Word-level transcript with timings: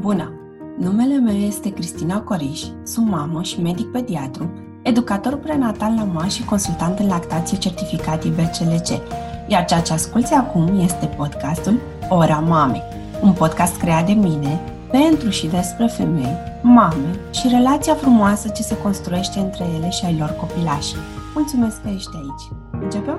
Bună! 0.00 0.32
Numele 0.76 1.18
meu 1.18 1.34
este 1.34 1.72
Cristina 1.72 2.20
Coriș, 2.20 2.62
sunt 2.82 3.08
mamă 3.08 3.42
și 3.42 3.60
medic 3.60 3.86
pediatru, 3.86 4.50
educator 4.82 5.36
prenatal 5.36 5.94
la 5.94 6.04
MA 6.04 6.24
și 6.26 6.44
consultant 6.44 6.98
în 6.98 7.06
lactație 7.06 7.58
certificat 7.58 8.24
IBCLC, 8.24 8.88
iar 9.48 9.64
ceea 9.64 9.80
ce 9.80 9.92
asculți 9.92 10.32
acum 10.32 10.80
este 10.80 11.06
podcastul 11.06 11.80
Ora 12.08 12.38
Mamei, 12.38 12.82
un 13.22 13.32
podcast 13.32 13.76
creat 13.76 14.06
de 14.06 14.12
mine 14.12 14.60
pentru 14.90 15.30
și 15.30 15.46
despre 15.46 15.86
femei, 15.86 16.36
mame 16.62 17.18
și 17.30 17.48
relația 17.48 17.94
frumoasă 17.94 18.48
ce 18.48 18.62
se 18.62 18.78
construiește 18.78 19.38
între 19.38 19.64
ele 19.76 19.90
și 19.90 20.04
ai 20.04 20.16
lor 20.18 20.36
copilași. 20.40 20.94
Mulțumesc 21.34 21.82
că 21.82 21.88
ești 21.94 22.16
aici! 22.16 22.82
Începem? 22.82 23.18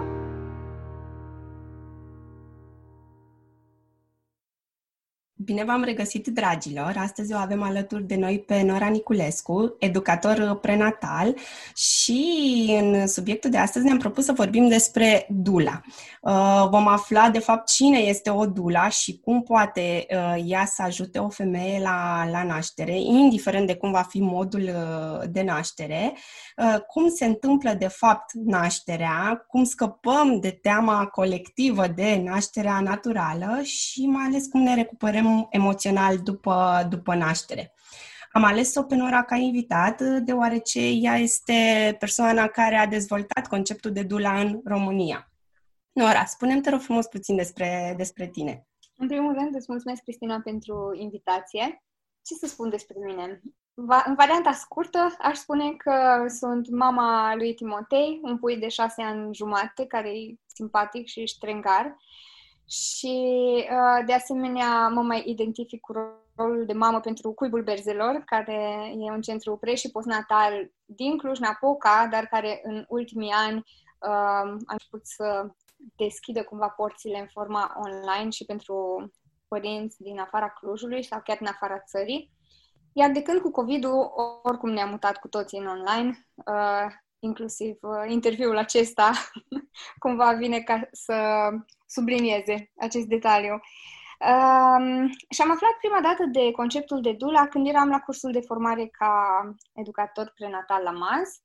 Bine 5.49 5.63
v-am 5.63 5.83
regăsit, 5.83 6.27
dragilor! 6.27 6.93
Astăzi 6.97 7.33
o 7.33 7.37
avem 7.37 7.63
alături 7.63 8.03
de 8.03 8.15
noi 8.15 8.39
pe 8.39 8.61
Nora 8.61 8.87
Niculescu, 8.87 9.75
educator 9.79 10.59
prenatal 10.61 11.35
și 11.75 12.23
în 12.81 13.07
subiectul 13.07 13.49
de 13.49 13.57
astăzi 13.57 13.85
ne-am 13.85 13.97
propus 13.97 14.25
să 14.25 14.31
vorbim 14.31 14.67
despre 14.67 15.25
dula. 15.29 15.81
Uh, 16.21 16.67
vom 16.69 16.87
afla, 16.87 17.29
de 17.29 17.39
fapt, 17.39 17.67
cine 17.67 17.97
este 17.97 18.29
o 18.29 18.45
dula 18.45 18.89
și 18.89 19.19
cum 19.23 19.41
poate 19.41 20.05
uh, 20.09 20.43
ea 20.45 20.65
să 20.65 20.81
ajute 20.81 21.19
o 21.19 21.29
femeie 21.29 21.79
la, 21.81 22.27
la 22.31 22.43
naștere, 22.43 22.99
indiferent 22.99 23.67
de 23.67 23.75
cum 23.75 23.91
va 23.91 24.05
fi 24.09 24.19
modul 24.19 24.61
uh, 24.61 25.29
de 25.29 25.41
naștere, 25.41 26.13
cum 26.87 27.09
se 27.09 27.25
întâmplă, 27.25 27.73
de 27.73 27.87
fapt, 27.87 28.33
nașterea, 28.33 29.45
cum 29.47 29.63
scăpăm 29.63 30.39
de 30.39 30.49
teama 30.49 31.05
colectivă 31.05 31.87
de 31.87 32.21
nașterea 32.25 32.79
naturală 32.79 33.61
și 33.63 34.05
mai 34.05 34.25
ales 34.25 34.45
cum 34.47 34.61
ne 34.61 34.75
recuperăm 34.75 35.38
emoțional 35.49 36.17
după, 36.17 36.87
după 36.89 37.15
naștere. 37.15 37.73
Am 38.31 38.43
ales-o 38.43 38.83
pe 38.83 38.95
Nora 38.95 39.23
ca 39.23 39.35
invitat, 39.35 40.01
deoarece 40.01 40.79
ea 40.79 41.15
este 41.15 41.95
persoana 41.99 42.47
care 42.47 42.75
a 42.75 42.87
dezvoltat 42.87 43.47
conceptul 43.47 43.91
de 43.91 44.03
dula 44.03 44.39
în 44.39 44.61
România. 44.65 45.31
Nora, 45.91 46.25
spune-mi, 46.25 46.61
te 46.61 46.69
rog 46.69 46.79
frumos, 46.79 47.07
puțin 47.07 47.35
despre, 47.35 47.93
despre 47.97 48.27
tine. 48.27 48.67
În 48.95 49.07
primul 49.07 49.33
rând, 49.33 49.55
îți 49.55 49.65
mulțumesc, 49.69 50.01
Cristina, 50.01 50.41
pentru 50.43 50.91
invitație. 50.93 51.83
Ce 52.21 52.33
să 52.33 52.47
spun 52.47 52.69
despre 52.69 52.95
mine? 53.05 53.41
Va, 53.73 54.03
în 54.07 54.15
varianta 54.15 54.51
scurtă, 54.51 55.15
aș 55.19 55.37
spune 55.37 55.71
că 55.71 56.25
sunt 56.27 56.69
mama 56.69 57.35
lui 57.35 57.53
Timotei, 57.53 58.19
un 58.21 58.37
pui 58.37 58.57
de 58.57 58.67
șase 58.67 59.01
ani 59.01 59.35
jumate, 59.35 59.85
care 59.85 60.09
e 60.09 60.35
simpatic 60.45 61.07
și 61.07 61.25
ștrengar 61.25 61.97
și, 62.69 63.17
uh, 63.71 64.05
de 64.05 64.13
asemenea, 64.13 64.87
mă 64.87 65.01
mai 65.01 65.23
identific 65.25 65.81
cu 65.81 65.93
rolul 66.35 66.65
de 66.65 66.73
mamă 66.73 66.99
pentru 66.99 67.31
Cuibul 67.31 67.63
Berzelor, 67.63 68.21
care 68.25 68.91
e 68.99 69.11
un 69.11 69.21
centru 69.21 69.57
pre- 69.57 69.75
și 69.75 69.91
postnatal 69.91 70.71
din 70.85 71.17
Cluj-Napoca, 71.17 72.07
dar 72.11 72.25
care 72.25 72.59
în 72.63 72.85
ultimii 72.87 73.31
ani 73.31 73.57
uh, 73.57 74.59
a 74.65 74.71
început 74.71 75.05
să 75.05 75.49
deschidă 75.95 76.43
cumva 76.43 76.67
porțile 76.67 77.19
în 77.19 77.27
forma 77.27 77.81
online 77.85 78.29
și 78.29 78.45
pentru 78.45 79.09
părinți 79.47 80.01
din 80.01 80.19
afara 80.19 80.49
Clujului 80.49 81.03
sau 81.03 81.21
chiar 81.23 81.37
din 81.37 81.47
afara 81.47 81.79
țării. 81.79 82.31
Iar 82.93 83.11
de 83.11 83.21
când 83.21 83.41
cu 83.41 83.51
COVID-ul, 83.51 84.11
oricum 84.43 84.69
ne-am 84.69 84.89
mutat 84.89 85.17
cu 85.17 85.27
toții 85.27 85.59
în 85.59 85.67
online, 85.67 86.27
uh, 86.35 86.91
inclusiv 87.19 87.77
uh, 87.81 88.03
interviul 88.07 88.57
acesta 88.57 89.11
cumva 89.99 90.31
vine 90.31 90.59
ca 90.59 90.87
să 90.91 91.49
sublinieze 91.87 92.71
acest 92.77 93.05
detaliu. 93.05 93.59
Um, 94.19 95.07
și 95.29 95.41
am 95.41 95.51
aflat 95.51 95.71
prima 95.79 96.01
dată 96.01 96.23
de 96.25 96.51
conceptul 96.51 97.01
de 97.01 97.11
dula 97.11 97.47
când 97.47 97.67
eram 97.67 97.89
la 97.89 97.99
cursul 97.99 98.31
de 98.31 98.41
formare 98.41 98.87
ca 98.87 99.41
educator 99.73 100.31
prenatal 100.35 100.83
la 100.83 100.91
MAS. 100.91 101.41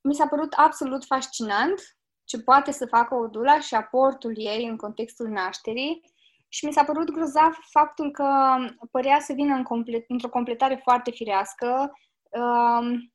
Mi 0.00 0.14
s-a 0.14 0.26
părut 0.26 0.52
absolut 0.52 1.04
fascinant 1.04 1.96
ce 2.24 2.42
poate 2.42 2.72
să 2.72 2.86
facă 2.86 3.14
o 3.14 3.26
dula 3.26 3.60
și 3.60 3.74
aportul 3.74 4.32
ei 4.36 4.66
în 4.66 4.76
contextul 4.76 5.28
nașterii 5.28 6.00
și 6.48 6.66
mi 6.66 6.72
s-a 6.72 6.84
părut 6.84 7.10
grozav 7.10 7.58
faptul 7.70 8.10
că 8.10 8.56
părea 8.90 9.20
să 9.20 9.32
vină 9.32 9.54
în 9.54 9.62
complet, 9.62 10.04
într-o 10.08 10.28
completare 10.28 10.80
foarte 10.82 11.10
firească 11.10 11.92
um, 12.30 13.12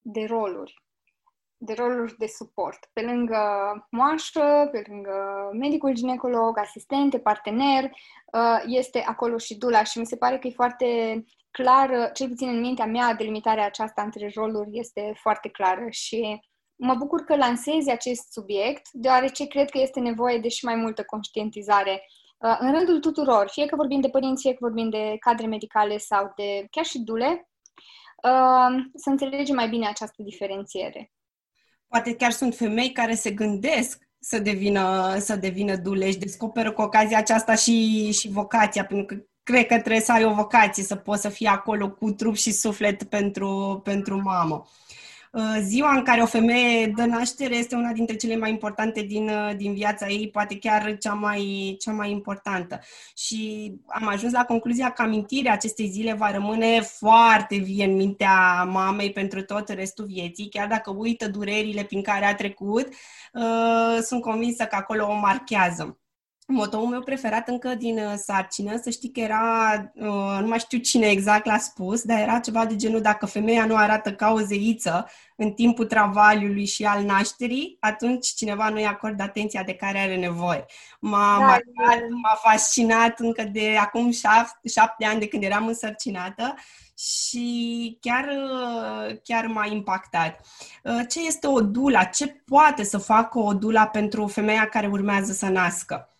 de 0.00 0.24
roluri 0.24 0.83
de 1.64 1.74
roluri 1.76 2.14
de 2.18 2.26
suport, 2.26 2.90
pe 2.92 3.00
lângă 3.00 3.38
moașă, 3.90 4.68
pe 4.72 4.84
lângă 4.88 5.50
medicul 5.52 5.94
ginecolog, 5.94 6.58
asistente, 6.58 7.18
partener, 7.18 7.84
uh, 7.84 8.62
este 8.66 9.02
acolo 9.06 9.38
și 9.38 9.58
dula 9.58 9.84
și 9.84 9.98
mi 9.98 10.06
se 10.06 10.16
pare 10.16 10.38
că 10.38 10.46
e 10.46 10.50
foarte 10.50 10.86
clar, 11.50 12.10
cel 12.12 12.28
puțin 12.28 12.48
în 12.48 12.60
mintea 12.60 12.86
mea, 12.86 13.14
delimitarea 13.14 13.66
aceasta 13.66 14.02
între 14.02 14.32
roluri 14.34 14.78
este 14.78 15.12
foarte 15.20 15.48
clară 15.48 15.86
și 15.90 16.40
mă 16.76 16.94
bucur 16.94 17.20
că 17.24 17.36
lansezi 17.36 17.90
acest 17.90 18.32
subiect, 18.32 18.88
deoarece 18.92 19.46
cred 19.46 19.70
că 19.70 19.78
este 19.78 20.00
nevoie 20.00 20.38
de 20.38 20.48
și 20.48 20.64
mai 20.64 20.74
multă 20.74 21.02
conștientizare 21.02 22.02
uh, 22.38 22.56
în 22.58 22.72
rândul 22.72 23.00
tuturor, 23.00 23.48
fie 23.48 23.66
că 23.66 23.76
vorbim 23.76 24.00
de 24.00 24.08
părinți, 24.08 24.42
fie 24.42 24.52
că 24.52 24.58
vorbim 24.60 24.90
de 24.90 25.16
cadre 25.20 25.46
medicale 25.46 25.98
sau 25.98 26.32
de 26.36 26.66
chiar 26.70 26.84
și 26.84 26.98
dule, 26.98 27.48
uh, 28.22 28.84
să 28.94 29.10
înțelegem 29.10 29.54
mai 29.54 29.68
bine 29.68 29.86
această 29.86 30.22
diferențiere. 30.22 31.12
Poate 31.94 32.14
chiar 32.14 32.30
sunt 32.30 32.54
femei 32.54 32.92
care 32.92 33.14
se 33.14 33.30
gândesc 33.30 34.08
să 34.18 34.38
devină, 34.38 35.16
să 35.18 35.36
devină 35.36 35.76
dule 35.76 36.10
și 36.10 36.18
descoperă 36.18 36.72
cu 36.72 36.82
ocazia 36.82 37.18
aceasta 37.18 37.54
și, 37.54 38.10
și 38.12 38.28
vocația, 38.28 38.84
pentru 38.84 39.06
că 39.06 39.22
cred 39.42 39.66
că 39.66 39.78
trebuie 39.78 40.00
să 40.00 40.12
ai 40.12 40.24
o 40.24 40.34
vocație, 40.34 40.82
să 40.82 40.96
poți 40.96 41.20
să 41.20 41.28
fii 41.28 41.46
acolo 41.46 41.90
cu 41.90 42.10
trup 42.10 42.34
și 42.34 42.52
suflet 42.52 43.02
pentru, 43.02 43.80
pentru 43.84 44.20
mamă. 44.22 44.66
Uh, 44.66 44.93
ziua 45.60 45.94
în 45.94 46.02
care 46.02 46.20
o 46.22 46.26
femeie 46.26 46.86
dă 46.86 47.04
naștere 47.04 47.54
este 47.54 47.74
una 47.74 47.92
dintre 47.92 48.16
cele 48.16 48.36
mai 48.36 48.50
importante 48.50 49.02
din, 49.02 49.28
uh, 49.28 49.56
din 49.56 49.74
viața 49.74 50.08
ei, 50.08 50.30
poate 50.30 50.58
chiar 50.58 50.96
cea 50.98 51.12
mai, 51.12 51.76
cea 51.78 51.92
mai 51.92 52.10
importantă. 52.10 52.80
Și 53.16 53.72
am 53.86 54.06
ajuns 54.06 54.32
la 54.32 54.44
concluzia 54.44 54.90
că 54.90 55.02
amintirea 55.02 55.52
acestei 55.52 55.88
zile 55.88 56.12
va 56.12 56.30
rămâne 56.30 56.80
foarte 56.80 57.56
vie 57.56 57.84
în 57.84 57.96
mintea 57.96 58.64
mamei 58.64 59.12
pentru 59.12 59.42
tot 59.42 59.68
restul 59.68 60.04
vieții, 60.04 60.48
chiar 60.48 60.68
dacă 60.68 60.90
uită 60.90 61.28
durerile 61.28 61.82
prin 61.82 62.02
care 62.02 62.24
a 62.24 62.34
trecut, 62.34 62.88
uh, 63.32 63.98
sunt 64.02 64.20
convinsă 64.20 64.64
că 64.64 64.76
acolo 64.76 65.06
o 65.06 65.14
marchează 65.14 65.98
motoul 66.46 66.88
meu 66.88 67.00
preferat 67.00 67.48
încă 67.48 67.74
din 67.74 67.98
uh, 67.98 68.12
sarcină, 68.16 68.80
să 68.82 68.90
știi 68.90 69.10
că 69.10 69.20
era, 69.20 69.72
uh, 69.94 70.38
nu 70.40 70.46
mai 70.46 70.58
știu 70.58 70.78
cine 70.78 71.06
exact 71.06 71.46
l-a 71.46 71.58
spus, 71.58 72.02
dar 72.02 72.18
era 72.20 72.38
ceva 72.38 72.66
de 72.66 72.76
genul 72.76 73.00
dacă 73.00 73.26
femeia 73.26 73.66
nu 73.66 73.76
arată 73.76 74.12
ca 74.12 74.30
o 74.32 74.40
zeiță 74.40 75.10
în 75.36 75.50
timpul 75.52 75.86
travaliului 75.86 76.66
și 76.66 76.84
al 76.84 77.02
nașterii, 77.02 77.76
atunci 77.80 78.26
cineva 78.26 78.68
nu-i 78.68 78.86
acordă 78.86 79.22
atenția 79.22 79.62
de 79.62 79.74
care 79.74 79.98
are 79.98 80.16
nevoie. 80.16 80.64
M-a 81.00 81.36
da, 81.38 81.44
marcat, 81.44 82.08
m-a 82.22 82.38
fascinat 82.42 83.20
încă 83.20 83.42
de 83.42 83.76
acum 83.80 84.10
șapte, 84.10 84.68
șapte 84.68 85.04
ani 85.04 85.20
de 85.20 85.28
când 85.28 85.42
eram 85.42 85.66
însărcinată 85.66 86.54
și 86.98 87.98
chiar, 88.00 88.24
uh, 88.24 89.16
chiar 89.22 89.46
m-a 89.46 89.66
impactat. 89.66 90.40
Ce 91.08 91.26
este 91.26 91.46
o 91.46 91.60
dula? 91.60 92.04
Ce 92.04 92.26
poate 92.26 92.82
să 92.82 92.98
facă 92.98 93.38
o 93.38 93.54
dula 93.54 93.86
pentru 93.86 94.26
femeia 94.26 94.68
care 94.68 94.86
urmează 94.86 95.32
să 95.32 95.46
nască? 95.46 96.13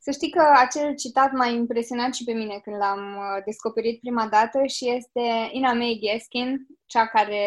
Să 0.00 0.10
știi 0.10 0.30
că 0.30 0.52
acel 0.56 0.94
citat 0.94 1.32
m-a 1.32 1.46
impresionat 1.46 2.14
și 2.14 2.24
pe 2.24 2.32
mine 2.32 2.58
când 2.62 2.76
l-am 2.76 3.16
uh, 3.16 3.42
descoperit 3.44 4.00
prima 4.00 4.26
dată 4.26 4.66
și 4.66 4.90
este 4.90 5.48
Ina 5.52 5.72
May 5.72 6.00
Gaskin, 6.02 6.66
cea 6.86 7.06
care 7.06 7.42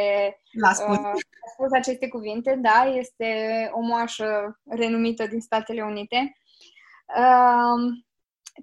L-a 0.52 0.74
spus. 0.74 0.98
Uh, 0.98 1.06
a 1.06 1.50
spus 1.54 1.72
aceste 1.72 2.08
cuvinte, 2.08 2.60
da, 2.62 2.84
este 2.84 3.28
o 3.74 3.80
moașă 3.80 4.60
renumită 4.70 5.28
din 5.28 5.40
Statele 5.40 5.84
Unite. 5.84 6.38
Uh, 7.18 7.94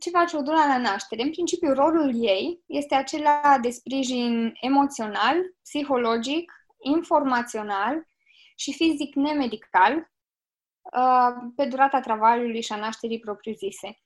ce 0.01 0.11
face 0.11 0.37
o 0.37 0.43
dula 0.43 0.67
la 0.67 0.79
naștere? 0.79 1.23
În 1.23 1.31
principiu, 1.31 1.73
rolul 1.73 2.25
ei 2.25 2.63
este 2.67 2.95
acela 2.95 3.59
de 3.63 3.71
sprijin 3.71 4.53
emoțional, 4.61 5.37
psihologic, 5.63 6.53
informațional 6.79 8.09
și 8.57 8.73
fizic 8.73 9.15
nemedical 9.15 9.93
Uh, 9.93 10.18
pe 11.57 11.65
durata 11.65 12.01
travaliului 12.01 12.63
și 12.63 12.73
a 12.73 12.77
nașterii 12.77 13.19
propriu-zise. 13.19 13.99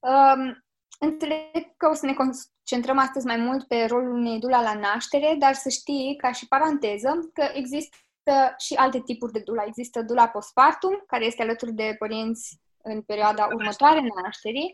Um, 0.00 0.64
înțeleg 0.98 1.76
că 1.76 1.88
o 1.88 1.94
să 1.94 2.06
ne 2.06 2.14
concentrăm 2.14 2.98
astăzi 2.98 3.26
mai 3.26 3.36
mult 3.36 3.66
pe 3.66 3.84
rolul 3.84 4.14
unei 4.14 4.38
dula 4.38 4.62
la 4.62 4.74
naștere, 4.74 5.36
dar 5.38 5.54
să 5.54 5.68
știi, 5.68 6.16
ca 6.16 6.32
și 6.32 6.48
paranteză, 6.48 7.30
că 7.32 7.48
există 7.52 7.96
și 8.58 8.74
alte 8.74 9.00
tipuri 9.00 9.32
de 9.32 9.40
dula. 9.44 9.64
Există 9.66 10.02
dula 10.02 10.28
postpartum, 10.28 11.02
care 11.06 11.24
este 11.24 11.42
alături 11.42 11.72
de 11.72 11.94
părinți 11.98 12.60
în 12.82 13.02
perioada 13.02 13.48
următoare 13.54 14.00
nașterii. 14.22 14.72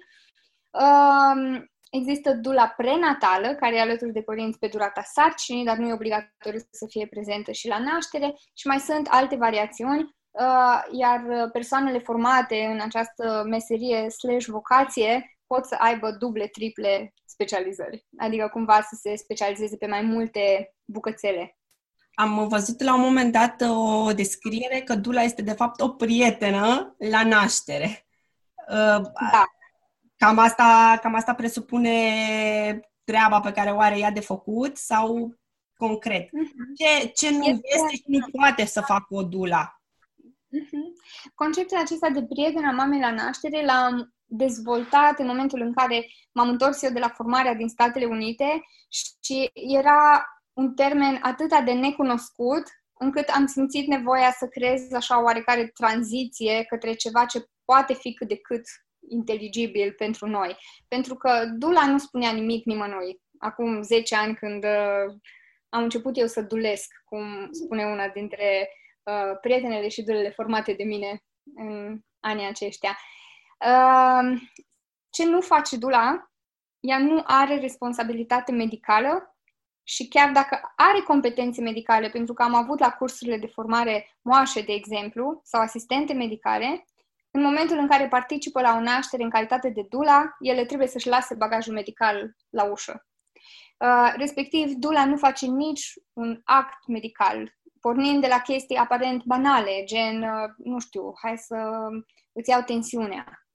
Um, 0.71 1.71
există 1.91 2.33
dula 2.33 2.69
prenatală, 2.69 3.55
care 3.55 3.77
e 3.77 3.81
alături 3.81 4.13
de 4.13 4.23
părinți 4.23 4.59
pe 4.59 4.67
durata 4.67 5.03
sarcinii, 5.03 5.65
dar 5.65 5.77
nu 5.77 5.89
e 5.89 5.93
obligatoriu 5.93 6.61
să 6.71 6.87
fie 6.89 7.07
prezentă 7.07 7.53
și 7.53 7.69
la 7.69 7.79
naștere. 7.79 8.35
Și 8.55 8.67
mai 8.67 8.79
sunt 8.79 9.07
alte 9.11 9.37
variațiuni 9.37 10.16
Uh, 10.16 10.16
iar 10.91 11.49
persoanele 11.53 11.99
formate 11.99 12.69
în 12.73 12.81
această 12.81 13.45
meserie 13.47 14.11
slash 14.11 14.47
vocație 14.47 15.39
pot 15.47 15.65
să 15.65 15.77
aibă 15.79 16.11
duble, 16.11 16.47
triple 16.47 17.15
specializări. 17.25 18.07
Adică 18.19 18.49
cumva 18.53 18.81
să 18.81 18.99
se 19.01 19.17
specializeze 19.17 19.77
pe 19.77 19.87
mai 19.87 20.03
multe 20.03 20.75
bucățele. 20.85 21.59
Am 22.15 22.49
văzut 22.49 22.83
la 22.83 22.95
un 22.95 23.01
moment 23.01 23.33
dat 23.33 23.61
o 23.61 24.13
descriere 24.13 24.81
că 24.81 24.95
Dula 24.95 25.23
este 25.23 25.43
de 25.43 25.53
fapt 25.53 25.81
o 25.81 25.89
prietenă 25.89 26.95
la 26.99 27.25
naștere. 27.25 28.07
Uh, 28.69 29.03
da. 29.33 29.45
Cam 30.17 30.39
asta, 30.39 30.99
cam 31.03 31.15
asta 31.15 31.35
presupune 31.35 31.91
treaba 33.05 33.41
pe 33.41 33.53
care 33.53 33.71
o 33.71 33.81
are 33.81 33.99
ea 33.99 34.11
de 34.11 34.21
făcut 34.21 34.77
sau 34.77 35.35
concret? 35.77 36.29
Mhm. 36.33 36.75
Ce, 36.75 37.07
ce 37.07 37.31
nu 37.31 37.45
este, 37.45 37.69
este 37.75 37.95
și 37.97 38.05
nu 38.07 38.27
poate 38.33 38.65
să 38.65 38.81
facă 38.81 39.07
o 39.09 39.23
Dula? 39.23 39.76
Uh-huh. 40.55 40.93
Conceptul 41.35 41.77
acesta 41.77 42.11
de 42.11 42.25
prietena 42.25 42.71
mamei 42.71 43.01
la 43.01 43.11
naștere 43.11 43.65
l-am 43.65 44.15
dezvoltat 44.25 45.19
în 45.19 45.27
momentul 45.27 45.61
în 45.61 45.73
care 45.75 46.07
m-am 46.33 46.49
întors 46.49 46.83
eu 46.83 46.91
de 46.91 46.99
la 46.99 47.09
formarea 47.09 47.55
din 47.55 47.69
Statele 47.69 48.05
Unite 48.05 48.63
și 48.89 49.51
era 49.53 50.27
un 50.53 50.75
termen 50.75 51.19
atât 51.23 51.65
de 51.65 51.73
necunoscut 51.73 52.63
încât 52.99 53.29
am 53.29 53.47
simțit 53.47 53.87
nevoia 53.87 54.31
să 54.31 54.47
creez 54.47 54.93
așa 54.93 55.23
oarecare 55.23 55.67
tranziție 55.67 56.65
către 56.65 56.95
ceva 56.95 57.25
ce 57.25 57.45
poate 57.65 57.95
fi 57.95 58.15
cât 58.15 58.29
de 58.29 58.37
cât 58.37 58.63
inteligibil 59.09 59.93
pentru 59.93 60.27
noi. 60.29 60.57
Pentru 60.89 61.15
că 61.15 61.45
Dula 61.57 61.87
nu 61.87 61.99
spunea 61.99 62.33
nimic 62.33 62.65
nimănui. 62.65 63.21
Acum 63.39 63.83
10 63.83 64.17
ani 64.17 64.35
când 64.35 64.65
uh, 64.65 65.15
am 65.69 65.83
început 65.83 66.17
eu 66.19 66.27
să 66.27 66.43
dulesc, 66.43 66.93
cum 67.05 67.49
spune 67.51 67.85
una 67.85 68.09
dintre 68.09 68.69
uh, 68.69 68.86
prietenele 69.41 69.89
și 69.89 70.03
dulele 70.03 70.31
formate 70.31 70.73
de 70.73 70.85
mine 70.85 71.25
în 71.55 72.01
anii 72.21 72.47
aceștia. 72.47 72.99
Uh, 73.61 74.41
ce 75.11 75.25
nu 75.25 75.41
face 75.41 75.77
Dula, 75.77 76.31
ea 76.81 76.99
nu 76.99 77.23
are 77.25 77.59
responsabilitate 77.59 78.53
medicală 78.53 79.37
și 79.83 80.09
chiar 80.09 80.33
dacă 80.33 80.73
are 80.77 81.01
competențe 81.01 81.61
medicale, 81.63 82.09
pentru 82.09 82.35
că 82.35 82.43
am 82.43 82.55
avut 82.55 82.79
la 82.79 82.91
cursurile 82.91 83.39
de 83.39 83.47
formare 83.47 84.19
moașe, 84.23 84.61
de 84.61 84.73
exemplu, 84.73 85.41
sau 85.45 85.61
asistente 85.61 86.13
medicale, 86.13 86.85
în 87.31 87.43
momentul 87.43 87.79
în 87.79 87.89
care 87.89 88.09
participă 88.09 88.61
la 88.61 88.75
o 88.77 88.81
naștere 88.81 89.23
în 89.23 89.31
calitate 89.31 89.69
de 89.69 89.87
dula, 89.89 90.37
ele 90.41 90.65
trebuie 90.65 90.89
să-și 90.89 91.09
lase 91.09 91.35
bagajul 91.35 91.73
medical 91.73 92.37
la 92.51 92.65
ușă. 92.65 93.07
Uh, 93.79 94.13
respectiv, 94.17 94.73
dula 94.73 95.07
nu 95.07 95.17
face 95.17 95.47
nici 95.47 95.93
un 96.13 96.41
act 96.45 96.87
medical, 96.87 97.57
pornind 97.87 98.21
de 98.21 98.27
la 98.27 98.41
chestii 98.41 98.77
aparent 98.77 99.25
banale, 99.25 99.85
gen, 99.85 100.23
uh, 100.23 100.51
nu 100.57 100.79
știu, 100.79 101.13
hai 101.23 101.39
să 101.39 101.57
îți 102.33 102.51
iau 102.51 102.63
tensiunea. 102.63 103.47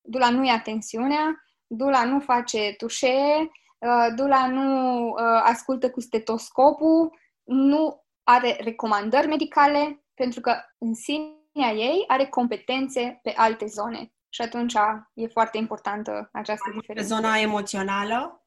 Dula 0.00 0.30
nu 0.30 0.44
ia 0.44 0.60
tensiunea, 0.60 1.44
dula 1.66 2.04
nu 2.04 2.20
face 2.20 2.74
tușee, 2.76 3.50
uh, 3.78 4.14
dula 4.14 4.46
nu 4.46 5.12
ascultă 5.42 5.90
cu 5.90 6.00
stetoscopul, 6.00 7.18
nu 7.44 8.04
are 8.22 8.56
recomandări 8.60 9.26
medicale, 9.26 10.04
pentru 10.14 10.40
că 10.40 10.54
în 10.78 10.94
sinea 10.94 11.70
ei 11.74 12.04
are 12.06 12.26
competențe 12.26 13.18
pe 13.22 13.32
alte 13.36 13.66
zone. 13.66 14.12
Și 14.28 14.42
atunci 14.42 14.74
e 15.14 15.26
foarte 15.26 15.58
importantă 15.58 16.28
această 16.32 16.70
diferență. 16.74 17.14
Pe 17.14 17.14
zona 17.14 17.38
emoțională? 17.38 18.45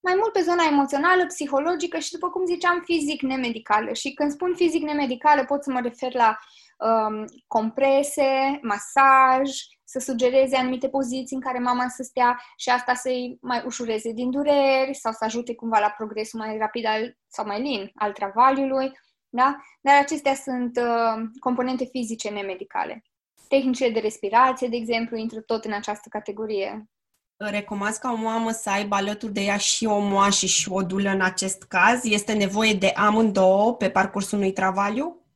Mai 0.00 0.14
mult 0.18 0.32
pe 0.32 0.40
zona 0.40 0.64
emoțională, 0.70 1.26
psihologică 1.26 1.98
și, 1.98 2.12
după 2.12 2.30
cum 2.30 2.44
ziceam, 2.44 2.82
fizic-nemedicală. 2.84 3.92
Și 3.92 4.12
când 4.12 4.30
spun 4.30 4.54
fizic-nemedicală, 4.54 5.44
pot 5.44 5.62
să 5.62 5.70
mă 5.70 5.80
refer 5.80 6.14
la 6.14 6.38
um, 6.78 7.24
comprese, 7.46 8.58
masaj, 8.62 9.50
să 9.84 9.98
sugereze 9.98 10.56
anumite 10.56 10.88
poziții 10.88 11.36
în 11.36 11.42
care 11.42 11.58
mama 11.58 11.88
să 11.88 12.02
stea 12.02 12.40
și 12.56 12.68
asta 12.68 12.94
să-i 12.94 13.38
mai 13.40 13.62
ușureze 13.66 14.12
din 14.12 14.30
dureri 14.30 14.94
sau 14.94 15.12
să 15.12 15.24
ajute 15.24 15.54
cumva 15.54 15.78
la 15.78 15.94
progresul 15.96 16.40
mai 16.40 16.58
rapid 16.58 16.86
al, 16.86 17.16
sau 17.28 17.46
mai 17.46 17.62
lin 17.62 17.90
al 17.94 18.12
travaliului. 18.12 18.92
Da? 19.28 19.56
Dar 19.80 20.00
acestea 20.00 20.34
sunt 20.34 20.76
uh, 20.76 21.22
componente 21.38 21.84
fizice 21.84 22.28
nemedicale. 22.28 23.02
Tehnicile 23.48 23.90
de 23.90 24.00
respirație, 24.00 24.68
de 24.68 24.76
exemplu, 24.76 25.16
intră 25.16 25.40
tot 25.40 25.64
în 25.64 25.72
această 25.72 26.08
categorie 26.08 26.88
recomanzi 27.38 28.00
ca 28.00 28.12
o 28.12 28.16
mamă 28.16 28.50
să 28.50 28.70
aibă 28.70 28.94
alături 28.94 29.32
de 29.32 29.40
ea 29.40 29.56
și 29.56 29.86
o 29.86 29.98
moașă 29.98 30.46
și 30.46 30.68
o 30.70 30.82
dulă 30.82 31.10
în 31.10 31.20
acest 31.20 31.62
caz? 31.62 32.04
Este 32.04 32.32
nevoie 32.32 32.72
de 32.72 32.86
amândouă 32.86 33.74
pe 33.74 33.90
parcursul 33.90 34.38
unui 34.38 34.52
travaliu? 34.52 35.26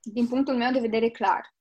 Din 0.00 0.28
punctul 0.28 0.54
meu 0.54 0.72
de 0.72 0.80
vedere, 0.80 1.08
clar. 1.08 1.54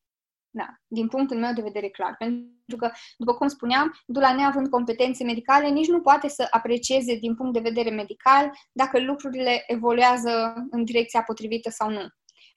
Da, 0.50 0.68
din 0.88 1.08
punctul 1.08 1.38
meu 1.38 1.54
de 1.54 1.62
vedere, 1.62 1.90
clar. 1.90 2.16
Pentru 2.18 2.78
că, 2.78 2.92
după 3.18 3.34
cum 3.34 3.48
spuneam, 3.48 4.00
dula 4.06 4.34
neavând 4.34 4.70
competențe 4.70 5.24
medicale, 5.24 5.70
nici 5.70 5.88
nu 5.88 6.02
poate 6.02 6.28
să 6.28 6.48
aprecieze 6.50 7.16
din 7.16 7.36
punct 7.36 7.54
de 7.54 7.60
vedere 7.60 7.90
medical 7.90 8.52
dacă 8.72 9.00
lucrurile 9.00 9.64
evoluează 9.68 10.54
în 10.70 10.84
direcția 10.84 11.24
potrivită 11.24 11.70
sau 11.70 11.90
nu. 11.90 12.08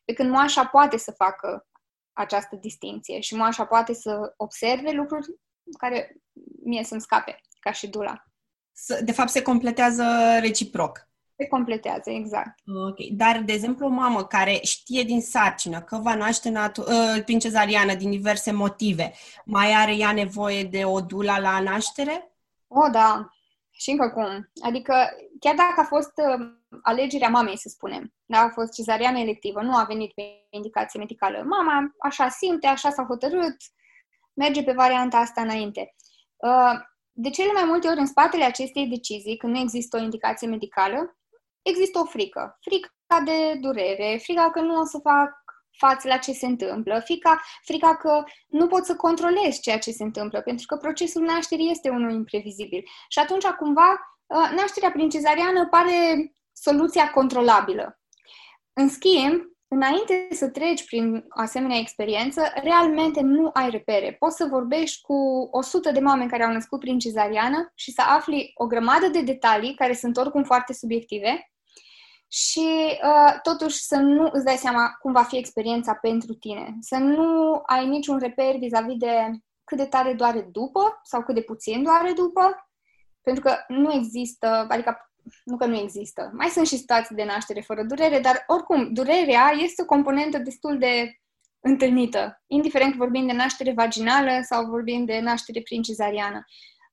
Pe 0.04 0.12
când 0.12 0.30
moașa 0.30 0.66
poate 0.66 0.96
să 0.96 1.10
facă 1.16 1.66
această 2.12 2.56
distinție 2.56 3.20
și 3.20 3.34
moașa 3.34 3.64
poate 3.66 3.94
să 3.94 4.34
observe 4.36 4.90
lucruri 4.90 5.26
care 5.78 6.16
mie 6.64 6.84
să-mi 6.84 7.00
scape, 7.00 7.40
ca 7.60 7.72
și 7.72 7.86
Dula. 7.88 8.24
De 9.04 9.12
fapt, 9.12 9.28
se 9.28 9.42
completează 9.42 10.04
reciproc. 10.40 11.08
Se 11.36 11.46
completează, 11.46 12.10
exact. 12.10 12.58
Ok. 12.88 12.98
Dar, 13.10 13.42
de 13.42 13.52
exemplu, 13.52 13.86
o 13.86 13.88
mamă 13.88 14.24
care 14.24 14.58
știe 14.62 15.02
din 15.02 15.20
sarcină 15.20 15.80
că 15.82 15.96
va 15.96 16.14
naște 16.14 16.50
natu- 16.50 16.84
uh, 16.88 17.24
prin 17.24 17.38
cezariană 17.38 17.94
din 17.94 18.10
diverse 18.10 18.52
motive, 18.52 19.12
mai 19.44 19.72
are 19.72 19.96
ea 19.96 20.12
nevoie 20.12 20.64
de 20.64 20.84
o 20.84 21.00
dula 21.00 21.38
la 21.38 21.60
naștere? 21.60 22.32
O, 22.66 22.88
da. 22.88 23.28
Și 23.70 23.90
încă 23.90 24.08
cum. 24.08 24.50
Adică, 24.62 24.94
chiar 25.40 25.54
dacă 25.54 25.80
a 25.80 25.84
fost 25.84 26.12
uh, 26.16 26.46
alegerea 26.82 27.28
mamei, 27.28 27.58
să 27.58 27.68
spunem, 27.68 28.14
da, 28.24 28.38
a 28.38 28.48
fost 28.48 28.72
cezariană 28.72 29.18
electivă, 29.18 29.62
nu 29.62 29.76
a 29.76 29.84
venit 29.84 30.12
pe 30.12 30.22
indicație 30.50 30.98
medicală. 30.98 31.42
Mama 31.46 31.94
așa 31.98 32.28
simte, 32.28 32.66
așa 32.66 32.90
s-a 32.90 33.04
hotărât, 33.08 33.56
merge 34.34 34.62
pe 34.62 34.72
varianta 34.72 35.16
asta 35.16 35.40
înainte. 35.40 35.94
Uh, 36.36 36.80
de 37.12 37.30
cele 37.30 37.52
mai 37.52 37.64
multe 37.64 37.88
ori, 37.88 37.98
în 37.98 38.06
spatele 38.06 38.44
acestei 38.44 38.86
decizii, 38.86 39.36
când 39.36 39.52
nu 39.52 39.60
există 39.60 39.96
o 39.96 40.00
indicație 40.00 40.48
medicală, 40.48 41.16
există 41.62 41.98
o 41.98 42.04
frică. 42.04 42.58
Frica 42.60 43.20
de 43.24 43.58
durere, 43.60 44.20
frica 44.22 44.50
că 44.50 44.60
nu 44.60 44.80
o 44.80 44.84
să 44.84 44.98
fac 44.98 45.44
față 45.78 46.08
la 46.08 46.16
ce 46.16 46.32
se 46.32 46.46
întâmplă, 46.46 47.00
frica, 47.04 47.40
frica 47.62 47.96
că 47.96 48.24
nu 48.48 48.66
pot 48.66 48.84
să 48.84 48.96
controlez 48.96 49.60
ceea 49.60 49.78
ce 49.78 49.90
se 49.90 50.02
întâmplă, 50.02 50.40
pentru 50.40 50.66
că 50.66 50.76
procesul 50.76 51.22
nașterii 51.22 51.70
este 51.70 51.88
unul 51.88 52.12
imprevizibil. 52.12 52.84
Și 53.08 53.18
atunci, 53.18 53.44
cumva, 53.44 54.18
uh, 54.26 54.50
nașterea 54.56 54.90
prin 54.90 55.08
cezariană 55.08 55.66
pare 55.66 56.32
soluția 56.52 57.10
controlabilă. 57.10 58.00
În 58.72 58.88
schimb, 58.88 59.42
înainte 59.74 60.28
să 60.30 60.48
treci 60.48 60.84
prin 60.84 61.14
o 61.14 61.40
asemenea 61.40 61.78
experiență, 61.78 62.42
realmente 62.62 63.20
nu 63.20 63.50
ai 63.52 63.70
repere. 63.70 64.16
Poți 64.18 64.36
să 64.36 64.46
vorbești 64.50 65.02
cu 65.02 65.48
100 65.50 65.90
de 65.90 66.00
mame 66.00 66.26
care 66.26 66.44
au 66.44 66.52
născut 66.52 66.80
prin 66.80 66.98
cezariană 66.98 67.72
și 67.74 67.92
să 67.92 68.02
afli 68.02 68.50
o 68.54 68.66
grămadă 68.66 69.06
de 69.06 69.22
detalii 69.22 69.74
care 69.74 69.94
sunt 69.94 70.16
oricum 70.16 70.42
foarte 70.42 70.72
subiective 70.72 71.48
și 72.28 72.68
uh, 73.02 73.40
totuși 73.42 73.76
să 73.76 73.96
nu 73.96 74.28
îți 74.32 74.44
dai 74.44 74.56
seama 74.56 74.96
cum 75.00 75.12
va 75.12 75.22
fi 75.22 75.36
experiența 75.36 75.94
pentru 75.94 76.34
tine. 76.34 76.76
Să 76.80 76.96
nu 76.96 77.62
ai 77.66 77.86
niciun 77.86 78.18
reper 78.18 78.56
vis-a-vis 78.56 78.96
de 78.96 79.30
cât 79.64 79.78
de 79.78 79.86
tare 79.86 80.12
doare 80.12 80.40
după 80.40 81.00
sau 81.02 81.22
cât 81.22 81.34
de 81.34 81.42
puțin 81.42 81.82
doare 81.82 82.12
după, 82.12 82.68
pentru 83.22 83.42
că 83.42 83.56
nu 83.68 83.92
există, 83.92 84.66
adică 84.68 85.13
nu 85.44 85.56
că 85.56 85.66
nu 85.66 85.76
există. 85.76 86.30
Mai 86.34 86.48
sunt 86.48 86.66
și 86.66 86.76
situații 86.76 87.16
de 87.16 87.24
naștere 87.24 87.60
fără 87.60 87.82
durere, 87.82 88.20
dar 88.20 88.44
oricum, 88.46 88.92
durerea 88.92 89.52
este 89.62 89.82
o 89.82 89.84
componentă 89.84 90.38
destul 90.38 90.78
de 90.78 91.18
întâlnită, 91.60 92.42
indiferent 92.46 92.90
că 92.90 92.98
vorbim 92.98 93.26
de 93.26 93.32
naștere 93.32 93.72
vaginală 93.72 94.30
sau 94.42 94.66
vorbim 94.66 95.04
de 95.04 95.20
naștere 95.20 95.60
prin 95.60 95.82
cezariană. 95.82 96.44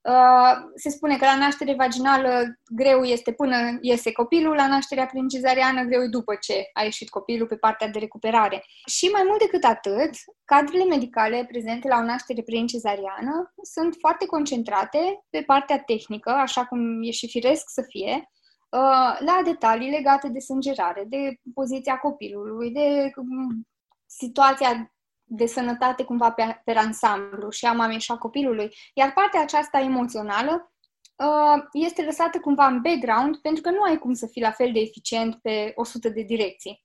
Uh, 0.02 0.56
se 0.74 0.90
spune 0.90 1.16
că 1.16 1.24
la 1.24 1.36
naștere 1.36 1.74
vaginală 1.74 2.58
greu 2.74 3.02
este 3.02 3.32
până 3.32 3.78
iese 3.80 4.12
copilul, 4.12 4.54
la 4.54 4.66
nașterea 4.66 5.06
prin 5.06 5.28
cezariană 5.28 5.82
greu 5.82 6.02
e 6.02 6.06
după 6.06 6.34
ce 6.34 6.70
a 6.72 6.82
ieșit 6.82 7.08
copilul 7.08 7.46
pe 7.46 7.56
partea 7.56 7.88
de 7.88 7.98
recuperare. 7.98 8.64
Și 8.86 9.06
mai 9.06 9.22
mult 9.26 9.38
decât 9.38 9.64
atât, 9.64 10.10
cadrele 10.44 10.84
medicale 10.84 11.44
prezente 11.48 11.88
la 11.88 11.96
o 11.96 12.04
naștere 12.04 12.42
prin 12.42 12.66
cezariană 12.66 13.52
sunt 13.62 13.96
foarte 13.98 14.26
concentrate 14.26 14.98
pe 15.30 15.42
partea 15.46 15.78
tehnică, 15.78 16.30
așa 16.30 16.64
cum 16.64 17.02
e 17.02 17.10
și 17.10 17.28
firesc 17.28 17.64
să 17.66 17.82
fie, 17.88 18.12
uh, 18.14 19.18
la 19.18 19.40
detalii 19.44 19.90
legate 19.90 20.28
de 20.28 20.38
sângerare, 20.38 21.04
de 21.08 21.34
poziția 21.54 21.96
copilului, 21.96 22.70
de 22.70 23.10
um, 23.16 23.66
situația 24.06 24.92
de 25.34 25.46
sănătate 25.46 26.04
cumva 26.04 26.30
pe, 26.30 26.60
pe 26.64 26.72
ansamblu 26.72 27.50
și 27.50 27.64
a 27.64 27.72
mamei 27.72 28.00
și 28.00 28.10
a 28.10 28.16
copilului. 28.16 28.74
Iar 28.94 29.12
partea 29.12 29.40
aceasta 29.40 29.78
emoțională 29.78 30.72
uh, 31.16 31.62
este 31.72 32.04
lăsată 32.04 32.40
cumva 32.40 32.66
în 32.66 32.80
background 32.80 33.36
pentru 33.36 33.62
că 33.62 33.70
nu 33.70 33.82
ai 33.82 33.98
cum 33.98 34.12
să 34.12 34.26
fii 34.26 34.42
la 34.42 34.50
fel 34.50 34.72
de 34.72 34.80
eficient 34.80 35.36
pe 35.42 35.72
100 35.74 36.08
de 36.08 36.22
direcții. 36.22 36.84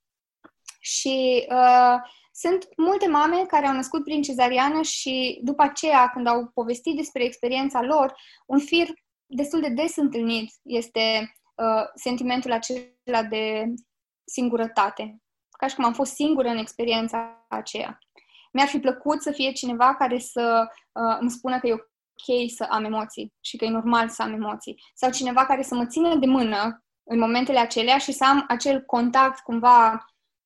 Și 0.79 1.47
uh, 1.49 1.95
Sunt 2.31 2.67
multe 2.77 3.07
mame 3.07 3.45
care 3.47 3.67
au 3.67 3.73
născut 3.73 4.03
prin 4.03 4.21
cezariană 4.21 4.81
și 4.81 5.39
după 5.43 5.61
aceea, 5.61 6.09
când 6.09 6.27
au 6.27 6.51
povestit 6.53 6.95
despre 6.95 7.23
experiența 7.23 7.81
lor, 7.81 8.13
un 8.45 8.59
fir 8.59 8.87
destul 9.25 9.61
de 9.61 9.69
des 9.69 9.95
întâlnit 9.95 10.53
este 10.63 11.35
uh, 11.55 11.83
sentimentul 11.95 12.51
acela 12.51 13.23
de 13.29 13.73
singurătate. 14.23 15.21
Ca 15.49 15.67
și 15.67 15.75
cum 15.75 15.85
am 15.85 15.93
fost 15.93 16.13
singură 16.13 16.47
în 16.47 16.57
experiența 16.57 17.45
aceea. 17.49 17.99
Mi-ar 18.51 18.67
fi 18.67 18.79
plăcut 18.79 19.21
să 19.21 19.31
fie 19.31 19.51
cineva 19.51 19.95
care 19.95 20.19
să 20.19 20.67
uh, 20.91 21.17
îmi 21.19 21.29
spună 21.29 21.59
că 21.59 21.67
e 21.67 21.73
ok 21.73 22.51
să 22.55 22.67
am 22.69 22.83
emoții 22.83 23.33
și 23.41 23.57
că 23.57 23.65
e 23.65 23.69
normal 23.69 24.09
să 24.09 24.21
am 24.21 24.33
emoții. 24.33 24.83
Sau 24.93 25.11
cineva 25.11 25.45
care 25.45 25.63
să 25.63 25.75
mă 25.75 25.85
țină 25.85 26.15
de 26.15 26.25
mână 26.25 26.83
în 27.03 27.19
momentele 27.19 27.59
acelea 27.59 27.97
și 27.97 28.11
să 28.11 28.25
am 28.25 28.45
acel 28.47 28.81
contact 28.85 29.39
cumva 29.39 30.05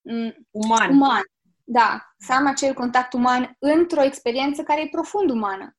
m- 0.10 0.36
uman. 0.52 0.90
uman. 0.90 1.22
Da, 1.64 2.14
să 2.18 2.34
am 2.34 2.48
acel 2.48 2.74
contact 2.74 3.14
uman 3.14 3.56
într-o 3.60 4.04
experiență 4.04 4.64
care 4.64 4.82
e 4.82 4.88
profund 4.92 5.30
umană. 5.30 5.76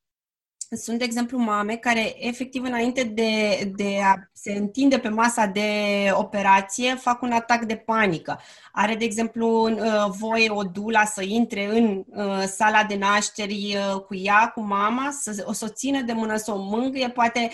Sunt, 0.76 0.98
de 0.98 1.04
exemplu, 1.04 1.38
mame 1.38 1.76
care, 1.76 2.26
efectiv, 2.26 2.64
înainte 2.64 3.02
de, 3.02 3.64
de 3.76 3.98
a 4.04 4.14
se 4.32 4.52
întinde 4.52 4.98
pe 4.98 5.08
masa 5.08 5.46
de 5.46 5.68
operație, 6.12 6.94
fac 6.94 7.22
un 7.22 7.32
atac 7.32 7.64
de 7.64 7.76
panică. 7.76 8.40
Are, 8.72 8.94
de 8.94 9.04
exemplu, 9.04 9.70
uh, 9.70 10.06
voie 10.18 10.50
o 10.50 10.62
dula 10.62 11.04
să 11.04 11.22
intre 11.22 11.78
în 11.78 12.04
uh, 12.06 12.42
sala 12.46 12.84
de 12.84 12.96
nașteri 12.96 13.76
uh, 13.76 14.00
cu 14.00 14.14
ea, 14.14 14.50
cu 14.54 14.60
mama, 14.60 15.10
să 15.10 15.44
o, 15.46 15.52
să 15.52 15.64
o 15.68 15.72
țină 15.72 16.00
de 16.00 16.12
mână, 16.12 16.36
să 16.36 16.52
o 16.52 16.56
mângâie, 16.58 17.08
poate, 17.08 17.50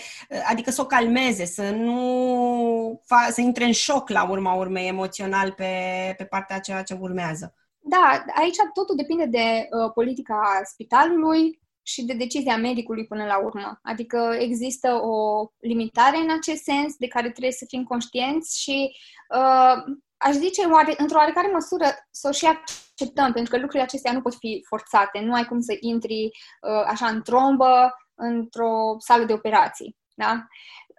adică 0.49 0.71
să 0.71 0.81
o 0.81 0.85
calmeze, 0.85 1.45
să 1.45 1.69
nu 1.69 3.01
fa, 3.05 3.27
să 3.31 3.41
intre 3.41 3.65
în 3.65 3.71
șoc 3.71 4.09
la 4.09 4.29
urma 4.29 4.53
urmei 4.53 4.87
emoțional 4.87 5.51
pe, 5.51 5.73
pe 6.17 6.23
partea 6.23 6.55
aceea 6.55 6.83
ce 6.83 6.97
urmează. 6.99 7.53
Da, 7.81 8.25
aici 8.41 8.55
totul 8.73 8.95
depinde 8.95 9.25
de 9.25 9.67
uh, 9.69 9.91
politica 9.93 10.61
spitalului, 10.63 11.58
și 11.89 12.05
de 12.05 12.13
decizia 12.13 12.57
medicului 12.57 13.05
până 13.07 13.25
la 13.25 13.37
urmă. 13.37 13.79
Adică 13.83 14.35
există 14.39 14.93
o 14.93 15.45
limitare 15.59 16.17
în 16.17 16.31
acest 16.31 16.63
sens 16.63 16.95
de 16.97 17.07
care 17.07 17.29
trebuie 17.29 17.51
să 17.51 17.65
fim 17.67 17.83
conștienți 17.83 18.61
și 18.61 18.91
uh, 19.35 19.83
aș 20.17 20.33
zice 20.33 20.65
oare, 20.65 20.93
într-o 20.97 21.17
oarecare 21.17 21.49
măsură 21.53 21.85
să 22.11 22.27
o 22.27 22.31
și 22.31 22.45
acceptăm, 22.45 23.31
pentru 23.31 23.51
că 23.51 23.57
lucrurile 23.57 23.83
acestea 23.83 24.11
nu 24.11 24.21
pot 24.21 24.35
fi 24.35 24.65
forțate. 24.67 25.19
Nu 25.19 25.33
ai 25.33 25.45
cum 25.45 25.59
să 25.59 25.77
intri 25.79 26.23
uh, 26.25 26.83
așa 26.87 27.07
în 27.07 27.21
trombă 27.21 27.93
într-o 28.15 28.95
sală 28.97 29.23
de 29.23 29.33
operații. 29.33 29.95
Da? 30.15 30.47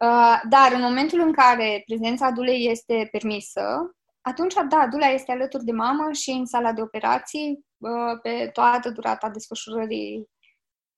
Uh, 0.01 0.41
dar 0.49 0.73
în 0.73 0.81
momentul 0.81 1.21
în 1.21 1.33
care 1.33 1.83
prezența 1.87 2.31
dulei 2.31 2.71
este 2.71 3.09
permisă, 3.11 3.95
atunci, 4.21 4.55
da, 4.69 4.87
dula 4.91 5.07
este 5.07 5.33
alături 5.33 5.65
de 5.65 5.73
mamă 5.73 6.13
și 6.13 6.31
în 6.31 6.47
sala 6.47 6.73
de 6.73 6.83
operații 6.83 7.65
uh, 7.79 8.19
pe 8.23 8.51
toată 8.53 8.91
durata 8.91 9.29
desfășurării 9.29 10.29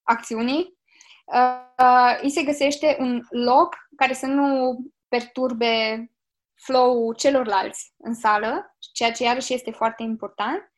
acțiunii, 0.03 0.77
uh, 1.25 2.19
îi 2.21 2.29
se 2.29 2.43
găsește 2.43 2.97
un 2.99 3.21
loc 3.29 3.75
care 3.95 4.13
să 4.13 4.25
nu 4.25 4.77
perturbe 5.07 6.05
flow 6.55 7.13
celorlalți 7.13 7.93
în 7.97 8.13
sală, 8.13 8.75
ceea 8.93 9.11
ce 9.11 9.23
iarăși 9.23 9.53
este 9.53 9.71
foarte 9.71 10.03
important, 10.03 10.71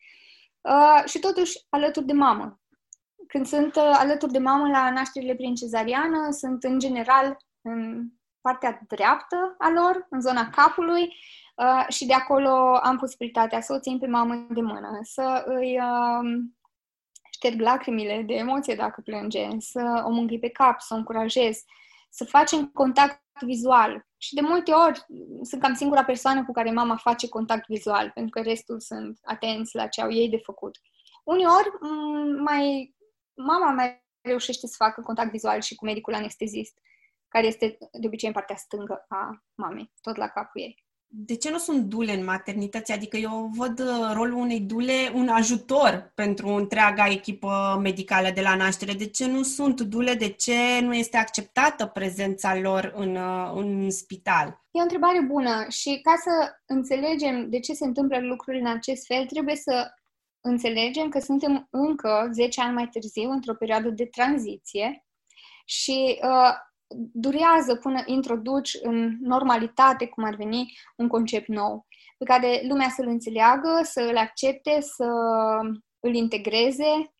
uh, 0.62 1.03
și 1.05 1.20
totuși 1.20 1.65
alături 1.70 2.05
de 2.05 2.13
mamă. 2.13 2.60
Când 3.27 3.46
sunt 3.46 3.75
uh, 3.75 3.96
alături 3.98 4.32
de 4.32 4.39
mamă 4.39 4.67
la 4.67 4.89
nașterile 4.89 5.36
prin 5.36 5.55
cezariană, 5.55 6.32
sunt 6.32 6.63
în 6.63 6.79
general 6.79 7.38
în 7.62 8.08
partea 8.41 8.82
dreaptă 8.88 9.55
a 9.58 9.70
lor, 9.70 10.08
în 10.10 10.22
zona 10.22 10.50
capului, 10.50 11.01
uh, 11.55 11.86
și 11.89 12.05
de 12.05 12.13
acolo 12.13 12.79
am 12.84 12.98
posibilitatea 12.98 13.62
să 13.62 13.74
o 13.74 13.79
țin 13.79 14.00
pe 14.00 14.08
mamă 14.08 14.46
de 14.50 14.62
mână, 14.62 15.00
să 15.01 15.44
îi 15.48 15.79
uh, 15.79 16.44
șterg 17.35 17.59
lacrimile 17.59 18.21
de 18.21 18.33
emoție 18.33 18.75
dacă 18.75 19.01
plânge, 19.01 19.47
să 19.59 20.03
o 20.05 20.09
mângâi 20.09 20.39
pe 20.39 20.49
cap, 20.49 20.79
să 20.79 20.93
o 20.93 20.97
încurajez, 20.97 21.63
să 22.09 22.25
facem 22.25 22.67
contact 22.67 23.21
vizual. 23.41 24.07
Și 24.17 24.33
de 24.33 24.41
multe 24.41 24.71
ori 24.71 25.05
sunt 25.41 25.61
cam 25.61 25.73
singura 25.73 26.03
persoană 26.03 26.45
cu 26.45 26.51
care 26.51 26.71
mama 26.71 26.95
face 26.95 27.29
contact 27.29 27.67
vizual, 27.67 28.11
pentru 28.13 28.31
că 28.31 28.47
restul 28.49 28.79
sunt 28.79 29.19
atenți 29.23 29.75
la 29.75 29.87
ce 29.87 30.01
au 30.01 30.11
ei 30.11 30.29
de 30.29 30.37
făcut. 30.37 30.77
Uneori, 31.23 31.69
mai, 32.43 32.95
mama 33.33 33.71
mai 33.71 34.03
reușește 34.21 34.67
să 34.67 34.75
facă 34.77 35.01
contact 35.01 35.31
vizual 35.31 35.61
și 35.61 35.75
cu 35.75 35.85
medicul 35.85 36.13
anestezist, 36.13 36.79
care 37.27 37.45
este 37.45 37.77
de 37.91 38.07
obicei 38.07 38.27
în 38.27 38.33
partea 38.33 38.55
stângă 38.55 39.05
a 39.07 39.43
mamei, 39.55 39.91
tot 40.01 40.15
la 40.15 40.27
capul 40.27 40.61
ei 40.61 40.84
de 41.17 41.36
ce 41.36 41.50
nu 41.50 41.57
sunt 41.57 41.84
dule 41.84 42.13
în 42.13 42.24
maternități? 42.24 42.91
Adică 42.91 43.17
eu 43.17 43.51
văd 43.55 43.79
uh, 43.79 44.12
rolul 44.13 44.39
unei 44.39 44.60
dule 44.60 45.12
un 45.13 45.27
ajutor 45.27 46.12
pentru 46.15 46.48
întreaga 46.48 47.07
echipă 47.10 47.79
medicală 47.81 48.31
de 48.34 48.41
la 48.41 48.55
naștere. 48.55 48.93
De 48.93 49.07
ce 49.07 49.27
nu 49.27 49.43
sunt 49.43 49.81
dule? 49.81 50.13
De 50.13 50.29
ce 50.29 50.79
nu 50.81 50.93
este 50.93 51.17
acceptată 51.17 51.86
prezența 51.86 52.60
lor 52.60 52.93
în, 52.95 53.15
uh, 53.15 53.51
în 53.55 53.89
spital? 53.89 54.48
E 54.72 54.79
o 54.79 54.81
întrebare 54.81 55.22
bună 55.22 55.65
și 55.69 56.00
ca 56.03 56.13
să 56.24 56.55
înțelegem 56.65 57.50
de 57.50 57.60
ce 57.60 57.74
se 57.74 57.86
întâmplă 57.86 58.19
lucrurile 58.19 58.69
în 58.69 58.75
acest 58.75 59.05
fel, 59.05 59.25
trebuie 59.25 59.55
să 59.55 59.93
înțelegem 60.41 61.10
că 61.10 61.19
suntem 61.19 61.67
încă 61.69 62.29
10 62.34 62.62
ani 62.62 62.74
mai 62.74 62.88
târziu, 62.88 63.29
într-o 63.29 63.53
perioadă 63.53 63.89
de 63.89 64.05
tranziție 64.05 65.05
și 65.65 66.19
uh, 66.22 66.53
durează 66.97 67.75
până 67.75 68.03
introduci 68.05 68.77
în 68.81 69.17
normalitate, 69.21 70.07
cum 70.07 70.23
ar 70.23 70.35
veni, 70.35 70.77
un 70.95 71.07
concept 71.07 71.47
nou, 71.47 71.87
pe 72.17 72.25
care 72.25 72.61
lumea 72.67 72.89
să-l 72.89 73.07
înțeleagă, 73.07 73.79
să 73.83 74.01
îl 74.01 74.17
accepte, 74.17 74.81
să 74.81 75.07
îl 75.99 76.13
integreze 76.13 77.15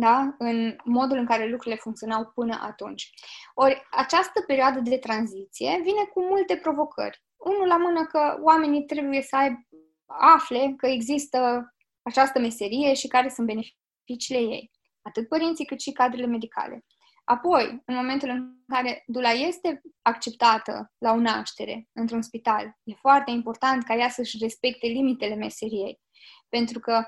da? 0.00 0.34
în 0.38 0.76
modul 0.84 1.16
în 1.16 1.26
care 1.26 1.48
lucrurile 1.48 1.80
funcționau 1.80 2.30
până 2.34 2.58
atunci. 2.62 3.10
Ori 3.54 3.86
această 3.90 4.40
perioadă 4.46 4.80
de 4.80 4.96
tranziție 4.96 5.80
vine 5.82 6.04
cu 6.12 6.22
multe 6.22 6.56
provocări. 6.56 7.22
Unul 7.36 7.66
la 7.66 7.76
mână 7.76 8.06
că 8.06 8.38
oamenii 8.42 8.84
trebuie 8.84 9.22
să 9.22 9.36
aibă, 9.36 9.58
afle 10.06 10.74
că 10.76 10.86
există 10.86 11.72
această 12.02 12.38
meserie 12.38 12.94
și 12.94 13.08
care 13.08 13.28
sunt 13.28 13.46
beneficiile 13.46 14.40
ei. 14.54 14.70
Atât 15.02 15.28
părinții 15.28 15.64
cât 15.64 15.80
și 15.80 15.92
cadrele 15.92 16.26
medicale. 16.26 16.84
Apoi, 17.28 17.82
în 17.84 17.94
momentul 17.94 18.28
în 18.28 18.52
care 18.66 19.02
dula 19.06 19.30
este 19.30 19.80
acceptată 20.02 20.92
la 20.98 21.12
o 21.12 21.16
naștere 21.16 21.88
într-un 21.92 22.22
spital, 22.22 22.78
e 22.82 22.94
foarte 22.94 23.30
important 23.30 23.84
ca 23.84 23.94
ea 23.94 24.08
să-și 24.08 24.36
respecte 24.40 24.86
limitele 24.86 25.34
meseriei. 25.34 26.00
Pentru 26.48 26.80
că 26.80 27.04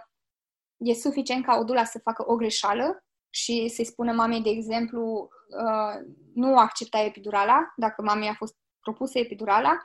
e 0.77 0.95
suficient 0.95 1.45
ca 1.45 1.57
o 1.57 1.65
dula 1.65 1.85
să 1.85 1.99
facă 1.99 2.25
o 2.31 2.37
greșeală 2.37 3.05
și 3.31 3.69
să-i 3.69 3.85
spună 3.85 4.13
mamei, 4.13 4.43
de 4.43 4.51
exemplu, 4.51 5.29
uh, 5.49 6.01
nu 6.35 6.59
accepta 6.59 6.99
epidurala, 6.99 7.73
dacă 7.77 8.03
mamei 8.03 8.29
a 8.29 8.35
fost 8.35 8.57
propusă 8.81 9.19
epidurala, 9.19 9.79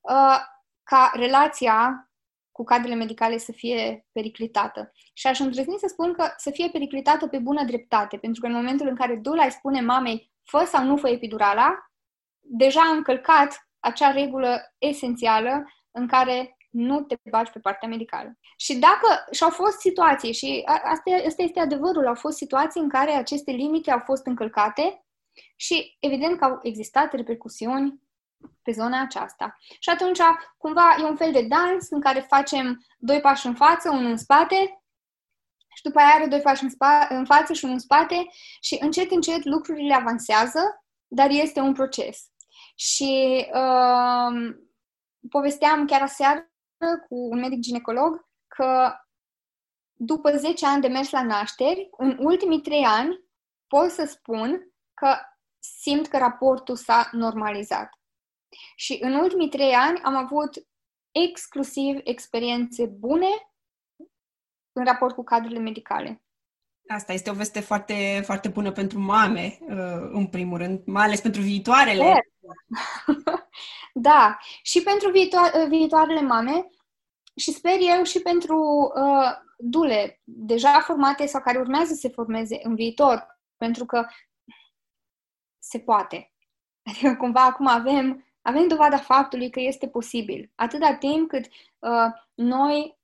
uh, 0.00 0.38
ca 0.82 1.10
relația 1.14 2.09
cu 2.60 2.66
cadrele 2.66 2.94
medicale 2.94 3.38
să 3.38 3.52
fie 3.52 4.06
periclitată. 4.12 4.92
Și 5.12 5.26
aș 5.26 5.38
îndrăzni 5.38 5.78
să 5.78 5.86
spun 5.88 6.12
că 6.12 6.32
să 6.36 6.50
fie 6.50 6.68
periclitată 6.68 7.26
pe 7.26 7.38
bună 7.38 7.64
dreptate, 7.64 8.16
pentru 8.16 8.40
că 8.40 8.46
în 8.46 8.52
momentul 8.52 8.88
în 8.88 8.94
care 8.94 9.16
dula 9.16 9.44
îi 9.44 9.50
spune 9.50 9.80
mamei 9.80 10.32
fă 10.44 10.64
sau 10.66 10.84
nu 10.84 10.96
fă 10.96 11.08
epidurala, 11.08 11.78
deja 12.40 12.80
a 12.80 12.92
încălcat 12.92 13.68
acea 13.78 14.10
regulă 14.10 14.60
esențială 14.78 15.64
în 15.90 16.06
care 16.06 16.56
nu 16.70 17.00
te 17.00 17.16
bagi 17.30 17.50
pe 17.50 17.58
partea 17.58 17.88
medicală. 17.88 18.38
Și 18.56 18.74
dacă 18.78 19.24
și-au 19.30 19.50
fost 19.50 19.78
situații, 19.78 20.32
și 20.32 20.62
asta, 20.66 21.10
asta 21.26 21.42
este 21.42 21.60
adevărul, 21.60 22.06
au 22.06 22.14
fost 22.14 22.36
situații 22.36 22.80
în 22.80 22.88
care 22.88 23.10
aceste 23.10 23.50
limite 23.50 23.90
au 23.90 24.02
fost 24.04 24.26
încălcate 24.26 25.04
și 25.56 25.96
evident 26.00 26.38
că 26.38 26.44
au 26.44 26.58
existat 26.62 27.12
repercusiuni 27.12 28.00
pe 28.62 28.72
zona 28.72 29.00
aceasta. 29.00 29.56
Și 29.78 29.90
atunci, 29.90 30.18
cumva, 30.56 30.96
e 30.98 31.04
un 31.04 31.16
fel 31.16 31.32
de 31.32 31.42
dans 31.42 31.90
în 31.90 32.00
care 32.00 32.20
facem 32.20 32.84
doi 32.98 33.20
pași 33.20 33.46
în 33.46 33.54
față, 33.54 33.90
unul 33.90 34.10
în 34.10 34.16
spate 34.16 34.82
și 35.74 35.82
după 35.82 35.98
aia 35.98 36.14
are 36.14 36.26
doi 36.26 36.40
pași 36.40 36.62
în, 36.62 36.70
spa- 36.70 37.08
în 37.08 37.24
față 37.24 37.52
și 37.52 37.64
unul 37.64 37.76
în 37.76 37.82
spate 37.82 38.26
și 38.60 38.78
încet, 38.80 39.10
încet 39.10 39.44
lucrurile 39.44 39.94
avansează, 39.94 40.60
dar 41.06 41.30
este 41.30 41.60
un 41.60 41.72
proces. 41.72 42.18
Și 42.74 43.46
uh, 43.52 44.54
povesteam 45.30 45.86
chiar 45.86 46.02
aseară 46.02 46.50
cu 47.08 47.14
un 47.14 47.38
medic 47.38 47.58
ginecolog 47.58 48.28
că 48.46 48.94
după 49.92 50.36
10 50.36 50.66
ani 50.66 50.80
de 50.80 50.88
mers 50.88 51.10
la 51.10 51.22
nașteri, 51.22 51.88
în 51.96 52.16
ultimii 52.20 52.60
3 52.60 52.84
ani 52.84 53.24
pot 53.66 53.90
să 53.90 54.04
spun 54.04 54.72
că 54.94 55.16
simt 55.58 56.06
că 56.06 56.18
raportul 56.18 56.76
s-a 56.76 57.08
normalizat. 57.12 57.99
Și 58.76 58.98
în 59.00 59.14
ultimii 59.14 59.48
trei 59.48 59.72
ani 59.72 60.00
am 60.02 60.16
avut 60.16 60.50
exclusiv 61.10 62.00
experiențe 62.04 62.86
bune 62.86 63.28
în 64.72 64.84
raport 64.84 65.14
cu 65.14 65.24
cadrele 65.24 65.58
medicale. 65.58 66.22
Asta 66.88 67.12
este 67.12 67.30
o 67.30 67.34
veste 67.34 67.60
foarte, 67.60 68.22
foarte 68.24 68.48
bună 68.48 68.72
pentru 68.72 68.98
mame, 68.98 69.58
uh, 69.60 70.10
în 70.12 70.26
primul 70.26 70.58
rând, 70.58 70.82
mai 70.86 71.04
ales 71.04 71.20
pentru 71.20 71.40
viitoarele. 71.40 72.20
da, 73.94 74.38
și 74.62 74.82
pentru 74.82 75.10
viito- 75.10 75.68
viitoarele 75.68 76.20
mame, 76.20 76.70
și 77.36 77.52
sper 77.52 77.76
eu 77.78 78.02
și 78.02 78.20
pentru 78.20 78.56
uh, 78.94 79.32
dule 79.58 80.20
deja 80.24 80.80
formate 80.80 81.26
sau 81.26 81.40
care 81.40 81.58
urmează 81.58 81.92
să 81.92 81.98
se 82.00 82.08
formeze 82.08 82.58
în 82.62 82.74
viitor, 82.74 83.40
pentru 83.56 83.84
că 83.84 84.06
se 85.58 85.78
poate. 85.78 86.32
Adică 86.90 87.16
cumva 87.16 87.44
acum 87.44 87.66
avem, 87.66 88.29
avem 88.42 88.68
dovada 88.68 88.96
faptului 88.96 89.50
că 89.50 89.60
este 89.60 89.88
posibil. 89.88 90.52
Atâta 90.54 90.94
timp 90.94 91.28
cât 91.28 91.46
uh, 91.78 92.12
noi 92.34 92.98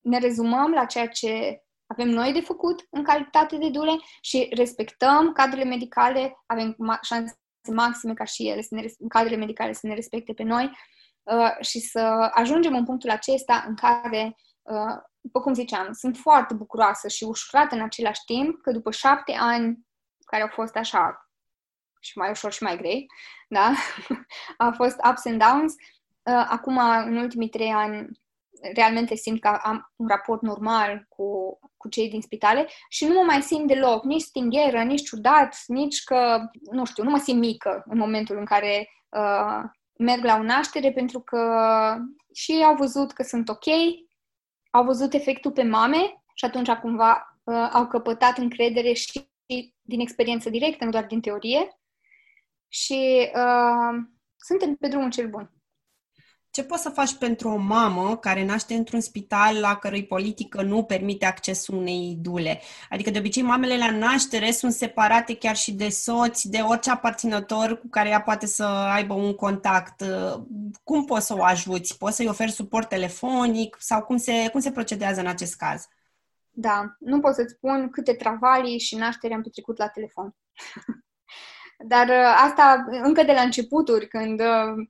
ne 0.00 0.18
rezumăm 0.18 0.70
la 0.70 0.84
ceea 0.84 1.08
ce 1.08 1.62
avem 1.86 2.08
noi 2.08 2.32
de 2.32 2.40
făcut 2.40 2.86
în 2.90 3.04
calitate 3.04 3.56
de 3.56 3.70
dule 3.70 3.96
și 4.20 4.48
respectăm 4.50 5.32
cadrele 5.32 5.64
medicale, 5.64 6.42
avem 6.46 6.72
ma- 6.72 7.00
șanse 7.02 7.38
maxime 7.72 8.14
ca 8.14 8.24
și 8.24 8.48
ele, 8.48 8.62
să 8.62 8.74
ne, 8.74 8.84
cadrele 9.08 9.36
medicale 9.36 9.72
să 9.72 9.86
ne 9.86 9.94
respecte 9.94 10.32
pe 10.32 10.42
noi 10.42 10.70
uh, 11.22 11.56
și 11.60 11.78
să 11.78 12.30
ajungem 12.34 12.74
în 12.74 12.84
punctul 12.84 13.10
acesta 13.10 13.64
în 13.68 13.74
care, 13.74 14.36
uh, 14.62 14.96
după 15.20 15.40
cum 15.40 15.54
ziceam, 15.54 15.92
sunt 15.92 16.16
foarte 16.16 16.54
bucuroasă 16.54 17.08
și 17.08 17.24
ușurată 17.24 17.74
în 17.74 17.82
același 17.82 18.20
timp 18.24 18.62
că 18.62 18.70
după 18.70 18.90
șapte 18.90 19.32
ani 19.32 19.78
care 20.24 20.42
au 20.42 20.48
fost 20.48 20.76
așa 20.76 21.29
și 22.00 22.18
mai 22.18 22.30
ușor 22.30 22.52
și 22.52 22.62
mai 22.62 22.76
grei, 22.76 23.06
da? 23.48 23.72
Au 24.64 24.72
fost 24.72 24.96
ups 25.10 25.26
and 25.26 25.42
downs. 25.42 25.74
Uh, 26.22 26.46
acum, 26.48 26.78
în 27.06 27.16
ultimii 27.16 27.48
trei 27.48 27.70
ani, 27.70 28.08
realmente 28.74 29.14
simt 29.14 29.40
că 29.40 29.48
am 29.48 29.92
un 29.96 30.06
raport 30.06 30.42
normal 30.42 31.06
cu, 31.08 31.58
cu 31.76 31.88
cei 31.88 32.10
din 32.10 32.20
spitale 32.20 32.68
și 32.88 33.06
nu 33.06 33.14
mă 33.14 33.22
mai 33.26 33.42
simt 33.42 33.66
deloc, 33.66 34.04
nici 34.04 34.20
stingheră, 34.20 34.82
nici 34.82 35.02
ciudat, 35.02 35.56
nici 35.66 36.04
că, 36.04 36.50
nu 36.70 36.84
știu, 36.84 37.02
nu 37.02 37.10
mă 37.10 37.18
simt 37.18 37.38
mică 37.38 37.82
în 37.86 37.98
momentul 37.98 38.36
în 38.38 38.44
care 38.44 38.88
uh, 39.08 39.62
merg 39.98 40.24
la 40.24 40.36
o 40.36 40.42
naștere 40.42 40.92
pentru 40.92 41.20
că 41.20 41.42
și 42.34 42.52
ei 42.52 42.64
au 42.64 42.74
văzut 42.74 43.12
că 43.12 43.22
sunt 43.22 43.48
ok, 43.48 43.66
au 44.70 44.84
văzut 44.84 45.12
efectul 45.12 45.52
pe 45.52 45.62
mame 45.62 46.22
și 46.34 46.44
atunci 46.44 46.70
cumva 46.70 47.38
uh, 47.44 47.68
au 47.72 47.86
căpătat 47.86 48.38
încredere 48.38 48.92
și 48.92 49.28
din 49.82 50.00
experiență 50.00 50.50
directă, 50.50 50.84
nu 50.84 50.90
doar 50.90 51.06
din 51.06 51.20
teorie 51.20 51.79
și 52.72 53.30
uh, 53.34 54.02
suntem 54.36 54.74
pe 54.74 54.88
drumul 54.88 55.10
cel 55.10 55.28
bun. 55.28 55.50
Ce 56.52 56.64
poți 56.64 56.82
să 56.82 56.88
faci 56.88 57.14
pentru 57.14 57.48
o 57.48 57.56
mamă 57.56 58.16
care 58.16 58.44
naște 58.44 58.74
într-un 58.74 59.00
spital 59.00 59.60
la 59.60 59.76
cărui 59.76 60.06
politică 60.06 60.62
nu 60.62 60.84
permite 60.84 61.26
accesul 61.26 61.74
unei 61.74 62.16
dule? 62.20 62.60
Adică, 62.90 63.10
de 63.10 63.18
obicei, 63.18 63.42
mamele 63.42 63.76
la 63.76 63.90
naștere 63.90 64.50
sunt 64.50 64.72
separate 64.72 65.36
chiar 65.36 65.56
și 65.56 65.72
de 65.72 65.88
soți, 65.88 66.48
de 66.48 66.58
orice 66.58 66.90
aparținător 66.90 67.78
cu 67.78 67.88
care 67.88 68.08
ea 68.08 68.20
poate 68.20 68.46
să 68.46 68.64
aibă 68.64 69.14
un 69.14 69.34
contact. 69.34 70.04
Cum 70.84 71.04
poți 71.04 71.26
să 71.26 71.34
o 71.36 71.44
ajuți? 71.44 71.98
Poți 71.98 72.16
să-i 72.16 72.28
oferi 72.28 72.50
suport 72.50 72.88
telefonic 72.88 73.76
sau 73.78 74.02
cum 74.02 74.16
se, 74.16 74.48
cum 74.50 74.60
se 74.60 74.72
procedează 74.72 75.20
în 75.20 75.26
acest 75.26 75.56
caz? 75.56 75.86
Da, 76.50 76.96
nu 76.98 77.20
pot 77.20 77.34
să-ți 77.34 77.54
spun 77.54 77.90
câte 77.90 78.12
travalii 78.12 78.78
și 78.78 78.96
naștere 78.96 79.34
am 79.34 79.42
petrecut 79.42 79.78
la 79.78 79.88
telefon. 79.88 80.34
Dar 81.84 82.08
uh, 82.08 82.40
asta 82.44 82.84
încă 82.88 83.22
de 83.22 83.32
la 83.32 83.40
începuturi, 83.40 84.08
când 84.08 84.40
uh, 84.40 84.86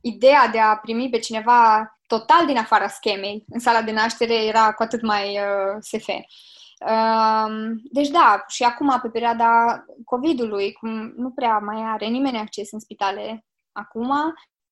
ideea 0.00 0.48
de 0.48 0.58
a 0.58 0.76
primi 0.76 1.08
pe 1.08 1.18
cineva 1.18 1.90
total 2.06 2.46
din 2.46 2.56
afara 2.56 2.88
schemei 2.88 3.44
în 3.48 3.60
sala 3.60 3.82
de 3.82 3.92
naștere 3.92 4.44
era 4.44 4.72
cu 4.72 4.82
atât 4.82 5.02
mai 5.02 5.38
uh, 5.38 5.76
SF. 5.80 6.08
Uh, 6.08 7.72
deci 7.92 8.08
da, 8.08 8.44
și 8.48 8.62
acum, 8.62 8.98
pe 9.02 9.08
perioada 9.08 9.84
COVID-ului, 10.04 10.72
cum 10.72 11.12
nu 11.16 11.30
prea 11.30 11.58
mai 11.58 11.82
are 11.82 12.06
nimeni 12.06 12.38
acces 12.38 12.72
în 12.72 12.78
spitale 12.78 13.44
acum, 13.72 14.12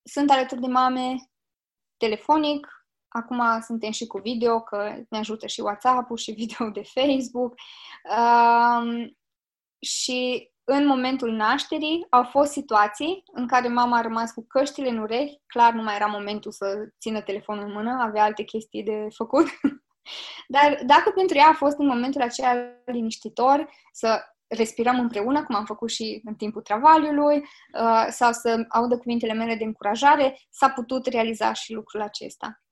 sunt 0.02 0.30
alături 0.30 0.60
de 0.60 0.66
mame 0.66 1.14
telefonic, 1.96 2.68
acum 3.08 3.42
suntem 3.60 3.90
și 3.90 4.06
cu 4.06 4.18
video, 4.18 4.60
că 4.60 4.94
ne 5.08 5.18
ajută 5.18 5.46
și 5.46 5.60
WhatsApp-ul 5.60 6.16
și 6.16 6.32
video 6.40 6.70
de 6.70 6.82
Facebook. 6.82 7.54
Uh, 8.04 9.08
și 9.80 10.50
în 10.64 10.86
momentul 10.86 11.30
nașterii 11.32 12.06
au 12.10 12.24
fost 12.24 12.52
situații 12.52 13.22
în 13.32 13.46
care 13.46 13.68
mama 13.68 13.98
a 13.98 14.02
rămas 14.02 14.32
cu 14.32 14.46
căștile 14.48 14.88
în 14.88 14.98
urechi, 14.98 15.40
clar 15.46 15.72
nu 15.72 15.82
mai 15.82 15.94
era 15.94 16.06
momentul 16.06 16.52
să 16.52 16.88
țină 17.00 17.20
telefonul 17.20 17.64
în 17.64 17.72
mână, 17.72 18.02
avea 18.02 18.24
alte 18.24 18.42
chestii 18.42 18.82
de 18.82 19.06
făcut. 19.14 19.46
Dar 20.54 20.80
dacă 20.86 21.10
pentru 21.10 21.36
ea 21.36 21.48
a 21.48 21.52
fost 21.52 21.78
în 21.78 21.86
momentul 21.86 22.20
acela 22.20 22.54
liniștitor 22.84 23.68
să 23.92 24.22
respirăm 24.46 25.00
împreună, 25.00 25.44
cum 25.44 25.54
am 25.54 25.64
făcut 25.64 25.90
și 25.90 26.20
în 26.24 26.34
timpul 26.34 26.62
travaliului, 26.62 27.36
uh, 27.36 28.06
sau 28.10 28.32
să 28.32 28.64
audă 28.68 28.96
cuvintele 28.96 29.32
mele 29.32 29.54
de 29.54 29.64
încurajare, 29.64 30.38
s-a 30.50 30.68
putut 30.68 31.06
realiza 31.06 31.52
și 31.52 31.72
lucrul 31.72 32.00
acesta. 32.00 32.63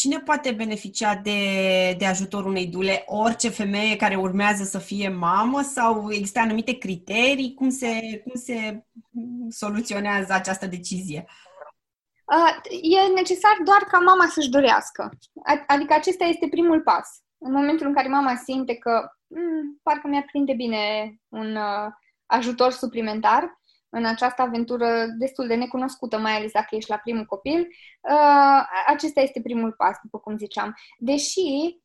Cine 0.00 0.20
poate 0.20 0.52
beneficia 0.52 1.14
de, 1.14 1.40
de 1.98 2.06
ajutorul 2.06 2.50
unei 2.50 2.66
dule? 2.66 3.02
Orice 3.06 3.48
femeie 3.48 3.96
care 3.96 4.16
urmează 4.16 4.64
să 4.64 4.78
fie 4.78 5.08
mamă 5.08 5.62
sau 5.62 6.12
există 6.12 6.38
anumite 6.38 6.78
criterii? 6.78 7.54
Cum 7.54 7.70
se, 7.70 8.20
cum 8.24 8.32
se 8.34 8.84
soluționează 9.48 10.32
această 10.32 10.66
decizie? 10.66 11.24
E 12.82 13.14
necesar 13.14 13.56
doar 13.64 13.78
ca 13.78 13.98
mama 13.98 14.26
să-și 14.26 14.50
dorească. 14.50 15.10
Adică 15.66 15.94
acesta 15.94 16.24
este 16.24 16.48
primul 16.50 16.80
pas. 16.80 17.08
În 17.38 17.52
momentul 17.52 17.86
în 17.86 17.94
care 17.94 18.08
mama 18.08 18.36
simte 18.36 18.74
că 18.74 19.10
mm, 19.26 19.80
parcă 19.82 20.08
mi-ar 20.08 20.24
prinde 20.26 20.52
bine 20.52 21.14
un 21.28 21.56
uh, 21.56 21.92
ajutor 22.26 22.72
suplimentar, 22.72 23.59
în 23.90 24.04
această 24.04 24.42
aventură 24.42 25.06
destul 25.18 25.46
de 25.46 25.54
necunoscută, 25.54 26.18
mai 26.18 26.32
ales 26.32 26.52
dacă 26.52 26.74
ești 26.74 26.90
la 26.90 26.96
primul 26.96 27.24
copil, 27.24 27.68
uh, 28.00 28.64
acesta 28.86 29.20
este 29.20 29.40
primul 29.40 29.72
pas, 29.72 29.96
după 30.02 30.18
cum 30.18 30.36
ziceam. 30.36 30.74
Deși, 30.98 31.40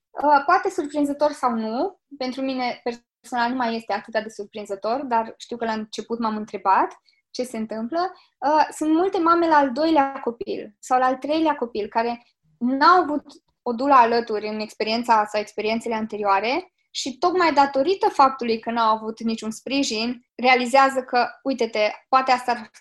uh, 0.09 0.43
poate 0.45 0.69
surprinzător 0.69 1.31
sau 1.31 1.51
nu, 1.51 1.99
pentru 2.17 2.41
mine 2.41 2.81
personal 2.83 3.49
nu 3.49 3.55
mai 3.55 3.75
este 3.75 3.93
atât 3.93 4.23
de 4.23 4.29
surprinzător, 4.29 5.03
dar 5.03 5.33
știu 5.37 5.57
că 5.57 5.65
la 5.65 5.73
început 5.73 6.19
m-am 6.19 6.35
întrebat 6.35 7.01
ce 7.29 7.43
se 7.43 7.57
întâmplă. 7.57 8.11
Uh, 8.39 8.67
sunt 8.71 8.93
multe 8.93 9.19
mame 9.19 9.47
la 9.47 9.55
al 9.55 9.71
doilea 9.71 10.11
copil 10.11 10.75
sau 10.79 10.99
la 10.99 11.05
al 11.05 11.15
treilea 11.15 11.55
copil 11.55 11.87
care 11.87 12.23
n-au 12.57 13.01
avut 13.01 13.23
o 13.61 13.73
dula 13.73 13.95
alături 13.95 14.47
în 14.47 14.59
experiența 14.59 15.25
sau 15.25 15.41
experiențele 15.41 15.95
anterioare 15.95 16.73
și 16.95 17.17
tocmai 17.17 17.53
datorită 17.53 18.09
faptului 18.09 18.59
că 18.59 18.71
n-au 18.71 18.95
avut 18.95 19.23
niciun 19.23 19.51
sprijin, 19.51 20.25
realizează 20.35 21.01
că, 21.01 21.27
uite-te, 21.43 21.91
poate 22.09 22.31
asta 22.31 22.51
ar 22.51 22.71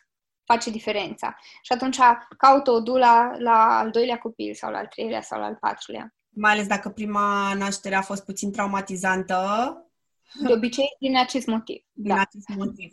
face 0.44 0.70
diferența. 0.70 1.36
Și 1.62 1.72
atunci 1.72 1.98
caută 2.38 2.70
o 2.70 2.80
dula 2.80 3.36
la 3.38 3.78
al 3.78 3.90
doilea 3.90 4.18
copil 4.18 4.54
sau 4.54 4.70
la 4.70 4.78
al 4.78 4.86
treilea 4.86 5.22
sau 5.22 5.40
la 5.40 5.46
al 5.46 5.56
patrulea. 5.60 6.14
Mai 6.28 6.52
ales 6.52 6.66
dacă 6.66 6.88
prima 6.88 7.54
naștere 7.54 7.94
a 7.94 8.02
fost 8.02 8.24
puțin 8.24 8.52
traumatizantă. 8.52 9.38
De 10.46 10.52
obicei, 10.52 10.96
din 10.98 11.16
acest 11.16 11.46
motiv. 11.46 11.84
Din 11.92 12.14
da. 12.14 12.20
acest 12.20 12.48
motiv. 12.48 12.92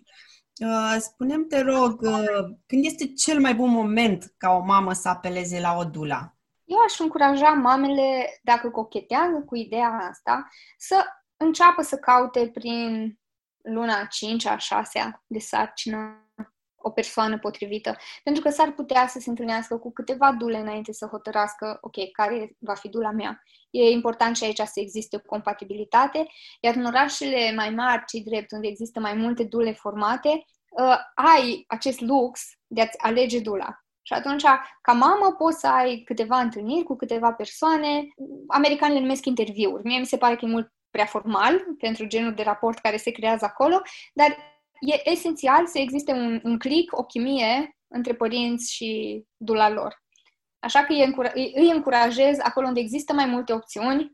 Uh, 0.60 0.96
spunem 1.00 1.48
te 1.48 1.62
rog, 1.62 2.02
uh, 2.02 2.56
când 2.66 2.86
este 2.86 3.14
cel 3.14 3.40
mai 3.40 3.56
bun 3.56 3.70
moment 3.70 4.34
ca 4.38 4.50
o 4.50 4.64
mamă 4.64 4.94
să 4.94 5.10
apeleze 5.10 5.60
la 5.60 5.76
o 5.76 5.84
dula? 5.84 6.36
Eu 6.72 6.78
aș 6.86 7.00
încuraja 7.00 7.50
mamele, 7.50 8.40
dacă 8.44 8.70
cochetează 8.70 9.44
cu 9.46 9.56
ideea 9.56 9.90
asta, 10.10 10.48
să 10.78 11.06
înceapă 11.38 11.82
să 11.82 11.98
caute 11.98 12.50
prin 12.54 13.16
luna 13.64 14.08
5-a, 14.08 14.58
6 14.58 15.22
de 15.28 15.40
sarcină 15.40 16.26
o 16.76 16.90
persoană 16.90 17.40
potrivită. 17.40 17.98
Pentru 18.24 18.42
că 18.42 18.50
s-ar 18.50 18.72
putea 18.72 19.08
să 19.08 19.20
se 19.20 19.30
întâlnească 19.30 19.78
cu 19.78 19.92
câteva 19.92 20.32
dule 20.32 20.58
înainte 20.58 20.94
să 20.94 21.06
hotărască, 21.06 21.78
ok, 21.82 22.12
care 22.12 22.56
va 22.60 22.74
fi 22.74 22.90
dula 22.90 23.12
mea. 23.12 23.44
E 23.70 23.90
important 23.90 24.36
și 24.36 24.44
aici 24.44 24.58
să 24.58 24.80
existe 24.80 25.16
o 25.16 25.20
compatibilitate, 25.20 26.28
iar 26.60 26.76
în 26.76 26.86
orașele 26.86 27.54
mai 27.56 27.70
mari, 27.70 28.06
cei 28.06 28.24
drept, 28.24 28.52
unde 28.52 28.68
există 28.68 29.00
mai 29.00 29.14
multe 29.14 29.44
dule 29.44 29.74
formate, 29.74 30.46
uh, 30.70 30.98
ai 31.16 31.64
acest 31.68 32.00
lux 32.00 32.42
de 32.68 32.82
a-ți 32.82 32.98
alege 33.00 33.40
dula. 33.40 33.81
Și 34.02 34.14
atunci, 34.14 34.44
ca 34.82 34.92
mamă, 34.94 35.36
poți 35.38 35.60
să 35.60 35.68
ai 35.68 36.02
câteva 36.06 36.40
întâlniri 36.40 36.84
cu 36.84 36.96
câteva 36.96 37.34
persoane. 37.34 38.08
Americanii 38.48 38.96
le 38.96 39.02
numesc 39.02 39.26
interviuri. 39.26 39.84
Mie 39.84 40.00
mi 40.00 40.06
se 40.06 40.18
pare 40.18 40.36
că 40.36 40.46
e 40.46 40.50
mult 40.50 40.74
prea 40.90 41.06
formal 41.06 41.66
pentru 41.78 42.06
genul 42.06 42.34
de 42.34 42.44
raport 42.44 42.80
care 42.80 42.98
se 42.98 43.12
creează 43.12 43.46
acolo, 43.46 43.82
dar 44.14 44.38
e 44.80 45.10
esențial 45.10 45.68
să 45.68 45.80
existe 45.80 46.12
un, 46.12 46.40
un 46.44 46.60
click, 46.60 46.98
o 46.98 47.04
chimie 47.04 47.78
între 47.88 48.14
părinți 48.14 48.74
și 48.74 49.24
dula 49.38 49.70
lor. 49.70 50.04
Așa 50.60 50.84
că 50.84 50.94
îi 51.34 51.72
încurajez 51.74 52.40
acolo 52.40 52.68
unde 52.68 52.80
există 52.80 53.14
mai 53.14 53.26
multe 53.26 53.54
opțiuni 53.54 54.12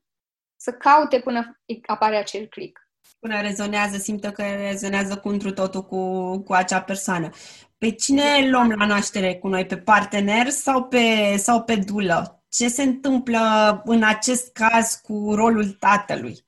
să 0.56 0.72
caute 0.72 1.20
până 1.20 1.60
apare 1.86 2.16
acel 2.16 2.48
click. 2.48 2.87
Până 3.20 3.42
rezonează, 3.42 3.98
simtă 3.98 4.32
că 4.32 4.44
rezonează 4.44 5.18
cu 5.18 5.30
întru 5.30 5.52
totul 5.52 5.86
cu, 5.86 6.32
cu 6.40 6.54
acea 6.54 6.82
persoană. 6.82 7.30
Pe 7.78 7.92
cine 7.92 8.50
luăm 8.50 8.70
la 8.70 8.86
naștere 8.86 9.36
cu 9.36 9.48
noi? 9.48 9.66
Pe 9.66 9.78
partener 9.78 10.50
sau 10.50 10.84
pe, 10.84 11.36
sau 11.38 11.64
pe 11.64 11.76
dulă? 11.76 12.44
Ce 12.50 12.68
se 12.68 12.84
întâmplă 12.84 13.40
în 13.86 14.04
acest 14.04 14.52
caz 14.52 14.94
cu 15.04 15.34
rolul 15.36 15.72
tatălui? 15.72 16.46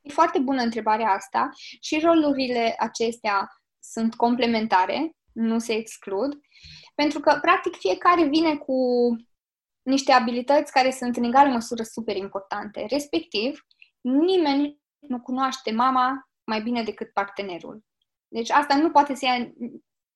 E 0.00 0.10
foarte 0.10 0.38
bună 0.38 0.62
întrebarea 0.62 1.08
asta 1.08 1.48
și 1.80 2.00
rolurile 2.04 2.74
acestea 2.78 3.48
sunt 3.80 4.14
complementare, 4.14 5.16
nu 5.32 5.58
se 5.58 5.72
exclud, 5.72 6.40
pentru 6.94 7.20
că, 7.20 7.38
practic, 7.40 7.76
fiecare 7.76 8.24
vine 8.24 8.56
cu 8.56 8.76
niște 9.82 10.12
abilități 10.12 10.72
care 10.72 10.90
sunt 10.90 11.16
în 11.16 11.24
egală 11.24 11.52
măsură 11.52 11.82
super 11.82 12.16
importante. 12.16 12.86
Respectiv, 12.88 13.66
nimeni 14.00 14.81
nu 15.08 15.20
cunoaște 15.20 15.72
mama 15.72 16.30
mai 16.44 16.62
bine 16.62 16.82
decât 16.82 17.12
partenerul. 17.12 17.84
Deci 18.28 18.50
asta 18.50 18.76
nu 18.76 18.90
poate 18.90 19.14
să 19.14 19.24
ia 19.24 19.52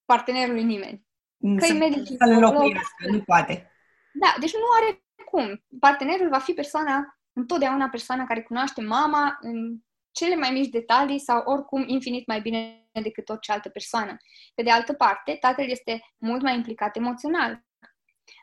partenerului 0.04 0.62
nimeni. 0.62 1.06
Că 1.38 1.72
medic, 1.72 2.06
să 2.06 2.16
înlocuiască, 2.18 3.10
nu 3.10 3.22
poate. 3.22 3.70
Da, 4.12 4.34
deci 4.40 4.54
nu 4.54 4.64
are 4.80 5.04
cum. 5.24 5.64
Partenerul 5.80 6.28
va 6.28 6.38
fi 6.38 6.52
persoana, 6.52 7.18
întotdeauna 7.32 7.88
persoana 7.88 8.26
care 8.26 8.42
cunoaște 8.42 8.82
mama 8.82 9.38
în 9.40 9.78
cele 10.10 10.34
mai 10.34 10.50
mici 10.50 10.68
detalii 10.68 11.18
sau 11.18 11.42
oricum 11.44 11.84
infinit 11.86 12.26
mai 12.26 12.40
bine 12.40 12.88
decât 13.02 13.28
orice 13.28 13.52
altă 13.52 13.68
persoană. 13.68 14.16
Pe 14.54 14.62
de 14.62 14.70
altă 14.70 14.92
parte, 14.92 15.36
tatăl 15.40 15.68
este 15.68 16.00
mult 16.18 16.42
mai 16.42 16.54
implicat 16.54 16.96
emoțional. 16.96 17.64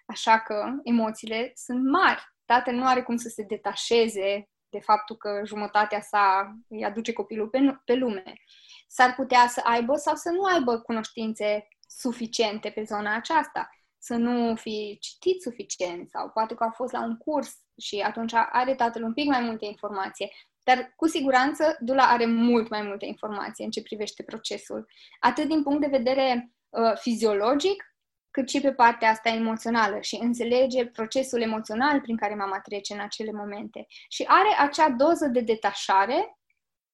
Așa 0.05 0.39
că 0.39 0.71
emoțiile 0.83 1.51
sunt 1.55 1.89
mari. 1.89 2.23
Tatăl 2.45 2.73
nu 2.73 2.85
are 2.85 3.03
cum 3.03 3.17
să 3.17 3.29
se 3.29 3.43
detașeze 3.43 4.49
de 4.73 4.79
faptul 4.79 5.15
că 5.15 5.41
jumătatea 5.45 6.01
sa 6.01 6.55
îi 6.69 6.85
aduce 6.85 7.13
copilul 7.13 7.47
pe, 7.47 7.79
pe 7.85 7.93
lume. 7.93 8.33
S-ar 8.87 9.13
putea 9.15 9.47
să 9.47 9.61
aibă 9.63 9.95
sau 9.95 10.15
să 10.15 10.29
nu 10.29 10.43
aibă 10.43 10.79
cunoștințe 10.79 11.67
suficiente 11.87 12.69
pe 12.69 12.83
zona 12.83 13.15
aceasta, 13.15 13.69
să 13.97 14.15
nu 14.15 14.55
fi 14.55 14.97
citit 15.01 15.41
suficient 15.41 16.09
sau 16.09 16.29
poate 16.29 16.55
că 16.55 16.63
a 16.63 16.69
fost 16.69 16.93
la 16.93 17.03
un 17.03 17.17
curs 17.17 17.55
și 17.77 17.99
atunci 17.99 18.33
are 18.33 18.75
tatăl 18.75 19.03
un 19.03 19.13
pic 19.13 19.25
mai 19.25 19.41
multe 19.41 19.65
informație. 19.65 20.29
Dar 20.63 20.93
cu 20.95 21.07
siguranță 21.07 21.77
Dula 21.79 22.03
are 22.03 22.25
mult 22.25 22.69
mai 22.69 22.81
multe 22.81 23.05
informații 23.05 23.65
în 23.65 23.71
ce 23.71 23.81
privește 23.81 24.23
procesul, 24.23 24.85
atât 25.19 25.47
din 25.47 25.63
punct 25.63 25.81
de 25.81 25.97
vedere 25.97 26.51
uh, 26.69 26.93
fiziologic, 26.95 27.92
cât 28.33 28.49
și 28.49 28.61
pe 28.61 28.73
partea 28.73 29.09
asta 29.09 29.29
emoțională 29.29 29.97
și 30.01 30.17
înțelege 30.21 30.85
procesul 30.85 31.41
emoțional 31.41 32.01
prin 32.01 32.17
care 32.17 32.35
mama 32.35 32.59
trece 32.59 32.93
în 32.93 32.99
acele 32.99 33.31
momente. 33.31 33.85
Și 34.09 34.25
are 34.27 34.49
acea 34.59 34.89
doză 34.89 35.27
de 35.27 35.39
detașare 35.39 36.37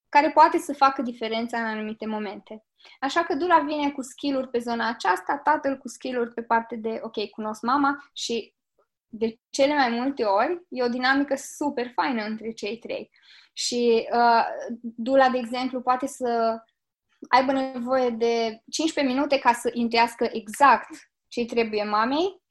care 0.08 0.30
poate 0.30 0.58
să 0.58 0.72
facă 0.72 1.02
diferența 1.02 1.58
în 1.58 1.64
anumite 1.64 2.06
momente. 2.06 2.64
Așa 3.00 3.24
că 3.24 3.34
Dula 3.34 3.58
vine 3.58 3.90
cu 3.90 4.02
skill 4.02 4.46
pe 4.46 4.58
zona 4.58 4.88
aceasta, 4.88 5.40
tatăl 5.44 5.76
cu 5.78 5.88
skill 5.88 6.32
pe 6.34 6.42
parte 6.42 6.76
de, 6.76 7.00
ok, 7.02 7.30
cunosc 7.30 7.62
mama 7.62 8.10
și 8.12 8.54
de 9.06 9.38
cele 9.50 9.74
mai 9.74 9.88
multe 9.88 10.24
ori 10.24 10.62
e 10.68 10.82
o 10.82 10.88
dinamică 10.88 11.34
super 11.36 11.90
faină 11.94 12.24
între 12.24 12.52
cei 12.52 12.78
trei. 12.78 13.10
Și 13.52 14.08
uh, 14.12 14.44
Dula, 14.80 15.28
de 15.28 15.38
exemplu, 15.38 15.80
poate 15.80 16.06
să 16.06 16.58
aibă 17.28 17.52
nevoie 17.52 18.10
de 18.10 18.62
15 18.70 19.14
minute 19.14 19.38
ca 19.38 19.52
să 19.52 19.70
intuiască 19.72 20.28
exact 20.32 21.09
ce 21.30 21.44
trebuie 21.44 21.84
mamei 21.84 22.42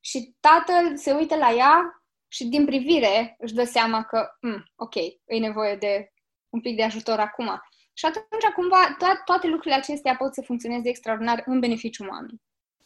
și 0.00 0.34
tatăl 0.40 0.96
se 0.96 1.12
uită 1.12 1.36
la 1.36 1.50
ea 1.52 2.02
și 2.28 2.44
din 2.44 2.64
privire 2.64 3.34
își 3.38 3.54
dă 3.54 3.64
seama 3.64 4.04
că, 4.04 4.28
mm, 4.40 4.64
ok, 4.76 4.94
e 5.24 5.38
nevoie 5.38 5.76
de 5.76 6.12
un 6.48 6.60
pic 6.60 6.76
de 6.76 6.82
ajutor 6.82 7.18
acum. 7.18 7.60
Și 7.92 8.06
atunci, 8.06 8.52
cumva, 8.54 8.96
to- 8.96 9.24
toate 9.24 9.46
lucrurile 9.46 9.74
acestea 9.74 10.16
pot 10.16 10.34
să 10.34 10.42
funcționeze 10.42 10.88
extraordinar 10.88 11.42
în 11.46 11.60
beneficiul 11.60 12.06
mamei. 12.06 12.40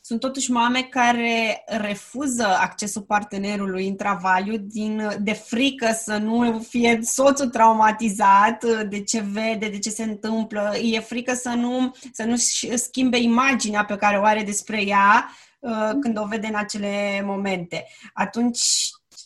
Sunt 0.05 0.21
totuși 0.21 0.51
mame 0.51 0.83
care 0.83 1.65
refuză 1.67 2.47
accesul 2.47 3.03
partenerului 3.03 3.89
în 3.89 3.97
travaliu 3.97 4.57
din, 4.57 5.17
de 5.21 5.33
frică 5.33 5.93
să 5.93 6.17
nu 6.17 6.59
fie 6.69 7.01
soțul 7.03 7.49
traumatizat 7.49 8.65
de 8.89 9.03
ce 9.03 9.21
vede, 9.21 9.69
de 9.69 9.79
ce 9.79 9.91
se 9.91 10.03
întâmplă. 10.03 10.73
E 10.83 11.01
frică 11.01 11.35
să 11.35 11.49
nu, 11.49 11.95
să 12.13 12.25
nu 12.25 12.37
schimbe 12.75 13.19
imaginea 13.19 13.85
pe 13.85 13.97
care 13.97 14.19
o 14.19 14.25
are 14.25 14.43
despre 14.43 14.83
ea 14.87 15.31
uh, 15.59 15.91
când 16.01 16.19
o 16.19 16.27
vede 16.27 16.47
în 16.47 16.55
acele 16.55 17.23
momente. 17.25 17.87
Atunci, 18.13 18.61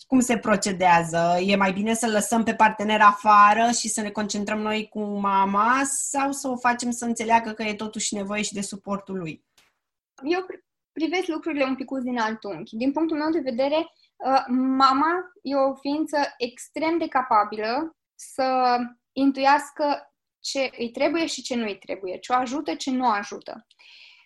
cum 0.06 0.20
se 0.20 0.38
procedează? 0.38 1.38
E 1.46 1.56
mai 1.56 1.72
bine 1.72 1.94
să 1.94 2.06
lăsăm 2.06 2.42
pe 2.42 2.54
partener 2.54 3.00
afară 3.00 3.70
și 3.78 3.88
să 3.88 4.00
ne 4.00 4.10
concentrăm 4.10 4.58
noi 4.58 4.88
cu 4.88 5.02
mama 5.04 5.82
sau 5.84 6.32
să 6.32 6.48
o 6.48 6.56
facem 6.56 6.90
să 6.90 7.04
înțeleagă 7.04 7.50
că 7.50 7.62
e 7.62 7.74
totuși 7.74 8.14
nevoie 8.14 8.42
și 8.42 8.52
de 8.52 8.60
suportul 8.60 9.18
lui? 9.18 9.44
Eu 10.22 10.46
privesc 10.98 11.26
lucrurile 11.26 11.64
un 11.64 11.74
pic 11.74 11.90
din 11.90 12.18
alt 12.18 12.44
unghi. 12.44 12.76
Din 12.76 12.92
punctul 12.92 13.16
meu 13.16 13.30
de 13.30 13.50
vedere, 13.50 13.76
uh, 13.76 14.44
mama 14.82 15.32
e 15.42 15.54
o 15.54 15.74
ființă 15.74 16.16
extrem 16.38 16.98
de 16.98 17.08
capabilă 17.08 17.96
să 18.14 18.78
intuiască 19.12 20.14
ce 20.40 20.70
îi 20.78 20.90
trebuie 20.90 21.26
și 21.26 21.42
ce 21.42 21.54
nu 21.54 21.64
îi 21.64 21.78
trebuie, 21.78 22.18
ce 22.18 22.32
o 22.32 22.36
ajută, 22.36 22.74
ce 22.74 22.90
nu 22.90 23.08
ajută. 23.08 23.66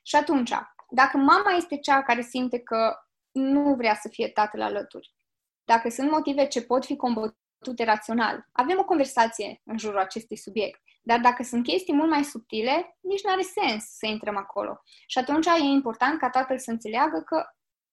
Și 0.02 0.16
atunci, 0.16 0.52
dacă 0.90 1.16
mama 1.16 1.50
este 1.56 1.76
cea 1.78 2.02
care 2.02 2.22
simte 2.22 2.58
că 2.58 2.96
nu 3.30 3.74
vrea 3.74 3.94
să 3.94 4.08
fie 4.08 4.28
tatăl 4.28 4.62
alături, 4.62 5.14
dacă 5.64 5.88
sunt 5.88 6.10
motive 6.10 6.46
ce 6.46 6.62
pot 6.62 6.84
fi 6.84 6.96
combătute 6.96 7.84
rațional, 7.84 8.46
avem 8.52 8.78
o 8.78 8.84
conversație 8.84 9.60
în 9.64 9.78
jurul 9.78 9.98
acestui 9.98 10.36
subiect. 10.36 10.80
Dar 11.02 11.20
dacă 11.20 11.42
sunt 11.42 11.64
chestii 11.64 11.94
mult 11.94 12.10
mai 12.10 12.24
subtile, 12.24 12.98
nici 13.00 13.22
nu 13.22 13.32
are 13.32 13.42
sens 13.42 13.84
să 13.84 14.06
intrăm 14.06 14.36
acolo. 14.36 14.82
Și 15.06 15.18
atunci 15.18 15.46
e 15.46 15.62
important 15.62 16.18
ca 16.18 16.30
tatăl 16.30 16.58
să 16.58 16.70
înțeleagă 16.70 17.20
că, 17.20 17.44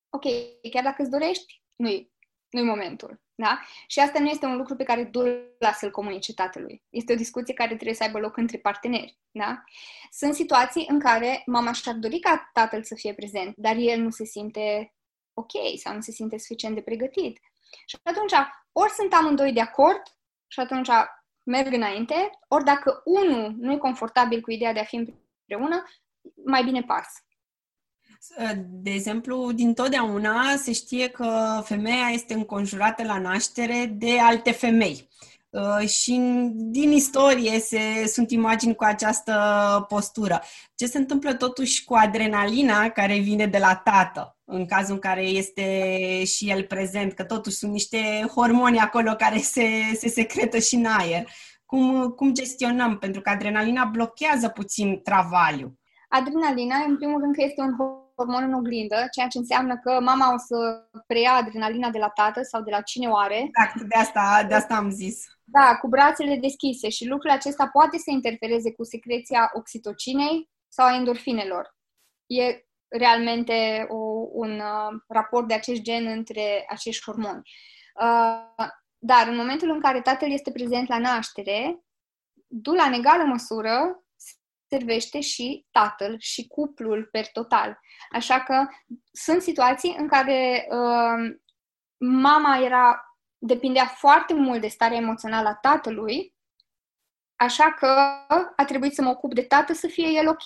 ok, 0.09 0.23
chiar 0.71 0.83
dacă 0.83 1.01
îți 1.01 1.11
dorești, 1.11 1.61
nu-i, 1.75 2.11
nu-i 2.49 2.63
momentul. 2.63 3.21
Da? 3.35 3.59
Și 3.87 3.99
asta 3.99 4.19
nu 4.19 4.27
este 4.27 4.45
un 4.45 4.57
lucru 4.57 4.75
pe 4.75 4.83
care 4.83 5.03
Dula 5.03 5.71
să-l 5.73 5.91
comunice 5.91 6.33
tatălui. 6.33 6.83
Este 6.89 7.13
o 7.13 7.15
discuție 7.15 7.53
care 7.53 7.73
trebuie 7.73 7.95
să 7.95 8.03
aibă 8.03 8.19
loc 8.19 8.37
între 8.37 8.57
parteneri. 8.57 9.19
Da? 9.31 9.63
Sunt 10.11 10.33
situații 10.33 10.85
în 10.89 10.99
care 10.99 11.43
mama 11.45 11.71
și-ar 11.71 11.95
dori 11.95 12.19
ca 12.19 12.49
tatăl 12.53 12.83
să 12.83 12.95
fie 12.95 13.13
prezent, 13.13 13.55
dar 13.57 13.75
el 13.75 13.99
nu 13.99 14.09
se 14.09 14.25
simte 14.25 14.93
ok 15.33 15.51
sau 15.77 15.93
nu 15.93 16.01
se 16.01 16.11
simte 16.11 16.37
suficient 16.37 16.75
de 16.75 16.81
pregătit. 16.81 17.39
Și 17.85 17.95
atunci, 18.03 18.33
ori 18.71 18.91
sunt 18.91 19.13
amândoi 19.13 19.53
de 19.53 19.61
acord 19.61 20.01
și 20.47 20.59
atunci 20.59 20.89
merg 21.47 21.73
înainte, 21.73 22.29
ori 22.47 22.63
dacă 22.63 23.01
unul 23.05 23.55
nu 23.59 23.71
e 23.71 23.77
confortabil 23.77 24.41
cu 24.41 24.51
ideea 24.51 24.73
de 24.73 24.79
a 24.79 24.83
fi 24.83 24.95
împreună, 24.95 25.83
mai 26.45 26.63
bine 26.63 26.81
pas. 26.81 27.05
De 28.57 28.91
exemplu, 28.91 29.51
din 29.51 29.73
totdeauna 29.73 30.55
se 30.55 30.73
știe 30.73 31.09
că 31.09 31.61
femeia 31.63 32.09
este 32.09 32.33
înconjurată 32.33 33.03
la 33.03 33.19
naștere 33.19 33.85
de 33.85 34.19
alte 34.19 34.51
femei. 34.51 35.09
Uh, 35.49 35.87
și 35.87 36.19
din 36.53 36.91
istorie 36.91 37.59
se, 37.59 38.07
sunt 38.07 38.31
imagini 38.31 38.75
cu 38.75 38.83
această 38.83 39.33
postură. 39.87 40.41
Ce 40.75 40.85
se 40.85 40.97
întâmplă 40.97 41.33
totuși 41.33 41.83
cu 41.83 41.93
adrenalina 41.93 42.89
care 42.89 43.17
vine 43.17 43.45
de 43.45 43.57
la 43.57 43.75
tată, 43.75 44.37
în 44.45 44.65
cazul 44.65 44.93
în 44.93 44.99
care 44.99 45.21
este 45.21 46.23
și 46.25 46.49
el 46.49 46.63
prezent, 46.63 47.13
că 47.13 47.23
totuși 47.23 47.55
sunt 47.55 47.71
niște 47.71 48.27
hormoni 48.35 48.79
acolo 48.79 49.15
care 49.15 49.37
se, 49.37 49.67
se 49.93 50.07
secretă 50.07 50.59
și 50.59 50.75
în 50.75 50.85
aer. 50.85 51.27
Cum, 51.65 52.09
cum 52.09 52.33
gestionăm? 52.33 52.97
Pentru 52.97 53.21
că 53.21 53.29
adrenalina 53.29 53.85
blochează 53.85 54.47
puțin 54.47 55.01
travaliu. 55.03 55.79
Adrenalina, 56.09 56.75
în 56.87 56.97
primul 56.97 57.21
rând, 57.21 57.35
că 57.35 57.43
este 57.43 57.61
un 57.61 57.75
hormon 58.17 58.43
în 58.43 58.53
oglindă, 58.53 59.07
ceea 59.11 59.27
ce 59.27 59.37
înseamnă 59.37 59.77
că 59.77 59.99
mama 60.01 60.33
o 60.33 60.37
să 60.37 60.87
preia 61.07 61.33
adrenalina 61.33 61.89
de 61.89 61.97
la 61.97 62.09
tată 62.09 62.41
sau 62.41 62.61
de 62.61 62.71
la 62.71 62.81
cine 62.81 63.07
o 63.07 63.17
are. 63.17 63.39
Exact, 63.39 63.81
de 63.81 63.95
asta, 63.95 64.45
de 64.47 64.53
asta 64.53 64.75
am 64.75 64.89
zis. 64.89 65.25
Da, 65.43 65.77
cu 65.81 65.87
brațele 65.87 66.35
deschise 66.35 66.89
și 66.89 67.07
lucrul 67.07 67.31
acesta 67.31 67.67
poate 67.67 67.97
să 67.97 68.11
interfereze 68.11 68.73
cu 68.73 68.83
secreția 68.83 69.49
oxitocinei 69.53 70.49
sau 70.67 70.85
a 70.85 70.95
endorfinelor. 70.95 71.75
E 72.25 72.61
realmente 72.87 73.85
o, 73.89 73.97
un 74.31 74.51
uh, 74.51 74.99
raport 75.07 75.47
de 75.47 75.53
acest 75.53 75.81
gen 75.81 76.05
între 76.05 76.65
acești 76.69 77.03
hormoni. 77.03 77.41
Uh, 78.01 78.67
dar 78.97 79.27
în 79.27 79.35
momentul 79.35 79.69
în 79.69 79.81
care 79.81 80.01
tatăl 80.01 80.31
este 80.31 80.51
prezent 80.51 80.87
la 80.87 80.97
naștere, 80.97 81.79
dula 82.47 82.83
în 82.83 82.93
egală 82.93 83.23
măsură 83.23 84.03
servește 84.69 85.19
și 85.19 85.65
tatăl 85.71 86.15
și 86.19 86.47
cuplul 86.47 87.07
per 87.11 87.27
total. 87.27 87.79
Așa 88.11 88.43
că 88.43 88.67
sunt 89.11 89.41
situații 89.41 89.95
în 89.97 90.07
care 90.07 90.67
uh, 90.69 91.37
mama 91.97 92.57
era 92.57 93.01
depindea 93.37 93.85
foarte 93.85 94.33
mult 94.33 94.61
de 94.61 94.67
starea 94.67 94.97
emoțională 94.97 95.47
a 95.47 95.55
tatălui, 95.55 96.35
așa 97.35 97.73
că 97.73 97.87
a 98.55 98.65
trebuit 98.65 98.93
să 98.93 99.01
mă 99.01 99.09
ocup 99.09 99.33
de 99.33 99.41
tată 99.41 99.73
să 99.73 99.87
fie 99.87 100.07
el 100.07 100.27
ok, 100.27 100.43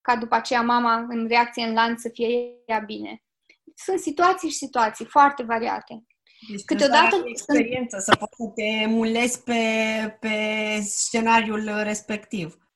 ca 0.00 0.16
după 0.16 0.34
aceea 0.34 0.62
mama 0.62 0.94
în 1.08 1.26
reacție 1.28 1.64
în 1.64 1.72
lanț 1.72 2.00
să 2.00 2.08
fie 2.12 2.28
ea 2.66 2.78
bine. 2.78 3.22
Sunt 3.74 3.98
situații 3.98 4.48
și 4.48 4.56
situații 4.56 5.04
foarte 5.04 5.42
variate. 5.42 6.04
Deci 6.50 6.64
Câteodată 6.64 7.22
experiență 7.24 7.98
sunt... 7.98 8.02
să 8.02 8.16
poți 8.16 8.36
să 8.36 8.52
te 8.54 8.62
emulezi 8.62 9.42
pe, 9.42 9.62
pe 10.20 10.36
scenariul 10.80 11.82
respectiv. 11.82 12.69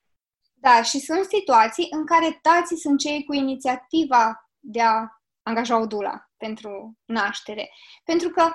Da, 0.64 0.83
și 0.83 0.98
sunt 0.98 1.24
situații 1.24 1.87
în 1.90 2.07
care 2.07 2.38
tații 2.42 2.77
sunt 2.77 2.98
cei 2.98 3.24
cu 3.24 3.33
inițiativa 3.35 4.50
de 4.59 4.81
a 4.81 5.09
angaja 5.42 5.81
o 5.81 5.87
dula 5.87 6.31
pentru 6.37 6.98
naștere. 7.05 7.70
Pentru 8.05 8.29
că 8.31 8.53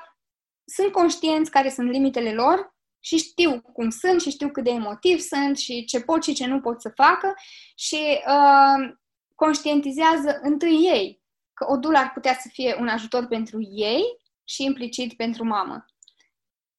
sunt 0.66 0.92
conștienți 0.92 1.52
care 1.52 1.70
sunt 1.70 1.90
limitele 1.90 2.34
lor 2.34 2.76
și 3.00 3.18
știu 3.18 3.62
cum 3.62 3.90
sunt 3.90 4.22
și 4.22 4.30
știu 4.30 4.50
cât 4.50 4.64
de 4.64 4.70
emotiv 4.70 5.20
sunt 5.20 5.58
și 5.58 5.86
ce 5.86 6.02
pot 6.02 6.24
și 6.24 6.34
ce 6.34 6.46
nu 6.46 6.62
pot 6.62 6.82
să 6.82 6.92
facă 6.96 7.34
și 7.76 8.22
uh, 8.28 8.96
conștientizează 9.36 10.40
întâi 10.42 10.76
ei 10.94 11.22
că 11.54 11.66
o 11.72 11.78
dulă 11.78 11.98
ar 11.98 12.12
putea 12.12 12.34
să 12.34 12.50
fie 12.52 12.76
un 12.80 12.88
ajutor 12.88 13.28
pentru 13.28 13.60
ei 13.72 14.04
și 14.44 14.64
implicit 14.64 15.16
pentru 15.16 15.44
mamă. 15.44 15.86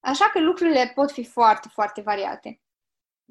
Așa 0.01 0.31
că 0.31 0.41
lucrurile 0.41 0.93
pot 0.95 1.13
fi 1.13 1.25
foarte, 1.25 1.69
foarte 1.69 2.01
variate. 2.01 2.61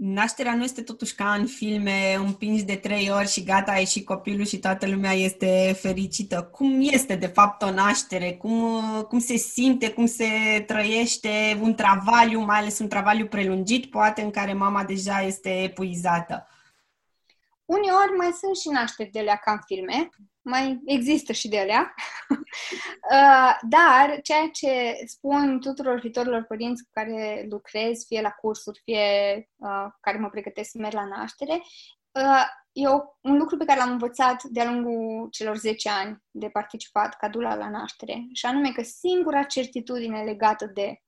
Nașterea 0.01 0.55
nu 0.55 0.63
este 0.63 0.81
totuși 0.81 1.15
ca 1.15 1.33
în 1.33 1.45
filme, 1.45 2.15
împingi 2.15 2.63
de 2.63 2.75
trei 2.75 3.09
ori 3.12 3.27
și 3.27 3.43
gata, 3.43 3.71
ai 3.71 3.85
și 3.85 4.03
copilul 4.03 4.45
și 4.45 4.59
toată 4.59 4.88
lumea 4.88 5.12
este 5.12 5.77
fericită. 5.81 6.43
Cum 6.43 6.79
este 6.81 7.15
de 7.15 7.27
fapt 7.27 7.62
o 7.62 7.71
naștere? 7.71 8.33
Cum, 8.33 8.81
cum 9.01 9.19
se 9.19 9.35
simte, 9.35 9.91
cum 9.91 10.05
se 10.05 10.63
trăiește 10.67 11.57
un 11.62 11.75
travaliu, 11.75 12.39
mai 12.39 12.57
ales 12.57 12.79
un 12.79 12.88
travaliu 12.88 13.27
prelungit, 13.27 13.89
poate 13.89 14.21
în 14.21 14.31
care 14.31 14.53
mama 14.53 14.83
deja 14.83 15.21
este 15.21 15.63
epuizată? 15.63 16.47
Uneori 17.65 18.17
mai 18.17 18.31
sunt 18.39 18.55
și 18.55 18.69
nașteri 18.69 19.12
de 19.12 19.19
alea 19.19 19.35
ca 19.35 19.51
în 19.51 19.59
filme, 19.65 20.09
mai 20.49 20.81
există 20.85 21.33
și 21.33 21.47
de 21.47 21.59
alea, 21.59 21.93
uh, 23.12 23.57
dar 23.69 24.19
ceea 24.23 24.49
ce 24.51 24.93
spun 25.05 25.59
tuturor 25.59 25.99
viitorilor 25.99 26.43
părinți 26.43 26.83
cu 26.83 26.89
care 26.93 27.45
lucrez, 27.49 28.05
fie 28.05 28.21
la 28.21 28.31
cursuri, 28.31 28.81
fie 28.83 29.01
uh, 29.55 29.85
care 29.99 30.17
mă 30.17 30.29
pregătesc 30.29 30.69
să 30.69 30.77
merg 30.77 30.93
la 30.93 31.05
naștere, 31.05 31.62
uh, 32.12 32.45
e 32.71 32.88
o, 32.88 32.99
un 33.21 33.38
lucru 33.38 33.57
pe 33.57 33.65
care 33.65 33.79
l-am 33.79 33.91
învățat 33.91 34.43
de-a 34.43 34.71
lungul 34.71 35.27
celor 35.29 35.57
10 35.57 35.89
ani 35.89 36.23
de 36.31 36.49
participat 36.49 37.17
ca 37.17 37.29
dula 37.29 37.55
la 37.55 37.69
naștere, 37.69 38.27
și 38.33 38.45
anume 38.45 38.71
că 38.71 38.81
singura 38.81 39.43
certitudine 39.43 40.23
legată 40.23 40.65
de 40.65 41.01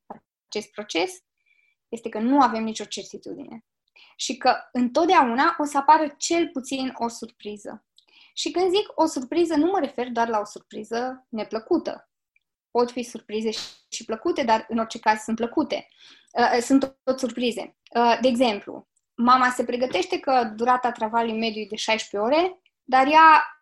acest 0.46 0.70
proces 0.70 1.12
este 1.88 2.08
că 2.08 2.18
nu 2.18 2.40
avem 2.40 2.62
nicio 2.62 2.84
certitudine 2.84 3.64
și 4.16 4.36
că 4.36 4.56
întotdeauna 4.72 5.54
o 5.58 5.64
să 5.64 5.78
apară 5.78 6.14
cel 6.18 6.48
puțin 6.48 6.92
o 6.94 7.08
surpriză. 7.08 7.84
Și 8.34 8.50
când 8.50 8.70
zic 8.70 8.86
o 8.94 9.06
surpriză, 9.06 9.56
nu 9.56 9.70
mă 9.70 9.78
refer 9.78 10.08
doar 10.08 10.28
la 10.28 10.38
o 10.38 10.44
surpriză 10.44 11.26
neplăcută. 11.28 12.10
Pot 12.70 12.90
fi 12.90 13.02
surprize 13.02 13.50
și 13.88 14.04
plăcute, 14.04 14.42
dar 14.42 14.66
în 14.68 14.78
orice 14.78 14.98
caz 14.98 15.20
sunt 15.20 15.36
plăcute. 15.36 15.88
Uh, 16.32 16.58
sunt 16.60 16.96
tot 17.02 17.18
surprize. 17.18 17.76
Uh, 17.94 18.18
de 18.20 18.28
exemplu, 18.28 18.88
mama 19.14 19.50
se 19.50 19.64
pregătește 19.64 20.18
că 20.18 20.52
durata 20.56 20.92
travaliului 20.92 21.40
mediu 21.40 21.60
e 21.60 21.66
de 21.70 21.76
16 21.76 22.30
ore, 22.30 22.60
dar 22.82 23.06
ea 23.06 23.60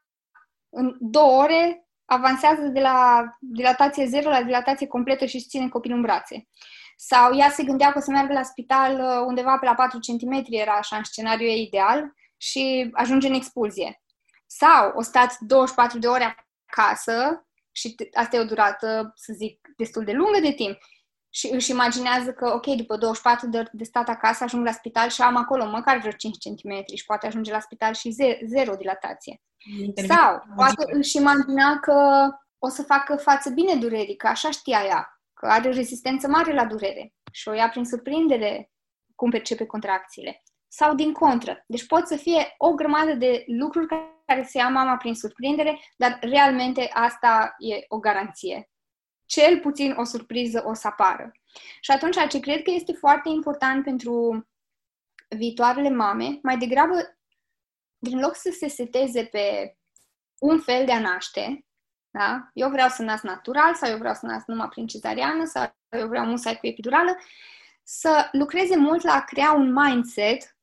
în 0.68 0.96
două 1.00 1.42
ore 1.42 1.88
avansează 2.04 2.62
de 2.62 2.80
la 2.80 3.24
dilatație 3.40 4.06
zero 4.06 4.30
la 4.30 4.42
dilatație 4.42 4.86
completă 4.86 5.26
și 5.26 5.36
își 5.36 5.46
ține 5.46 5.68
copilul 5.68 5.96
în 5.96 6.02
brațe. 6.02 6.48
Sau 6.96 7.36
ea 7.36 7.50
se 7.50 7.62
gândea 7.62 7.92
că 7.92 7.98
o 7.98 8.00
să 8.00 8.10
meargă 8.10 8.32
la 8.32 8.42
spital 8.42 9.00
uh, 9.00 9.24
undeva 9.26 9.58
pe 9.58 9.66
la 9.66 9.74
4 9.74 9.98
cm, 9.98 10.44
era 10.48 10.72
așa 10.72 10.96
în 10.96 11.04
scenariu 11.04 11.46
ei 11.46 11.62
ideal, 11.62 12.12
și 12.40 12.88
ajunge 12.92 13.28
în 13.28 13.34
expulzie. 13.34 14.02
Sau 14.52 14.92
o 14.94 15.02
stați 15.02 15.36
24 15.40 15.98
de 15.98 16.06
ore 16.06 16.36
acasă 16.66 17.46
și 17.72 17.94
asta 18.12 18.36
e 18.36 18.40
o 18.40 18.44
durată, 18.44 19.12
să 19.14 19.32
zic, 19.32 19.68
destul 19.76 20.04
de 20.04 20.12
lungă 20.12 20.38
de 20.40 20.52
timp. 20.52 20.78
Și 21.32 21.50
își 21.52 21.70
imaginează 21.70 22.32
că, 22.32 22.52
ok, 22.54 22.66
după 22.66 22.96
24 22.96 23.48
de 23.48 23.58
ori 23.58 23.70
de 23.72 23.84
stat 23.84 24.08
acasă, 24.08 24.44
ajung 24.44 24.64
la 24.64 24.72
spital 24.72 25.08
și 25.08 25.22
am 25.22 25.36
acolo 25.36 25.66
măcar 25.66 25.98
vreo 25.98 26.12
5 26.12 26.36
cm 26.38 26.94
și 26.94 27.04
poate 27.04 27.26
ajunge 27.26 27.52
la 27.52 27.60
spital 27.60 27.94
și 27.94 28.10
ze- 28.10 28.40
zero 28.46 28.74
dilatație. 28.74 29.40
Intervine 29.78 30.14
Sau 30.14 30.42
poate 30.56 30.84
își 30.92 31.16
imagina 31.16 31.78
că 31.78 32.28
o 32.58 32.68
să 32.68 32.82
facă 32.82 33.16
față 33.16 33.50
bine 33.50 33.74
durerii, 33.74 34.16
că 34.16 34.26
așa 34.26 34.50
știa 34.50 34.82
ea, 34.84 35.20
că 35.34 35.46
are 35.46 35.68
o 35.68 35.72
rezistență 35.72 36.28
mare 36.28 36.54
la 36.54 36.64
durere 36.64 37.14
și 37.32 37.48
o 37.48 37.52
ia 37.52 37.68
prin 37.68 37.84
surprindere 37.84 38.70
cum 39.14 39.30
percepe 39.30 39.66
contracțiile. 39.66 40.42
Sau 40.68 40.94
din 40.94 41.12
contră. 41.12 41.64
Deci 41.66 41.86
pot 41.86 42.06
să 42.06 42.16
fie 42.16 42.54
o 42.58 42.74
grămadă 42.74 43.12
de 43.12 43.44
lucruri 43.46 43.86
care 43.86 44.19
se 44.44 44.58
ia 44.58 44.68
mama 44.68 44.96
prin 44.96 45.14
surprindere, 45.14 45.80
dar 45.96 46.18
realmente 46.20 46.90
asta 46.92 47.54
e 47.58 47.84
o 47.88 47.98
garanție. 47.98 48.70
Cel 49.26 49.60
puțin 49.60 49.92
o 49.92 50.04
surpriză 50.04 50.62
o 50.66 50.74
să 50.74 50.86
apară. 50.86 51.32
Și 51.80 51.90
atunci 51.90 52.28
ce 52.28 52.40
cred 52.40 52.62
că 52.62 52.70
este 52.70 52.92
foarte 52.92 53.28
important 53.28 53.84
pentru 53.84 54.46
viitoarele 55.28 55.90
mame, 55.90 56.38
mai 56.42 56.58
degrabă, 56.58 57.18
din 57.98 58.20
loc 58.20 58.34
să 58.34 58.54
se 58.58 58.68
seteze 58.68 59.24
pe 59.24 59.76
un 60.38 60.60
fel 60.60 60.84
de 60.84 60.92
a 60.92 61.00
naște, 61.00 61.64
da? 62.10 62.50
Eu 62.52 62.70
vreau 62.70 62.88
să 62.88 63.02
nasc 63.02 63.22
natural 63.22 63.74
sau 63.74 63.90
eu 63.90 63.98
vreau 63.98 64.14
să 64.14 64.26
nasc 64.26 64.46
numai 64.46 64.68
prin 64.68 64.86
cezariană 64.86 65.44
sau 65.44 65.76
eu 65.88 66.08
vreau 66.08 66.26
musai 66.26 66.58
cu 66.58 66.66
epidurală, 66.66 67.16
să 67.82 68.28
lucreze 68.32 68.76
mult 68.76 69.02
la 69.02 69.12
a 69.12 69.24
crea 69.24 69.52
un 69.52 69.72
mindset 69.72 70.56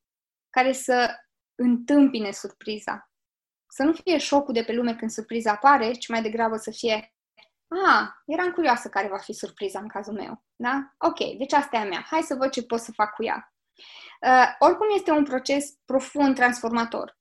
care 0.50 0.72
să 0.72 1.16
întâmpine 1.56 2.32
surpriza. 2.32 3.07
Să 3.78 3.84
nu 3.84 3.94
fie 3.94 4.18
șocul 4.18 4.54
de 4.54 4.64
pe 4.64 4.74
lume 4.74 4.96
când 4.96 5.12
surpriza 5.12 5.52
apare, 5.52 5.92
ci 5.92 6.08
mai 6.08 6.22
degrabă 6.22 6.56
să 6.56 6.72
fie 6.72 7.14
Ah, 7.68 8.08
eram 8.26 8.52
curioasă 8.52 8.90
care 8.90 9.08
va 9.08 9.18
fi 9.18 9.34
surpriza 9.34 9.80
în 9.80 9.88
cazul 9.88 10.14
meu. 10.14 10.44
Da? 10.56 10.94
Ok, 10.98 11.38
deci 11.38 11.54
asta 11.54 11.78
e 11.78 11.80
a 11.80 11.84
mea. 11.84 12.06
Hai 12.10 12.22
să 12.22 12.36
văd 12.36 12.50
ce 12.50 12.64
pot 12.64 12.80
să 12.80 12.92
fac 12.92 13.14
cu 13.14 13.24
ea. 13.24 13.54
Uh, 14.22 14.56
oricum 14.60 14.88
este 14.96 15.12
un 15.12 15.24
proces 15.24 15.74
profund 15.86 16.36
transformator. 16.36 17.18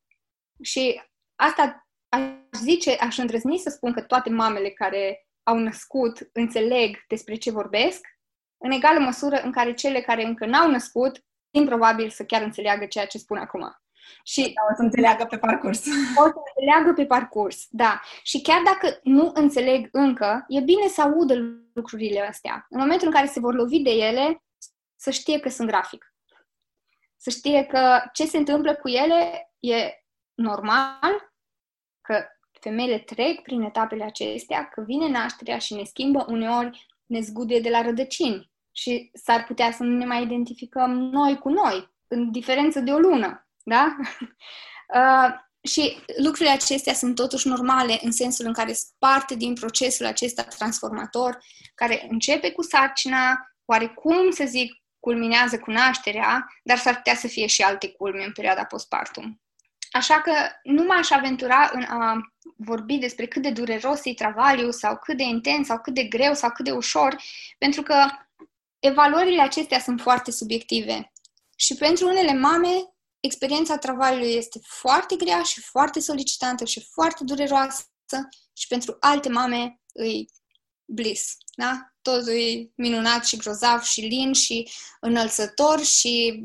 Și 0.63 1.03
asta 1.35 1.89
aș 2.09 2.23
zice, 2.53 2.97
aș 2.97 3.19
îndrăzni 3.19 3.59
să 3.59 3.71
spun 3.71 3.93
că 3.93 4.03
toate 4.03 4.31
mamele 4.31 4.71
care 4.71 5.27
au 5.43 5.59
născut 5.59 6.29
înțeleg 6.33 7.05
despre 7.09 7.35
ce 7.35 7.51
vorbesc, 7.51 8.07
în 8.59 8.71
egală 8.71 8.99
măsură 8.99 9.37
în 9.37 9.53
care 9.53 9.75
cele 9.75 10.01
care 10.01 10.25
încă 10.25 10.47
n-au 10.47 10.71
născut, 10.71 11.25
improbabil 11.51 12.11
să 12.11 12.25
chiar 12.25 12.43
înțeleagă 12.43 12.87
ceea 12.87 13.07
ce 13.07 13.19
spun 13.19 13.39
acum. 13.39 13.86
Și 14.25 14.55
o 14.71 14.75
să 14.75 14.83
înțeleagă 14.83 15.25
pe 15.25 15.39
parcurs. 15.39 15.79
O 16.17 16.23
să 16.23 16.35
înțeleagă 16.47 16.93
pe 16.93 17.07
parcurs, 17.07 17.67
da. 17.71 18.01
Și 18.23 18.41
chiar 18.41 18.63
dacă 18.65 19.01
nu 19.03 19.31
înțeleg 19.35 19.89
încă, 19.93 20.45
e 20.49 20.61
bine 20.61 20.87
să 20.87 21.03
audă 21.03 21.35
lucrurile 21.73 22.21
astea. 22.21 22.67
În 22.71 22.81
momentul 22.81 23.07
în 23.07 23.13
care 23.13 23.27
se 23.27 23.41
vor 23.41 23.55
lovi 23.55 23.81
de 23.81 23.91
ele, 23.91 24.45
să 24.97 25.11
știe 25.11 25.41
că 25.41 25.49
sunt 25.49 25.69
grafic. 25.69 26.15
Să 27.17 27.31
știe 27.31 27.65
că 27.65 28.01
ce 28.13 28.27
se 28.27 28.37
întâmplă 28.37 28.75
cu 28.75 28.89
ele 28.89 29.53
e 29.61 30.05
normal, 30.35 31.35
că 32.01 32.25
femeile 32.61 32.99
trec 32.99 33.43
prin 33.43 33.63
etapele 33.63 34.05
acestea, 34.05 34.69
că 34.69 34.83
vine 34.87 35.09
nașterea 35.09 35.59
și 35.59 35.75
ne 35.75 35.85
schimbă 35.85 36.25
uneori, 36.29 36.87
ne 37.07 37.21
zgude 37.21 37.61
de 37.61 37.71
la 37.71 37.83
rădăcini 37.83 38.51
și 38.73 39.11
s-ar 39.15 39.45
putea 39.45 39.73
să 39.73 39.83
nu 39.83 39.97
ne 39.97 40.05
mai 40.05 40.23
identificăm 40.23 40.91
noi 40.91 41.39
cu 41.39 41.49
noi, 41.49 41.95
în 42.09 42.31
diferență 42.31 42.81
de 42.81 42.93
o 42.93 42.99
lună, 42.99 43.46
da? 43.67 43.97
Uh, 44.95 45.35
și 45.67 45.99
lucrurile 46.17 46.51
acestea 46.55 46.95
sunt 46.95 47.15
totuși 47.15 47.49
normale 47.49 47.99
în 48.03 48.13
sensul 48.13 48.47
în 48.47 48.53
care 48.53 48.73
sunt 48.73 48.91
parte 48.99 49.35
din 49.35 49.55
procesul 49.55 50.07
acesta 50.07 50.43
transformator, 50.43 51.39
care 51.75 52.07
începe 52.11 52.51
cu 52.51 52.63
sarcina, 52.63 53.51
oarecum, 53.65 54.31
să 54.31 54.45
zic, 54.47 54.73
culminează 55.01 55.59
cu 55.59 55.71
nașterea, 55.71 56.47
dar 56.63 56.79
s-ar 56.79 56.97
putea 56.97 57.15
să 57.15 57.27
fie 57.27 57.47
și 57.47 57.63
alte 57.63 57.89
culme 57.89 58.25
în 58.25 58.33
perioada 58.33 58.65
postpartum. 58.65 59.41
Așa 59.91 60.21
că 60.21 60.33
nu 60.63 60.85
m-aș 60.85 61.11
aventura 61.11 61.71
în 61.73 61.83
a 61.83 62.21
vorbi 62.57 62.97
despre 62.97 63.27
cât 63.27 63.43
de 63.43 63.51
dureros 63.51 64.01
e 64.05 64.15
travaliu 64.15 64.71
sau 64.71 64.97
cât 64.97 65.17
de 65.17 65.23
intens 65.23 65.67
sau 65.67 65.81
cât 65.81 65.95
de 65.95 66.05
greu 66.05 66.35
sau 66.35 66.51
cât 66.51 66.65
de 66.65 66.71
ușor, 66.71 67.17
pentru 67.59 67.83
că 67.83 68.07
evaluările 68.79 69.43
acestea 69.43 69.79
sunt 69.79 70.01
foarte 70.01 70.31
subiective. 70.31 71.13
Și 71.57 71.75
pentru 71.75 72.09
unele 72.09 72.39
mame, 72.39 72.96
experiența 73.21 73.79
travaliului 73.79 74.35
este 74.35 74.61
foarte 74.63 75.17
grea 75.17 75.43
și 75.43 75.61
foarte 75.61 76.01
solicitantă 76.01 76.65
și 76.65 76.87
foarte 76.93 77.25
dureroasă 77.25 77.85
și 78.53 78.67
pentru 78.69 78.97
alte 79.01 79.29
mame 79.29 79.81
îi 79.93 80.29
bliss, 80.85 81.37
da? 81.57 81.93
Totul 82.03 82.33
e 82.33 82.71
minunat 82.75 83.25
și 83.25 83.37
grozav 83.37 83.83
și 83.83 84.01
lin 84.01 84.33
și 84.33 84.71
înălțător 85.01 85.85
și 85.85 86.43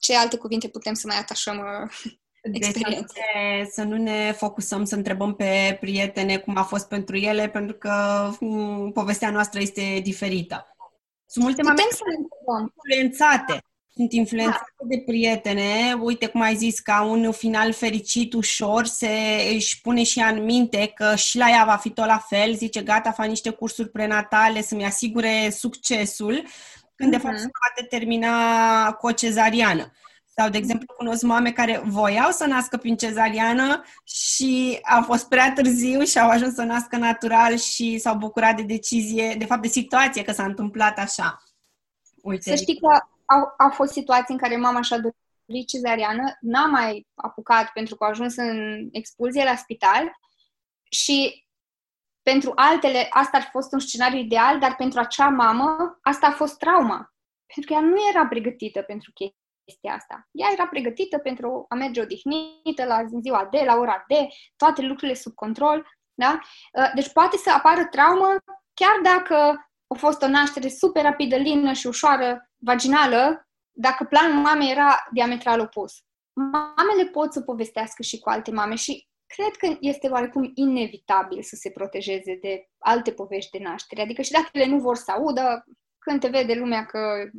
ce 0.00 0.16
alte 0.16 0.36
cuvinte 0.36 0.68
putem 0.68 0.94
să 0.94 1.06
mai 1.06 1.18
atașăm 1.18 1.58
uh, 1.58 2.12
experiențe. 2.42 3.20
Deci 3.58 3.68
să 3.72 3.82
nu 3.82 3.96
ne 3.96 4.32
focusăm 4.32 4.84
să 4.84 4.94
întrebăm 4.94 5.34
pe 5.34 5.76
prietene 5.80 6.38
cum 6.38 6.56
a 6.56 6.62
fost 6.62 6.88
pentru 6.88 7.16
ele, 7.16 7.48
pentru 7.48 7.76
că 7.76 8.30
um, 8.40 8.92
povestea 8.92 9.30
noastră 9.30 9.60
este 9.60 10.00
diferită. 10.02 10.76
Sunt 11.26 11.44
multe 11.44 11.62
mame 11.62 11.82
influențate. 12.74 13.64
Sunt 13.94 14.12
influențate 14.12 14.72
da. 14.78 14.86
de 14.88 15.02
prietene. 15.06 15.96
Uite 16.00 16.26
cum 16.26 16.40
ai 16.40 16.56
zis, 16.56 16.78
ca 16.78 17.02
un 17.02 17.32
final 17.32 17.72
fericit, 17.72 18.32
ușor, 18.32 18.86
se 18.86 19.10
își 19.54 19.80
pune 19.80 20.02
și 20.02 20.18
ea 20.18 20.28
în 20.28 20.44
minte 20.44 20.92
că 20.94 21.14
și 21.14 21.36
la 21.36 21.48
ea 21.48 21.64
va 21.64 21.76
fi 21.76 21.90
tot 21.90 22.06
la 22.06 22.18
fel. 22.18 22.54
Zice, 22.54 22.82
gata, 22.82 23.12
fac 23.12 23.26
niște 23.26 23.50
cursuri 23.50 23.90
prenatale 23.90 24.62
să-mi 24.62 24.84
asigure 24.84 25.50
succesul, 25.50 26.44
când 26.94 27.08
mm-hmm. 27.08 27.16
de 27.16 27.22
fapt 27.22 27.34
mhm. 27.34 27.42
se 27.42 27.50
poate 27.60 27.96
termina 27.96 28.92
cu 28.92 29.06
o 29.06 29.12
cezariană. 29.12 29.92
Sau, 30.36 30.48
de 30.48 30.58
exemplu, 30.58 30.94
cunosc 30.96 31.22
mame 31.22 31.52
care 31.52 31.82
voiau 31.84 32.30
să 32.30 32.46
nască 32.46 32.76
prin 32.76 32.96
cezariană 32.96 33.84
și 34.04 34.78
a 34.82 35.00
fost 35.00 35.28
prea 35.28 35.52
târziu 35.52 36.02
și 36.02 36.18
au 36.18 36.28
ajuns 36.28 36.54
să 36.54 36.62
nască 36.62 36.96
natural 36.96 37.56
și 37.56 37.98
s-au 37.98 38.16
bucurat 38.16 38.56
de 38.56 38.62
decizie, 38.62 39.34
de 39.38 39.44
fapt 39.44 39.62
de 39.62 39.68
situație 39.68 40.22
că 40.22 40.32
s-a 40.32 40.44
întâmplat 40.44 40.98
așa. 40.98 41.42
Ulterior. 42.22 42.56
Să 42.56 42.62
știi 42.62 42.78
că 42.78 43.11
au, 43.32 43.54
au 43.58 43.70
fost 43.70 43.92
situații 43.92 44.34
în 44.34 44.40
care 44.40 44.56
mama 44.56 44.80
și-a 44.80 44.98
dorit 44.98 45.68
cezariană, 45.68 46.36
n-a 46.40 46.66
mai 46.66 47.06
apucat 47.14 47.70
pentru 47.72 47.94
că 47.94 48.04
a 48.04 48.08
ajuns 48.08 48.36
în 48.36 48.88
expulzie 48.92 49.44
la 49.44 49.56
spital 49.56 50.12
și 50.90 51.46
pentru 52.22 52.52
altele 52.54 53.06
asta 53.10 53.36
ar 53.36 53.42
fi 53.42 53.50
fost 53.50 53.72
un 53.72 53.78
scenariu 53.78 54.18
ideal, 54.18 54.58
dar 54.58 54.76
pentru 54.76 55.00
acea 55.00 55.28
mamă 55.28 55.98
asta 56.02 56.26
a 56.26 56.32
fost 56.32 56.58
trauma. 56.58 57.14
Pentru 57.54 57.72
că 57.72 57.80
ea 57.80 57.88
nu 57.88 57.96
era 58.10 58.26
pregătită 58.26 58.82
pentru 58.82 59.12
chestia 59.12 59.94
asta. 59.94 60.28
Ea 60.30 60.48
era 60.52 60.66
pregătită 60.66 61.18
pentru 61.18 61.64
a 61.68 61.74
merge 61.74 62.00
odihnită 62.00 62.84
la 62.84 63.04
ziua 63.22 63.48
de, 63.50 63.62
la 63.66 63.76
ora 63.76 64.04
de, 64.08 64.26
toate 64.56 64.82
lucrurile 64.82 65.16
sub 65.16 65.34
control. 65.34 65.86
Da? 66.14 66.40
Uh, 66.72 66.90
deci 66.94 67.12
poate 67.12 67.36
să 67.36 67.50
apară 67.50 67.84
traumă 67.84 68.36
chiar 68.74 69.00
dacă 69.02 69.34
a 69.86 69.94
fost 69.94 70.22
o 70.22 70.28
naștere 70.28 70.68
super 70.68 71.02
rapidă, 71.02 71.36
lină 71.36 71.72
și 71.72 71.86
ușoară, 71.86 72.51
vaginală, 72.64 73.48
dacă 73.72 74.04
planul 74.04 74.42
mamei 74.42 74.70
era 74.70 75.06
diametral 75.12 75.60
opus. 75.60 76.04
Mamele 76.32 77.10
pot 77.10 77.32
să 77.32 77.40
povestească 77.40 78.02
și 78.02 78.18
cu 78.18 78.28
alte 78.28 78.50
mame 78.50 78.74
și 78.74 79.08
cred 79.26 79.56
că 79.56 79.76
este 79.80 80.08
oarecum 80.08 80.50
inevitabil 80.54 81.42
să 81.42 81.56
se 81.56 81.70
protejeze 81.70 82.38
de 82.40 82.68
alte 82.78 83.12
povești 83.12 83.58
de 83.58 83.64
naștere. 83.64 84.02
Adică 84.02 84.22
și 84.22 84.30
dacă 84.30 84.48
ele 84.52 84.66
nu 84.66 84.78
vor 84.78 84.96
să 84.96 85.10
audă, 85.10 85.64
când 85.98 86.20
te 86.20 86.28
vede 86.28 86.54
lumea 86.54 86.86
că 86.86 87.30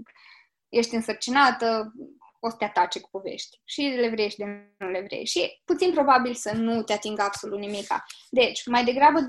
ești 0.69 0.95
însărcinată, 0.95 1.93
o 2.39 2.49
să 2.49 2.55
te 2.55 2.65
atace 2.65 2.99
cu 2.99 3.09
povești. 3.09 3.61
Și 3.63 3.81
le 3.81 4.09
vrei 4.09 4.29
și 4.29 4.37
de 4.37 4.73
nu 4.77 4.89
le 4.89 5.01
vrei. 5.01 5.25
Și 5.25 5.61
puțin 5.65 5.91
probabil 5.91 6.33
să 6.33 6.55
nu 6.55 6.83
te 6.83 6.93
atingă 6.93 7.21
absolut 7.21 7.59
nimica. 7.59 8.03
Deci, 8.29 8.65
mai 8.65 8.83
degrabă 8.83 9.19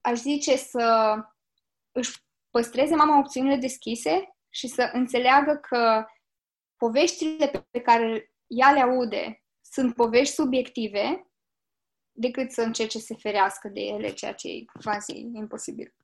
aș 0.00 0.18
zice 0.18 0.56
să 0.56 1.16
își 1.92 2.24
păstreze 2.50 2.94
mama 2.94 3.18
opțiunile 3.18 3.56
deschise 3.56 4.35
și 4.56 4.68
să 4.68 4.90
înțeleagă 4.92 5.60
că 5.68 6.04
poveștile 6.76 7.66
pe 7.70 7.80
care 7.80 8.32
ea 8.46 8.72
le 8.72 8.80
aude 8.80 9.44
sunt 9.60 9.94
povești 9.94 10.34
subiective 10.34 11.30
decât 12.12 12.50
să 12.50 12.62
încerce 12.62 12.98
să 12.98 13.04
se 13.04 13.14
ferească 13.14 13.68
de 13.68 13.80
ele, 13.80 14.12
ceea 14.12 14.32
ce 14.32 14.48
e 14.48 14.64
quasi 14.82 15.12
imposibil. 15.32 15.94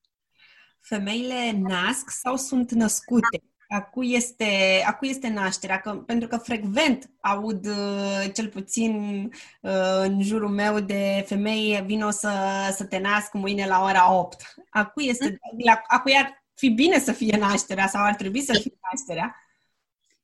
Femeile 0.80 1.50
nasc 1.50 2.10
sau 2.10 2.36
sunt 2.36 2.70
născute? 2.70 3.42
Acu 3.68 4.02
este, 4.02 4.82
acu 4.86 5.04
este 5.04 5.28
nașterea, 5.28 5.80
că, 5.80 5.94
pentru 5.94 6.28
că 6.28 6.36
frecvent 6.36 7.10
aud, 7.20 7.66
uh, 7.66 8.32
cel 8.34 8.48
puțin 8.48 9.24
uh, 9.60 10.00
în 10.00 10.22
jurul 10.22 10.48
meu, 10.48 10.80
de 10.80 11.24
femei, 11.26 11.82
vin 11.86 12.02
o 12.02 12.10
să, 12.10 12.30
să 12.72 12.84
te 12.84 12.98
nasc 12.98 13.32
mâine 13.32 13.66
la 13.66 13.82
ora 13.82 14.12
8. 14.18 14.54
Acu, 14.70 15.00
este, 15.00 15.38
mm. 15.52 15.80
acu 15.88 16.10
ar 16.18 16.41
fi 16.62 16.70
bine 16.70 16.98
să 16.98 17.12
fie 17.12 17.36
nașterea 17.36 17.86
sau 17.86 18.04
ar 18.04 18.14
trebui 18.14 18.40
să 18.40 18.52
fie 18.52 18.78
nașterea? 18.90 19.36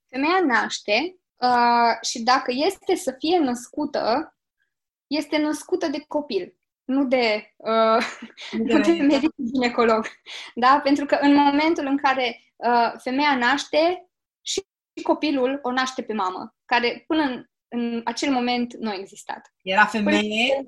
Femeia 0.08 0.40
naște 0.46 1.16
uh, 1.36 2.08
și 2.10 2.22
dacă 2.22 2.52
este 2.54 2.94
să 2.94 3.14
fie 3.18 3.38
născută, 3.38 4.36
este 5.06 5.38
născută 5.38 5.88
de 5.88 6.04
copil, 6.08 6.54
nu 6.84 7.04
de, 7.04 7.54
uh, 7.56 8.04
de, 8.52 8.78
de 8.86 8.92
medic 8.92 9.34
ginecolog. 9.52 10.06
Da? 10.54 10.80
Pentru 10.82 11.06
că 11.06 11.18
în 11.20 11.34
momentul 11.34 11.86
în 11.86 11.96
care 11.96 12.40
uh, 12.56 12.92
femeia 13.02 13.36
naște 13.36 14.08
și 14.40 14.62
copilul 15.02 15.58
o 15.62 15.70
naște 15.70 16.02
pe 16.02 16.12
mamă, 16.12 16.56
care 16.64 17.04
până 17.06 17.22
în, 17.22 17.44
în 17.68 18.00
acel 18.04 18.32
moment 18.32 18.74
nu 18.74 18.90
a 18.90 18.94
existat. 18.94 19.52
Era 19.62 19.84
femeie? 19.86 20.64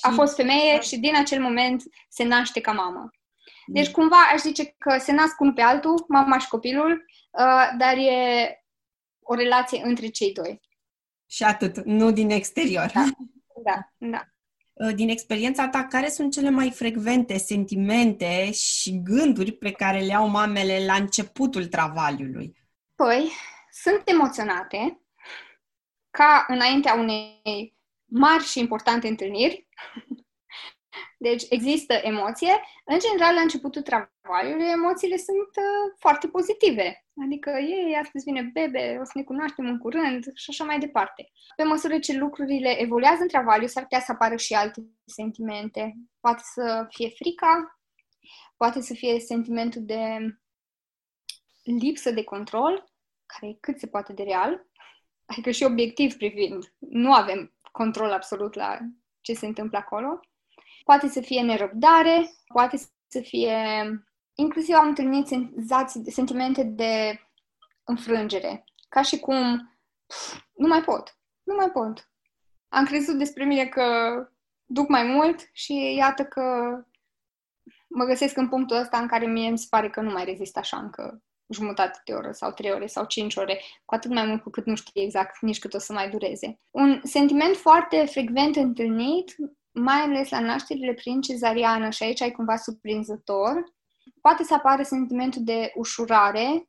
A 0.00 0.10
fost 0.10 0.36
femeie 0.36 0.80
și 0.80 0.98
din 0.98 1.16
acel 1.16 1.42
moment 1.42 1.82
se 2.08 2.24
naște 2.24 2.60
ca 2.60 2.72
mamă. 2.72 3.10
Deci 3.70 3.90
cumva 3.90 4.16
aș 4.32 4.40
zice 4.40 4.74
că 4.78 4.98
se 4.98 5.12
nasc 5.12 5.40
unul 5.40 5.52
pe 5.52 5.62
altul, 5.62 6.04
mama 6.08 6.38
și 6.38 6.48
copilul, 6.48 7.04
uh, 7.30 7.70
dar 7.78 7.96
e 7.96 8.48
o 9.20 9.34
relație 9.34 9.80
între 9.84 10.06
cei 10.06 10.32
doi. 10.32 10.60
Și 11.26 11.42
atât, 11.42 11.84
nu 11.84 12.10
din 12.10 12.30
exterior. 12.30 12.90
Da, 12.94 13.04
da. 13.64 13.88
da. 13.96 14.22
Uh, 14.72 14.94
din 14.94 15.08
experiența 15.08 15.68
ta, 15.68 15.84
care 15.84 16.08
sunt 16.08 16.32
cele 16.32 16.50
mai 16.50 16.70
frecvente 16.70 17.38
sentimente 17.38 18.52
și 18.52 19.02
gânduri 19.02 19.52
pe 19.52 19.72
care 19.72 20.00
le 20.00 20.14
au 20.14 20.28
mamele 20.28 20.84
la 20.84 20.94
începutul 20.94 21.66
travaliului? 21.66 22.56
Păi, 22.94 23.30
sunt 23.70 24.02
emoționate, 24.04 25.00
ca 26.10 26.44
înaintea 26.48 26.94
unei 26.94 27.76
mari 28.04 28.44
și 28.44 28.58
importante 28.58 29.08
întâlniri, 29.08 29.68
deci 31.20 31.44
există 31.48 31.94
emoție. 31.94 32.60
În 32.84 32.98
general, 32.98 33.34
la 33.34 33.40
începutul 33.40 33.82
travaliului, 33.82 34.66
emoțiile 34.66 35.16
sunt 35.16 35.52
uh, 35.56 35.94
foarte 35.98 36.28
pozitive. 36.28 37.06
Adică, 37.24 37.50
ei, 37.50 37.98
astăzi 38.02 38.24
vine 38.24 38.50
bebe, 38.52 38.96
o 39.00 39.04
să 39.04 39.12
ne 39.14 39.22
cunoaștem 39.22 39.66
în 39.66 39.78
curând 39.78 40.24
și 40.34 40.50
așa 40.50 40.64
mai 40.64 40.78
departe. 40.78 41.30
Pe 41.56 41.62
măsură 41.62 41.98
ce 41.98 42.18
lucrurile 42.18 42.80
evoluează 42.80 43.22
în 43.22 43.28
travaliu, 43.28 43.66
s-ar 43.66 43.82
putea 43.82 44.00
să 44.00 44.12
apară 44.12 44.36
și 44.36 44.54
alte 44.54 44.80
sentimente. 45.04 45.94
Poate 46.20 46.42
să 46.44 46.86
fie 46.88 47.08
frica, 47.08 47.80
poate 48.56 48.80
să 48.80 48.94
fie 48.94 49.20
sentimentul 49.20 49.82
de 49.84 50.18
lipsă 51.62 52.10
de 52.10 52.24
control, 52.24 52.92
care 53.26 53.52
e 53.52 53.56
cât 53.60 53.78
se 53.78 53.86
poate 53.86 54.12
de 54.12 54.22
real, 54.22 54.66
adică 55.26 55.50
și 55.50 55.64
obiectiv 55.64 56.16
privind. 56.16 56.74
Nu 56.78 57.12
avem 57.12 57.54
control 57.72 58.10
absolut 58.10 58.54
la 58.54 58.78
ce 59.20 59.32
se 59.32 59.46
întâmplă 59.46 59.78
acolo. 59.78 60.20
Poate 60.88 61.08
să 61.08 61.20
fie 61.20 61.42
nerăbdare, 61.42 62.30
poate 62.46 62.76
să 63.08 63.20
fie... 63.20 63.56
Inclusiv 64.34 64.74
am 64.74 64.88
întâlnit 64.88 65.26
senzații, 65.26 66.10
sentimente 66.10 66.62
de 66.62 67.20
înfrângere. 67.84 68.64
Ca 68.88 69.02
și 69.02 69.18
cum 69.18 69.72
pf, 70.06 70.40
nu 70.54 70.66
mai 70.66 70.82
pot, 70.82 71.18
nu 71.42 71.54
mai 71.54 71.70
pot. 71.70 72.10
Am 72.68 72.84
crezut 72.84 73.18
despre 73.18 73.44
mine 73.44 73.66
că 73.66 73.84
duc 74.64 74.88
mai 74.88 75.02
mult 75.02 75.48
și 75.52 75.94
iată 75.96 76.24
că 76.24 76.42
mă 77.88 78.04
găsesc 78.04 78.36
în 78.36 78.48
punctul 78.48 78.76
ăsta 78.76 78.98
în 78.98 79.06
care 79.06 79.26
mie 79.26 79.48
îmi 79.48 79.58
se 79.58 79.66
pare 79.70 79.90
că 79.90 80.00
nu 80.00 80.10
mai 80.10 80.24
rezist 80.24 80.56
așa 80.56 80.76
încă 80.76 81.22
jumătate 81.48 82.00
de 82.04 82.12
oră 82.12 82.32
sau 82.32 82.52
trei 82.52 82.72
ore 82.72 82.86
sau 82.86 83.04
cinci 83.04 83.36
ore, 83.36 83.60
cu 83.84 83.94
atât 83.94 84.10
mai 84.10 84.26
mult 84.26 84.42
cu 84.42 84.50
cât 84.50 84.66
nu 84.66 84.76
știu 84.76 85.02
exact 85.02 85.40
nici 85.40 85.58
cât 85.58 85.74
o 85.74 85.78
să 85.78 85.92
mai 85.92 86.10
dureze. 86.10 86.60
Un 86.70 87.00
sentiment 87.04 87.56
foarte 87.56 88.04
frecvent 88.04 88.56
întâlnit 88.56 89.36
mai 89.78 90.00
ales 90.00 90.30
la 90.30 90.40
nașterile 90.40 90.92
prin 90.92 91.20
cezariană, 91.20 91.90
și 91.90 92.02
aici 92.02 92.22
ai 92.22 92.30
cumva 92.30 92.56
surprinzător, 92.56 93.64
poate 94.20 94.44
să 94.44 94.54
apară 94.54 94.82
sentimentul 94.82 95.42
de 95.44 95.72
ușurare, 95.74 96.68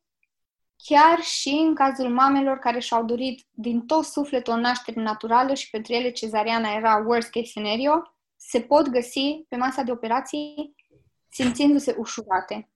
chiar 0.84 1.20
și 1.22 1.50
în 1.50 1.76
cazul 1.76 2.10
mamelor 2.10 2.58
care 2.58 2.80
și-au 2.80 3.04
dorit 3.04 3.46
din 3.52 3.86
tot 3.86 4.04
sufletul 4.06 4.54
o 4.54 4.60
naștere 4.60 5.02
naturală 5.02 5.54
și 5.54 5.70
pentru 5.70 5.94
ele 5.94 6.12
cezariana 6.12 6.74
era 6.74 7.04
worst 7.08 7.30
case 7.30 7.46
scenario, 7.46 8.14
se 8.36 8.62
pot 8.62 8.88
găsi 8.88 9.46
pe 9.48 9.56
masa 9.56 9.82
de 9.82 9.92
operații 9.92 10.76
simțindu-se 11.30 11.96
ușurate. 11.98 12.70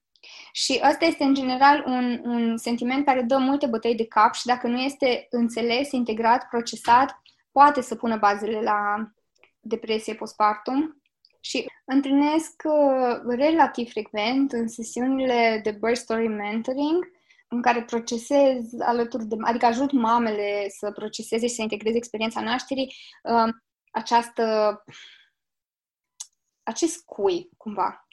Și 0.51 0.81
ăsta 0.89 1.05
este, 1.05 1.23
în 1.23 1.33
general, 1.33 1.83
un, 1.87 2.21
un 2.23 2.57
sentiment 2.57 3.05
care 3.05 3.21
dă 3.21 3.37
multe 3.37 3.65
bătăi 3.65 3.95
de 3.95 4.05
cap 4.05 4.33
și 4.33 4.45
dacă 4.45 4.67
nu 4.67 4.79
este 4.79 5.27
înțeles, 5.29 5.91
integrat, 5.91 6.47
procesat, 6.49 7.21
poate 7.51 7.81
să 7.81 7.95
pună 7.95 8.17
bazele 8.17 8.61
la 8.61 9.11
depresie 9.63 10.15
postpartum 10.15 11.01
și 11.39 11.69
întâlnesc 11.85 12.61
uh, 12.63 13.35
relativ 13.35 13.89
frecvent 13.89 14.51
în 14.51 14.67
sesiunile 14.67 15.59
de 15.63 15.71
birth 15.71 15.99
story 15.99 16.27
mentoring 16.27 17.11
în 17.47 17.61
care 17.61 17.83
procesez 17.83 18.79
alături 18.79 19.25
de, 19.25 19.35
adică 19.41 19.65
ajut 19.65 19.91
mamele 19.91 20.65
să 20.69 20.91
proceseze 20.91 21.47
și 21.47 21.53
să 21.53 21.61
integreze 21.61 21.97
experiența 21.97 22.41
nașterii, 22.41 22.93
uh, 23.23 23.53
această, 23.91 24.83
acest 26.63 27.03
cui, 27.05 27.49
cumva, 27.57 28.07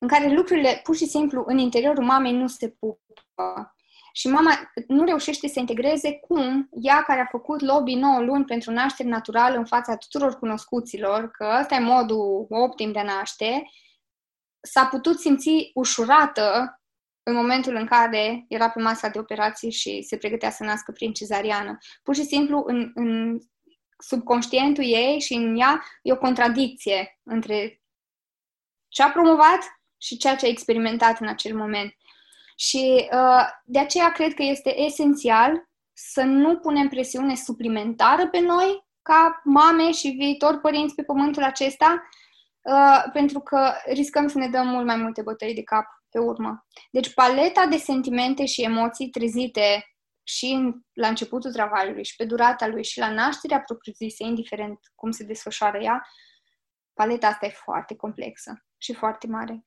în 0.00 0.08
care 0.08 0.34
lucrurile 0.34 0.80
pur 0.82 0.96
și 0.96 1.06
simplu 1.06 1.44
în 1.46 1.58
interiorul 1.58 2.04
mamei 2.04 2.32
nu 2.32 2.46
se 2.46 2.68
pupă 2.68 3.75
și 4.16 4.28
mama 4.28 4.72
nu 4.86 5.04
reușește 5.04 5.48
să 5.48 5.58
integreze 5.58 6.12
cum 6.12 6.68
ea 6.70 7.02
care 7.02 7.20
a 7.20 7.26
făcut 7.30 7.60
lobby 7.60 7.94
9 7.94 8.20
luni 8.20 8.44
pentru 8.44 8.70
naștere 8.70 9.08
naturală 9.08 9.56
în 9.56 9.64
fața 9.64 9.96
tuturor 9.96 10.38
cunoscuților, 10.38 11.30
că 11.30 11.56
ăsta 11.60 11.74
e 11.74 11.78
modul 11.78 12.46
optim 12.48 12.92
de 12.92 12.98
a 12.98 13.02
naște, 13.02 13.62
s-a 14.60 14.86
putut 14.86 15.18
simți 15.18 15.70
ușurată 15.74 16.80
în 17.22 17.34
momentul 17.34 17.74
în 17.74 17.86
care 17.86 18.44
era 18.48 18.70
pe 18.70 18.80
masa 18.80 19.08
de 19.08 19.18
operații 19.18 19.70
și 19.70 20.02
se 20.02 20.16
pregătea 20.16 20.50
să 20.50 20.64
nască 20.64 20.92
prin 20.92 21.12
cezariană. 21.12 21.78
Pur 22.02 22.14
și 22.14 22.24
simplu, 22.24 22.62
în, 22.66 22.90
în 22.94 23.38
subconștientul 23.98 24.84
ei 24.84 25.20
și 25.20 25.34
în 25.34 25.56
ea 25.56 25.84
e 26.02 26.12
o 26.12 26.18
contradicție 26.18 27.18
între 27.22 27.82
ce 28.88 29.02
a 29.02 29.10
promovat 29.10 29.58
și 29.96 30.16
ceea 30.16 30.36
ce 30.36 30.46
a 30.46 30.48
experimentat 30.48 31.20
în 31.20 31.28
acel 31.28 31.56
moment. 31.56 31.96
Și 32.58 33.08
uh, 33.12 33.46
de 33.64 33.78
aceea 33.78 34.10
cred 34.12 34.34
că 34.34 34.42
este 34.42 34.80
esențial 34.80 35.68
să 35.92 36.22
nu 36.22 36.56
punem 36.56 36.88
presiune 36.88 37.34
suplimentară 37.34 38.28
pe 38.28 38.40
noi, 38.40 38.84
ca 39.02 39.40
mame 39.44 39.92
și 39.92 40.08
viitori 40.08 40.60
părinți 40.60 40.94
pe 40.94 41.02
pământul 41.02 41.42
acesta, 41.42 42.08
uh, 42.60 43.04
pentru 43.12 43.40
că 43.40 43.72
riscăm 43.92 44.28
să 44.28 44.38
ne 44.38 44.48
dăm 44.48 44.66
mult 44.66 44.86
mai 44.86 44.96
multe 44.96 45.22
bătăi 45.22 45.54
de 45.54 45.62
cap 45.62 45.84
pe 46.10 46.18
urmă. 46.18 46.66
Deci 46.90 47.14
paleta 47.14 47.66
de 47.66 47.76
sentimente 47.76 48.44
și 48.44 48.62
emoții 48.62 49.10
trezite 49.10 49.96
și 50.22 50.46
în, 50.46 50.80
la 50.92 51.08
începutul 51.08 51.52
travaliului 51.52 52.04
și 52.04 52.16
pe 52.16 52.24
durata 52.24 52.66
lui 52.66 52.84
și 52.84 52.98
la 52.98 53.12
nașterea 53.12 53.60
propriu-zisă, 53.60 54.22
indiferent 54.24 54.78
cum 54.94 55.10
se 55.10 55.24
desfășoară 55.24 55.78
ea, 55.78 56.08
paleta 56.94 57.26
asta 57.26 57.46
e 57.46 57.50
foarte 57.50 57.96
complexă 57.96 58.64
și 58.76 58.92
foarte 58.92 59.26
mare. 59.26 59.64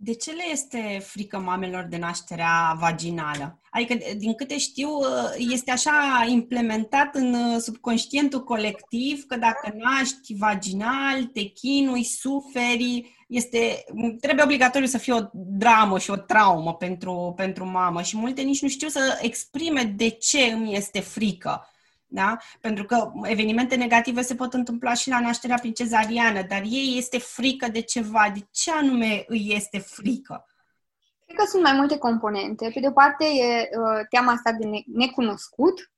De 0.00 0.14
ce 0.14 0.32
le 0.32 0.42
este 0.50 1.02
frică 1.04 1.38
mamelor 1.38 1.86
de 1.90 1.96
nașterea 1.96 2.76
vaginală? 2.80 3.60
Adică, 3.70 3.96
din 4.16 4.34
câte 4.34 4.58
știu, 4.58 4.88
este 5.38 5.70
așa 5.70 6.26
implementat 6.28 7.14
în 7.14 7.60
subconștientul 7.60 8.44
colectiv 8.44 9.24
că 9.26 9.36
dacă 9.36 9.74
naști 9.76 10.34
vaginal, 10.34 11.24
te 11.32 11.44
chinui, 11.44 12.04
suferi, 12.04 13.16
este, 13.28 13.84
trebuie 14.20 14.44
obligatoriu 14.44 14.86
să 14.86 14.98
fie 14.98 15.12
o 15.12 15.28
dramă 15.32 15.98
și 15.98 16.10
o 16.10 16.16
traumă 16.16 16.74
pentru, 16.74 17.32
pentru 17.36 17.66
mamă 17.66 18.02
și 18.02 18.16
multe 18.16 18.42
nici 18.42 18.62
nu 18.62 18.68
știu 18.68 18.88
să 18.88 19.18
exprime 19.22 19.82
de 19.82 20.08
ce 20.08 20.42
îmi 20.42 20.76
este 20.76 21.00
frică. 21.00 21.68
Da? 22.10 22.36
Pentru 22.60 22.84
că 22.84 23.12
evenimente 23.22 23.74
negative 23.74 24.22
se 24.22 24.34
pot 24.34 24.54
întâmpla 24.54 24.94
și 24.94 25.08
la 25.08 25.20
nașterea 25.20 25.58
prin 25.58 25.72
cezariană, 25.72 26.42
dar 26.42 26.62
ei 26.64 26.94
este 26.96 27.18
frică 27.18 27.68
de 27.68 27.80
ceva. 27.80 28.30
De 28.34 28.46
ce 28.50 28.72
anume 28.72 29.24
îi 29.26 29.52
este 29.54 29.78
frică? 29.78 30.46
Cred 31.24 31.36
că 31.36 31.44
sunt 31.44 31.62
mai 31.62 31.72
multe 31.72 31.98
componente. 31.98 32.70
Pe 32.74 32.80
de 32.80 32.86
o 32.86 32.92
parte 32.92 33.24
e 33.24 33.60
uh, 33.60 34.06
teama 34.10 34.32
asta 34.32 34.52
de 34.52 34.66
ne- 34.66 34.82
necunoscut, 34.86 35.92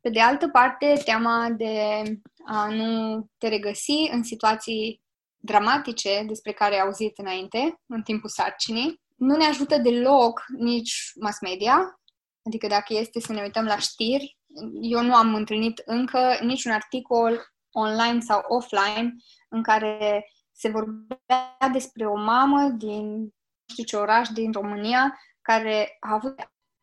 pe 0.00 0.10
de 0.10 0.20
altă 0.20 0.48
parte 0.48 1.00
teama 1.04 1.48
de 1.56 2.02
a 2.46 2.68
nu 2.68 3.20
te 3.38 3.48
regăsi 3.48 4.08
în 4.10 4.22
situații 4.22 5.02
dramatice 5.36 6.24
despre 6.26 6.52
care 6.52 6.74
ai 6.74 6.80
auzit 6.80 7.18
înainte, 7.18 7.80
în 7.86 8.02
timpul 8.02 8.28
sarcinii. 8.28 9.00
Nu 9.16 9.36
ne 9.36 9.44
ajută 9.44 9.78
deloc 9.78 10.44
nici 10.58 11.12
mass 11.20 11.40
media, 11.40 12.00
adică 12.42 12.66
dacă 12.66 12.94
este 12.94 13.20
să 13.20 13.32
ne 13.32 13.42
uităm 13.42 13.64
la 13.64 13.78
știri, 13.78 14.37
eu 14.80 15.02
nu 15.02 15.14
am 15.14 15.34
întâlnit 15.34 15.82
încă 15.84 16.38
niciun 16.40 16.72
articol 16.72 17.40
online 17.72 18.20
sau 18.20 18.44
offline 18.48 19.14
în 19.48 19.62
care 19.62 20.24
se 20.52 20.68
vorbea 20.68 21.58
despre 21.72 22.06
o 22.06 22.16
mamă 22.16 22.68
din 22.68 23.32
nu 23.68 23.74
știu 23.74 23.84
ce 23.84 23.96
oraș 23.96 24.28
din 24.28 24.52
România 24.52 25.18
care 25.42 25.96
a 26.00 26.12
avut 26.12 26.34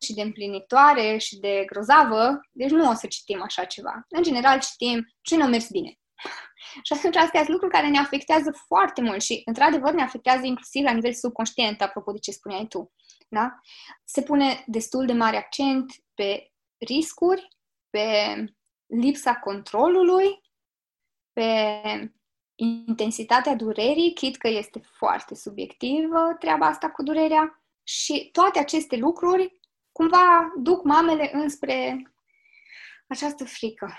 și 0.02 0.14
de 0.14 0.22
împlinitoare 0.22 1.18
și 1.18 1.40
de 1.40 1.64
grozavă, 1.66 2.40
deci 2.52 2.70
nu 2.70 2.90
o 2.90 2.94
să 2.94 3.08
citim 3.08 3.42
așa 3.42 3.64
ceva. 3.64 4.06
În 4.10 4.24
general 4.24 4.60
citim 4.60 5.06
ce 5.22 5.38
nu 5.38 5.44
a 5.44 5.48
mers 5.48 5.70
bine. 5.70 6.00
și 6.86 6.94
atunci 6.94 7.16
astea 7.16 7.40
sunt 7.40 7.52
lucruri 7.52 7.74
care 7.74 7.88
ne 7.88 7.98
afectează 7.98 8.52
foarte 8.68 9.02
mult 9.02 9.22
și, 9.22 9.42
într-adevăr, 9.46 9.94
ne 9.94 10.02
afectează 10.02 10.46
inclusiv 10.46 10.84
la 10.84 10.92
nivel 10.92 11.14
subconștient, 11.14 11.82
apropo 11.82 12.12
de 12.12 12.20
ce 12.20 12.32
spuneai 12.32 12.66
tu. 12.68 12.94
Da? 13.28 13.60
Se 14.04 14.22
pune 14.22 14.64
destul 14.68 15.06
de 15.06 15.14
mare 15.14 15.38
accent 15.38 15.94
pe 16.14 16.52
riscuri 16.86 17.48
pe 17.90 18.08
lipsa 18.86 19.36
controlului, 19.36 20.42
pe 21.34 21.82
intensitatea 22.56 23.56
durerii, 23.56 24.14
chit 24.14 24.38
că 24.38 24.48
este 24.48 24.80
foarte 24.98 25.36
subiectivă 25.36 26.36
treaba 26.40 26.66
asta 26.66 26.90
cu 26.90 27.04
durerea 27.04 27.64
și 27.84 28.30
toate 28.32 28.60
aceste 28.60 28.96
lucruri 28.96 29.60
cumva 29.92 30.54
duc 30.58 30.84
mamele 30.84 31.30
înspre 31.34 32.02
această 33.08 33.46
frică. 33.46 33.98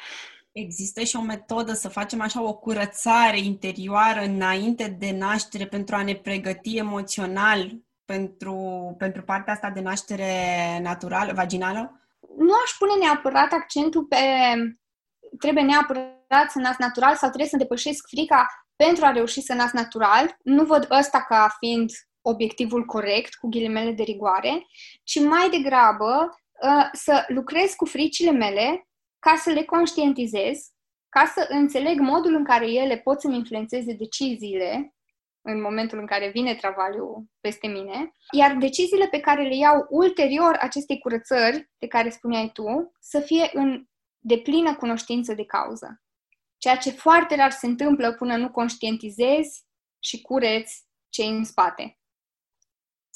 Există 0.52 1.02
și 1.02 1.16
o 1.16 1.20
metodă 1.20 1.72
să 1.72 1.88
facem 1.88 2.20
așa 2.20 2.42
o 2.42 2.54
curățare 2.54 3.38
interioară 3.38 4.20
înainte 4.20 4.88
de 4.88 5.10
naștere 5.10 5.66
pentru 5.66 5.94
a 5.94 6.02
ne 6.02 6.14
pregăti 6.14 6.76
emoțional 6.76 7.80
pentru, 8.04 8.94
pentru 8.98 9.22
partea 9.22 9.52
asta 9.52 9.70
de 9.70 9.80
naștere 9.80 10.32
naturală, 10.82 11.32
vaginală? 11.32 12.05
Nu 12.36 12.52
aș 12.64 12.70
pune 12.78 12.92
neapărat 13.00 13.52
accentul 13.52 14.04
pe 14.04 14.16
trebuie 15.38 15.64
neapărat 15.64 16.50
să 16.50 16.58
nasc 16.58 16.78
natural 16.78 17.14
sau 17.14 17.28
trebuie 17.28 17.48
să 17.48 17.56
depășesc 17.56 18.06
frica 18.08 18.46
pentru 18.76 19.04
a 19.04 19.10
reuși 19.10 19.40
să 19.40 19.54
nasc 19.54 19.72
natural. 19.72 20.36
Nu 20.42 20.64
văd 20.64 20.86
ăsta 20.90 21.22
ca 21.22 21.56
fiind 21.58 21.90
obiectivul 22.20 22.84
corect, 22.84 23.34
cu 23.34 23.48
ghilimele 23.48 23.92
de 23.92 24.02
rigoare, 24.02 24.66
ci 25.04 25.20
mai 25.20 25.50
degrabă 25.50 26.38
uh, 26.62 26.88
să 26.92 27.24
lucrez 27.28 27.72
cu 27.72 27.84
fricile 27.84 28.30
mele 28.30 28.88
ca 29.18 29.36
să 29.36 29.50
le 29.50 29.64
conștientizez, 29.64 30.58
ca 31.08 31.32
să 31.34 31.46
înțeleg 31.48 32.00
modul 32.00 32.34
în 32.34 32.44
care 32.44 32.70
ele 32.70 32.96
pot 32.96 33.20
să-mi 33.20 33.36
influențeze 33.36 33.92
deciziile 33.92 34.95
în 35.48 35.60
momentul 35.60 35.98
în 35.98 36.06
care 36.06 36.28
vine 36.28 36.54
travaliul 36.54 37.24
peste 37.40 37.66
mine, 37.66 38.12
iar 38.32 38.56
deciziile 38.56 39.06
pe 39.06 39.20
care 39.20 39.42
le 39.42 39.56
iau 39.56 39.86
ulterior 39.88 40.56
acestei 40.60 40.98
curățări 40.98 41.70
de 41.78 41.86
care 41.86 42.10
spuneai 42.10 42.50
tu, 42.52 42.92
să 43.00 43.20
fie 43.20 43.50
în 43.52 43.86
deplină 44.18 44.76
cunoștință 44.76 45.34
de 45.34 45.44
cauză. 45.44 46.02
Ceea 46.58 46.76
ce 46.76 46.90
foarte 46.90 47.36
rar 47.36 47.50
se 47.50 47.66
întâmplă 47.66 48.14
până 48.14 48.36
nu 48.36 48.50
conștientizezi 48.50 49.64
și 49.98 50.20
cureți 50.20 50.84
ce 51.08 51.22
în 51.22 51.44
spate. 51.44 51.98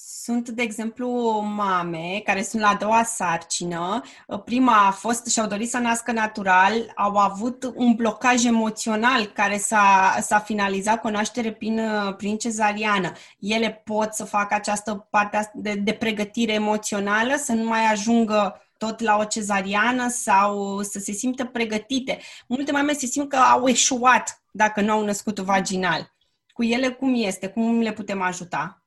Sunt, 0.02 0.48
de 0.48 0.62
exemplu, 0.62 1.08
mame 1.54 2.20
care 2.24 2.42
sunt 2.42 2.62
la 2.62 2.68
a 2.68 2.74
doua 2.74 3.02
sarcină. 3.02 4.02
Prima 4.44 4.86
a 4.86 4.90
fost 4.90 5.26
și-au 5.26 5.46
dorit 5.46 5.70
să 5.70 5.78
nască 5.78 6.12
natural, 6.12 6.92
au 6.96 7.16
avut 7.16 7.72
un 7.74 7.94
blocaj 7.94 8.44
emoțional 8.44 9.24
care 9.24 9.58
s-a, 9.58 10.16
s-a 10.20 10.38
finalizat 10.38 11.00
cu 11.00 11.06
o 11.06 11.10
naștere 11.10 11.52
prin, 11.52 11.80
prin 12.16 12.38
cezariană. 12.38 13.12
Ele 13.38 13.82
pot 13.84 14.14
să 14.14 14.24
facă 14.24 14.54
această 14.54 15.06
parte 15.10 15.50
de, 15.54 15.74
de 15.74 15.92
pregătire 15.92 16.52
emoțională, 16.52 17.36
să 17.36 17.52
nu 17.52 17.64
mai 17.64 17.90
ajungă 17.90 18.62
tot 18.78 19.00
la 19.00 19.16
o 19.16 19.24
cezariană 19.24 20.08
sau 20.08 20.82
să 20.82 20.98
se 20.98 21.12
simtă 21.12 21.44
pregătite. 21.44 22.18
Multe 22.46 22.72
mame 22.72 22.92
se 22.92 23.06
simt 23.06 23.28
că 23.28 23.36
au 23.36 23.68
eșuat 23.68 24.42
dacă 24.50 24.80
nu 24.80 24.92
au 24.92 25.04
născut 25.04 25.38
vaginal. 25.38 26.14
Cu 26.52 26.62
ele 26.62 26.88
cum 26.88 27.14
este? 27.16 27.48
Cum 27.48 27.80
le 27.80 27.92
putem 27.92 28.22
ajuta? 28.22 28.79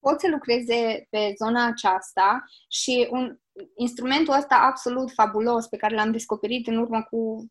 Pot 0.00 0.20
să 0.20 0.28
lucreze 0.28 1.06
pe 1.10 1.32
zona 1.44 1.66
aceasta 1.66 2.44
și 2.68 3.08
un 3.10 3.36
instrumentul 3.76 4.34
ăsta 4.34 4.54
absolut 4.54 5.12
fabulos 5.12 5.66
pe 5.66 5.76
care 5.76 5.94
l-am 5.94 6.10
descoperit 6.10 6.66
în 6.66 6.76
urmă 6.76 7.02
cu 7.02 7.46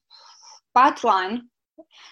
patru 0.71 1.07
ani, 1.07 1.51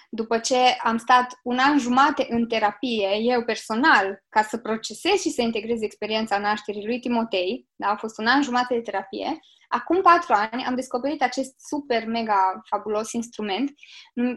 după 0.09 0.37
ce 0.39 0.57
am 0.83 0.97
stat 0.97 1.39
un 1.43 1.57
an 1.57 1.77
jumate 1.77 2.25
în 2.29 2.47
terapie, 2.47 3.17
eu 3.21 3.43
personal, 3.43 4.23
ca 4.29 4.41
să 4.41 4.57
procesez 4.57 5.21
și 5.21 5.29
să 5.29 5.41
integrez 5.41 5.81
experiența 5.81 6.37
nașterii 6.37 6.85
lui 6.85 6.99
Timotei, 6.99 7.67
da, 7.75 7.87
a 7.87 7.95
fost 7.95 8.17
un 8.17 8.27
an 8.27 8.41
jumate 8.41 8.73
de 8.73 8.81
terapie, 8.81 9.39
acum 9.67 10.01
patru 10.01 10.33
ani 10.33 10.63
am 10.63 10.75
descoperit 10.75 11.21
acest 11.21 11.53
super, 11.57 12.07
mega 12.07 12.61
fabulos 12.69 13.11
instrument 13.11 13.71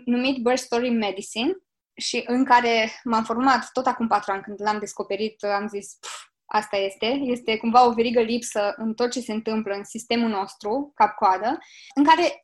numit 0.05 0.43
Birth 0.43 0.61
Story 0.61 0.91
Medicine, 0.91 1.53
și 1.99 2.23
în 2.27 2.45
care 2.45 2.91
m-am 3.05 3.25
format 3.25 3.69
tot 3.73 3.87
acum 3.87 4.07
patru 4.07 4.33
ani, 4.33 4.43
când 4.43 4.63
l-am 4.63 4.79
descoperit, 4.79 5.45
am 5.45 5.69
zis, 5.69 5.95
pf, 6.01 6.29
asta 6.47 6.77
este, 6.77 7.07
este 7.07 7.57
cumva 7.57 7.87
o 7.87 7.93
verigă 7.93 8.21
lipsă 8.21 8.75
în 8.77 8.95
tot 8.95 9.11
ce 9.11 9.21
se 9.21 9.33
întâmplă 9.33 9.75
în 9.75 9.85
sistemul 9.85 10.29
nostru, 10.29 10.93
cap-coadă, 10.95 11.59
în 11.95 12.05
care 12.05 12.43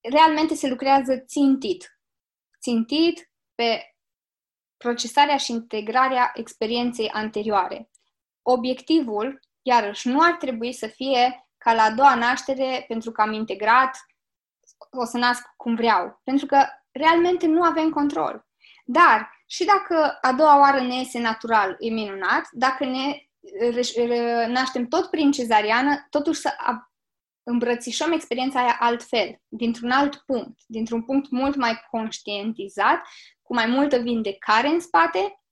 realmente 0.00 0.54
se 0.54 0.68
lucrează 0.68 1.18
țintit. 1.18 1.98
Țintit 2.60 3.30
pe 3.54 3.96
procesarea 4.76 5.36
și 5.36 5.52
integrarea 5.52 6.30
experienței 6.34 7.10
anterioare. 7.10 7.90
Obiectivul, 8.42 9.40
iarăși, 9.62 10.08
nu 10.08 10.20
ar 10.20 10.32
trebui 10.32 10.72
să 10.72 10.86
fie 10.86 11.48
ca 11.58 11.72
la 11.72 11.82
a 11.82 11.90
doua 11.90 12.14
naștere, 12.14 12.84
pentru 12.88 13.10
că 13.10 13.20
am 13.20 13.32
integrat, 13.32 13.96
o 14.90 15.04
să 15.04 15.18
nasc 15.18 15.42
cum 15.56 15.74
vreau. 15.74 16.20
Pentru 16.24 16.46
că 16.46 16.66
realmente 16.90 17.46
nu 17.46 17.62
avem 17.62 17.90
control. 17.90 18.46
Dar 18.84 19.30
și 19.46 19.64
dacă 19.64 20.18
a 20.20 20.32
doua 20.32 20.60
oară 20.60 20.80
ne 20.80 20.94
iese 20.94 21.18
natural, 21.18 21.76
e 21.78 21.90
minunat, 21.90 22.48
dacă 22.50 22.84
ne 22.84 23.26
naștem 24.46 24.86
tot 24.86 25.10
prin 25.10 25.30
cezariană, 25.30 26.06
totuși 26.10 26.40
să 26.40 26.54
îmbrățișăm 27.42 28.12
experiența 28.12 28.60
aia 28.60 28.76
altfel, 28.80 29.40
dintr-un 29.48 29.90
alt 29.90 30.16
punct, 30.16 30.60
dintr-un 30.66 31.02
punct 31.02 31.30
mult 31.30 31.56
mai 31.56 31.80
conștientizat, 31.90 33.06
cu 33.42 33.54
mai 33.54 33.66
multă 33.66 33.98
vindecare 33.98 34.68
în 34.68 34.80
spate 34.80 35.42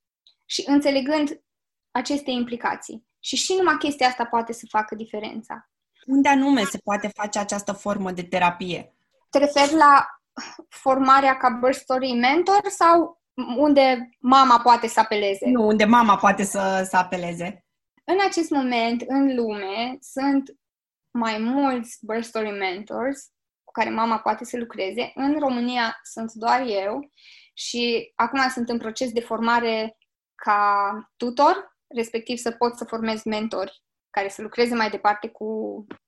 și 0.47 0.65
înțelegând 0.67 1.43
aceste 1.91 2.31
implicații. 2.31 3.07
Și 3.19 3.37
și 3.37 3.55
numai 3.55 3.77
chestia 3.77 4.07
asta 4.07 4.25
poate 4.25 4.53
să 4.53 4.67
facă 4.69 4.95
diferența. 4.95 5.71
Unde 6.07 6.29
anume 6.29 6.65
se 6.65 6.79
poate 6.79 7.09
face 7.09 7.39
această 7.39 7.73
formă 7.73 8.11
de 8.11 8.23
terapie? 8.23 8.95
Te 9.31 9.39
referi 9.39 9.75
la 9.75 10.07
formarea 10.69 11.37
ca 11.37 11.49
birth 11.49 11.79
story 11.79 12.13
mentor 12.13 12.61
sau 12.69 13.20
unde 13.57 14.09
mama 14.19 14.61
poate 14.61 14.89
să 14.89 15.01
apeleze. 15.01 15.49
Nu, 15.49 15.67
unde 15.67 15.85
mama 15.85 16.17
poate 16.17 16.43
să, 16.45 16.87
să 16.89 16.97
apeleze. 16.97 17.65
În 18.05 18.19
acest 18.27 18.51
moment, 18.51 19.03
în 19.07 19.35
lume, 19.35 19.97
sunt 20.01 20.51
mai 21.11 21.39
mulți 21.39 21.99
birth 22.07 22.27
story 22.27 22.51
mentors 22.51 23.27
cu 23.65 23.73
care 23.73 23.91
mama 23.91 24.19
poate 24.19 24.45
să 24.45 24.57
lucreze. 24.57 25.13
În 25.15 25.39
România 25.39 26.01
sunt 26.03 26.33
doar 26.33 26.67
eu 26.67 27.11
și 27.55 28.13
acum 28.15 28.49
sunt 28.49 28.69
în 28.69 28.79
proces 28.79 29.13
de 29.13 29.21
formare 29.21 29.97
ca 30.35 30.93
tutor, 31.17 31.77
respectiv 31.95 32.37
să 32.37 32.51
pot 32.51 32.77
să 32.77 32.85
formez 32.85 33.23
mentori 33.23 33.83
care 34.11 34.29
să 34.29 34.43
lucreze 34.43 34.75
mai 34.75 34.91
departe 34.91 35.29
cu 35.29 35.47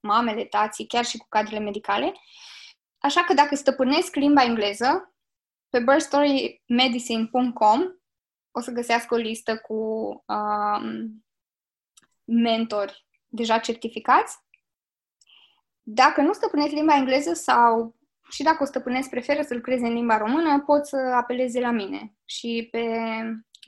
mamele, 0.00 0.44
tații, 0.44 0.86
chiar 0.86 1.04
și 1.04 1.16
cu 1.18 1.26
cadrele 1.28 1.60
medicale. 1.60 2.12
Așa 2.98 3.24
că 3.24 3.34
dacă 3.34 3.54
stăpânesc 3.54 4.14
limba 4.14 4.42
engleză, 4.42 5.11
pe 5.72 5.78
birthstorymedicine.com 5.78 7.80
o 8.50 8.60
să 8.60 8.70
găsească 8.70 9.14
o 9.14 9.16
listă 9.16 9.56
cu 9.56 9.74
um, 10.26 11.24
mentori 12.24 13.06
deja 13.28 13.58
certificați. 13.58 14.36
Dacă 15.82 16.20
nu 16.20 16.32
stăpâneți 16.32 16.74
limba 16.74 16.96
engleză 16.96 17.32
sau 17.32 17.96
și 18.30 18.42
dacă 18.42 18.62
o 18.62 18.66
stăpânesc, 18.66 19.10
preferă 19.10 19.42
să 19.42 19.54
lucreze 19.54 19.86
în 19.86 19.92
limba 19.92 20.16
română, 20.16 20.60
pot 20.60 20.86
să 20.86 20.96
apeleze 20.96 21.60
la 21.60 21.70
mine. 21.70 22.14
Și 22.24 22.68
pe 22.70 22.86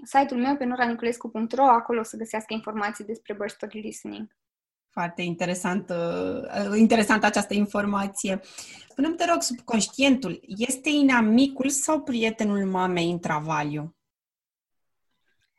site-ul 0.05 0.41
meu, 0.41 0.57
pe 0.57 0.65
noraniculescu.ro, 0.65 1.65
acolo 1.65 2.01
o 2.01 2.03
să 2.03 2.17
găsească 2.17 2.55
informații 2.55 3.05
despre 3.05 3.35
birth 3.35 3.55
story 3.55 3.81
listening. 3.81 4.37
Foarte 4.95 5.23
interesant, 5.23 5.91
uh, 5.91 6.79
interesant 6.79 7.25
această 7.25 7.55
informație. 7.55 8.41
Spune-mi, 8.89 9.17
te 9.17 9.25
rog, 9.25 9.43
subconștientul 9.43 10.41
este 10.47 10.89
inamicul 10.89 11.69
sau 11.69 12.01
prietenul 12.01 12.65
mamei 12.65 13.11
în 13.11 13.19
travaliu? 13.19 13.97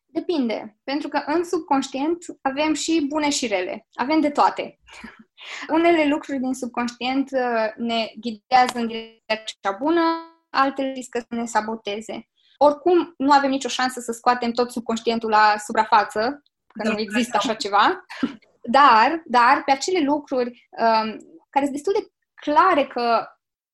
Depinde, 0.06 0.78
pentru 0.84 1.08
că 1.08 1.24
în 1.26 1.44
subconștient 1.44 2.18
avem 2.42 2.74
și 2.74 3.06
bune 3.08 3.30
și 3.30 3.48
rele, 3.48 3.88
avem 3.94 4.20
de 4.20 4.30
toate. 4.30 4.80
Unele 5.78 6.08
lucruri 6.08 6.40
din 6.40 6.54
subconștient 6.54 7.30
uh, 7.32 7.74
ne 7.78 8.12
ghidează 8.20 8.78
în 8.80 8.88
direcția 8.88 9.58
cea 9.62 9.72
bună, 9.72 10.02
altele 10.50 10.92
riscă 10.92 11.20
să 11.20 11.36
ne 11.36 11.46
saboteze. 11.46 12.28
Oricum, 12.58 13.14
nu 13.18 13.32
avem 13.32 13.50
nicio 13.50 13.70
șansă 13.70 14.00
să 14.00 14.12
scoatem 14.12 14.52
tot 14.52 14.72
subconștientul 14.72 15.30
la 15.30 15.56
suprafață, 15.66 16.44
că 16.68 16.90
nu 16.90 17.00
există 17.00 17.38
așa 17.38 17.54
ceva, 17.54 18.06
dar, 18.66 19.22
dar 19.26 19.64
pe 19.64 19.72
acele 19.72 20.00
lucruri 20.00 20.68
um, 20.70 21.18
care 21.50 21.66
sunt 21.66 21.72
destul 21.72 21.94
de 21.94 22.08
clare 22.36 22.88
că 22.88 23.28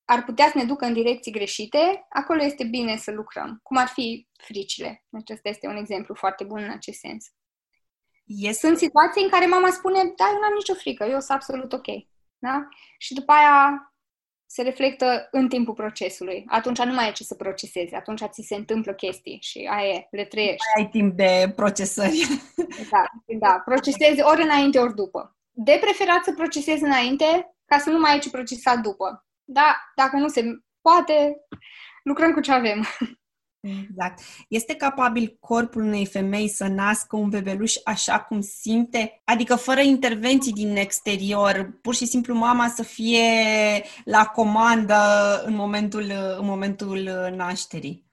ar 0.06 0.24
putea 0.24 0.46
să 0.46 0.58
ne 0.58 0.64
ducă 0.64 0.86
în 0.86 0.94
direcții 0.94 1.32
greșite, 1.32 2.06
acolo 2.10 2.44
este 2.44 2.64
bine 2.64 2.98
să 2.98 3.12
lucrăm, 3.12 3.60
cum 3.64 3.78
ar 3.78 3.88
fi 3.88 4.28
fricile. 4.38 5.06
Deci 5.10 5.30
ăsta 5.30 5.50
este 5.50 5.68
un 5.68 5.76
exemplu 5.76 6.16
foarte 6.16 6.44
bun 6.44 6.64
în 6.64 6.70
acest 6.70 7.00
sens. 7.00 7.26
Este... 8.26 8.68
Sunt 8.68 8.78
situații 8.78 9.24
în 9.24 9.30
care 9.30 9.46
mama 9.46 9.70
spune, 9.70 9.98
da, 10.04 10.26
eu 10.34 10.40
n-am 10.40 10.54
nicio 10.54 10.74
frică, 10.74 11.04
eu 11.04 11.20
sunt 11.20 11.38
absolut 11.38 11.74
ok. 11.74 11.88
Da? 12.38 12.68
Și 12.98 13.14
după 13.14 13.32
aia 13.32 13.91
se 14.54 14.62
reflectă 14.62 15.28
în 15.32 15.48
timpul 15.48 15.74
procesului. 15.74 16.44
Atunci 16.48 16.82
nu 16.82 16.94
mai 16.94 17.08
e 17.08 17.12
ce 17.12 17.24
să 17.24 17.36
procesezi, 17.36 17.96
atunci 17.96 18.22
ți 18.30 18.42
se 18.48 18.56
întâmplă 18.56 18.94
chestii 18.94 19.38
și 19.42 19.70
aia 19.72 20.08
le 20.12 20.26
trăiești. 20.26 20.64
Mai 20.76 20.84
ai 20.84 20.90
timp 20.90 21.16
de 21.16 21.54
procesări. 21.56 22.28
Da, 22.92 23.04
da, 23.40 23.62
procesezi 23.66 24.22
ori 24.22 24.42
înainte, 24.42 24.80
ori 24.80 24.96
după. 24.96 25.38
De 25.52 25.78
preferat 25.82 26.24
să 26.24 26.34
procesezi 26.34 26.84
înainte, 26.84 27.56
ca 27.66 27.78
să 27.78 27.90
nu 27.90 28.00
mai 28.00 28.12
ai 28.12 28.20
ce 28.20 28.30
procesa 28.30 28.76
după. 28.76 29.26
Da, 29.44 29.76
dacă 29.96 30.16
nu 30.18 30.28
se 30.28 30.44
poate, 30.82 31.36
lucrăm 32.04 32.34
cu 32.34 32.40
ce 32.40 32.52
avem. 32.52 32.86
Exact. 33.62 34.20
Este 34.48 34.76
capabil 34.76 35.38
corpul 35.40 35.82
unei 35.82 36.06
femei 36.06 36.48
să 36.48 36.68
nască 36.68 37.16
un 37.16 37.30
bebeluș 37.30 37.76
așa 37.84 38.20
cum 38.20 38.42
simte? 38.42 39.22
Adică 39.24 39.56
fără 39.56 39.82
intervenții 39.82 40.52
din 40.52 40.76
exterior, 40.76 41.80
pur 41.82 41.96
și 41.96 42.06
simplu 42.06 42.34
mama 42.34 42.68
să 42.68 42.84
fie 42.84 43.24
la 44.06 44.26
comandă 44.26 44.96
în 45.46 45.56
momentul, 45.56 46.12
în 46.38 46.46
momentul 46.46 47.00
nașterii. 47.36 48.06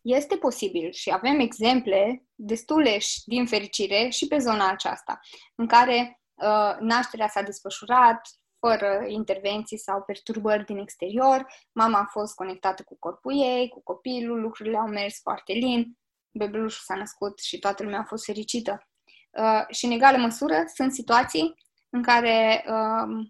Este 0.00 0.36
posibil 0.36 0.92
și 0.92 1.10
avem 1.12 1.40
exemple 1.40 2.24
destule 2.34 2.98
și, 2.98 3.22
din 3.24 3.46
fericire 3.46 4.08
și 4.08 4.26
pe 4.26 4.38
zona 4.38 4.70
aceasta, 4.70 5.20
în 5.54 5.66
care 5.66 6.20
uh, 6.34 6.76
nașterea 6.80 7.28
s-a 7.28 7.42
desfășurat 7.42 8.20
fără 8.58 9.04
intervenții 9.06 9.78
sau 9.78 10.02
perturbări 10.02 10.64
din 10.64 10.78
exterior. 10.78 11.46
Mama 11.72 11.98
a 11.98 12.08
fost 12.10 12.34
conectată 12.34 12.82
cu 12.82 12.96
corpul 12.98 13.32
ei, 13.42 13.68
cu 13.68 13.82
copilul, 13.82 14.40
lucrurile 14.40 14.76
au 14.76 14.86
mers 14.86 15.20
foarte 15.20 15.52
lin, 15.52 15.98
bebelușul 16.30 16.82
s-a 16.84 16.94
născut 16.94 17.38
și 17.38 17.58
toată 17.58 17.82
lumea 17.82 17.98
a 17.98 18.04
fost 18.04 18.24
fericită. 18.24 18.88
Uh, 19.30 19.64
și 19.70 19.84
în 19.84 19.90
egală 19.90 20.16
măsură 20.16 20.64
sunt 20.74 20.92
situații 20.92 21.54
în 21.90 22.02
care 22.02 22.64
uh, 22.66 23.26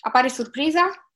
apare 0.00 0.28
surpriza 0.28 1.12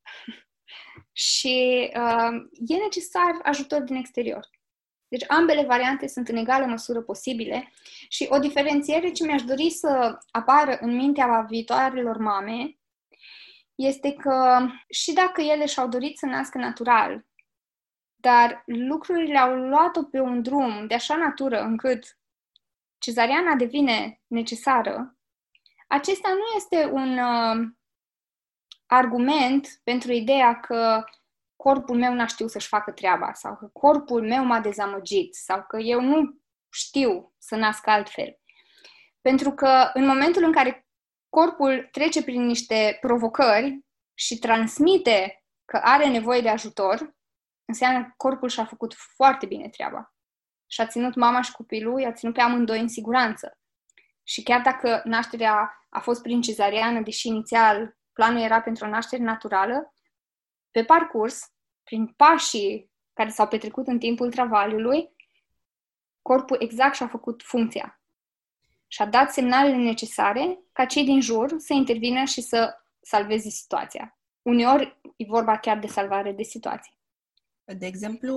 și 1.27 1.89
uh, 1.97 2.31
e 2.67 2.77
necesar 2.77 3.39
ajutor 3.43 3.83
din 3.83 3.97
exterior. 3.97 4.49
Deci 5.09 5.25
ambele 5.29 5.65
variante 5.65 6.07
sunt 6.07 6.29
în 6.29 6.37
egală 6.37 6.67
măsură 6.67 7.03
posibile 7.03 7.73
și 8.09 8.27
o 8.31 8.39
diferențiere 8.39 9.11
ce 9.11 9.25
mi-aș 9.25 9.43
dori 9.43 9.71
să 9.71 10.19
apară 10.31 10.79
în 10.81 10.97
mintea 10.97 11.47
viitoarelor 11.49 12.17
mame 12.17 12.79
este 13.77 14.13
că 14.13 14.67
și 14.89 15.13
dacă 15.13 15.41
ele 15.41 15.67
și-au 15.67 15.89
dorit 15.89 16.19
să 16.19 16.27
nască 16.27 16.59
natural, 16.59 17.27
dar 18.15 18.63
lucrurile 18.67 19.39
au 19.39 19.55
luat-o 19.55 20.03
pe 20.03 20.21
un 20.21 20.43
drum 20.43 20.87
de 20.87 20.95
așa 20.95 21.17
natură 21.17 21.61
încât 21.61 22.19
cezariana 22.99 23.55
devine 23.55 24.21
necesară, 24.27 25.17
acesta 25.89 26.29
nu 26.29 26.57
este 26.57 26.85
un 26.93 27.19
uh, 27.19 27.69
argument 28.87 29.81
pentru 29.85 30.13
ideea 30.13 30.61
că 30.61 31.05
corpul 31.57 31.97
meu 31.97 32.15
n-a 32.15 32.27
știut 32.27 32.51
să-și 32.51 32.69
facă 32.69 32.93
treaba 32.93 33.33
sau 33.33 33.57
că 33.57 33.67
corpul 33.73 34.23
meu 34.23 34.45
m-a 34.45 34.61
dezamăgit 34.61 35.35
sau 35.35 35.65
că 35.69 35.79
eu 35.79 36.01
nu 36.01 36.41
știu 36.73 37.35
să 37.39 37.57
nasc 37.57 37.87
altfel. 37.87 38.39
Pentru 39.21 39.51
că 39.51 39.91
în 39.95 40.07
momentul 40.07 40.43
în 40.43 40.53
care 40.53 40.86
corpul 41.41 41.89
trece 41.91 42.23
prin 42.23 42.47
niște 42.47 42.99
provocări 43.01 43.81
și 44.15 44.39
transmite 44.39 45.45
că 45.65 45.77
are 45.77 46.09
nevoie 46.09 46.41
de 46.41 46.49
ajutor, 46.49 47.15
înseamnă 47.65 48.05
că 48.05 48.13
corpul 48.17 48.49
și-a 48.49 48.65
făcut 48.65 48.95
foarte 48.95 49.47
bine 49.47 49.69
treaba. 49.69 50.15
Și 50.67 50.81
a 50.81 50.87
ținut 50.87 51.15
mama 51.15 51.43
și 51.43 51.53
copilul, 51.53 52.01
i-a 52.01 52.13
ținut 52.13 52.35
pe 52.35 52.41
amândoi 52.41 52.81
în 52.81 52.89
siguranță. 52.89 53.59
Și 54.23 54.43
chiar 54.43 54.61
dacă 54.61 55.03
nașterea 55.05 55.87
a 55.89 56.01
fost 56.01 56.23
prin 56.23 56.41
cezariană, 56.41 57.01
deși 57.01 57.29
inițial 57.29 57.97
planul 58.13 58.43
era 58.43 58.61
pentru 58.61 58.85
o 58.85 58.89
naștere 58.89 59.23
naturală, 59.23 59.95
pe 60.71 60.85
parcurs, 60.85 61.53
prin 61.83 62.07
pașii 62.07 62.91
care 63.13 63.29
s-au 63.29 63.49
petrecut 63.49 63.87
în 63.87 63.99
timpul 63.99 64.31
travaliului, 64.31 65.11
corpul 66.23 66.57
exact 66.61 66.95
și-a 66.95 67.09
făcut 67.09 67.43
funcția 67.43 68.01
și 68.97 69.03
a 69.03 69.07
dat 69.07 69.33
semnalele 69.33 69.77
necesare 69.77 70.59
ca 70.73 70.85
cei 70.85 71.05
din 71.05 71.21
jur 71.21 71.55
să 71.59 71.73
intervină 71.73 72.25
și 72.25 72.41
să 72.41 72.75
salveze 73.01 73.49
situația. 73.49 74.19
Uneori 74.43 75.01
e 75.17 75.25
vorba 75.29 75.59
chiar 75.59 75.79
de 75.79 75.87
salvare 75.87 76.33
de 76.33 76.43
situație. 76.43 76.93
De 77.65 77.87
exemplu, 77.87 78.35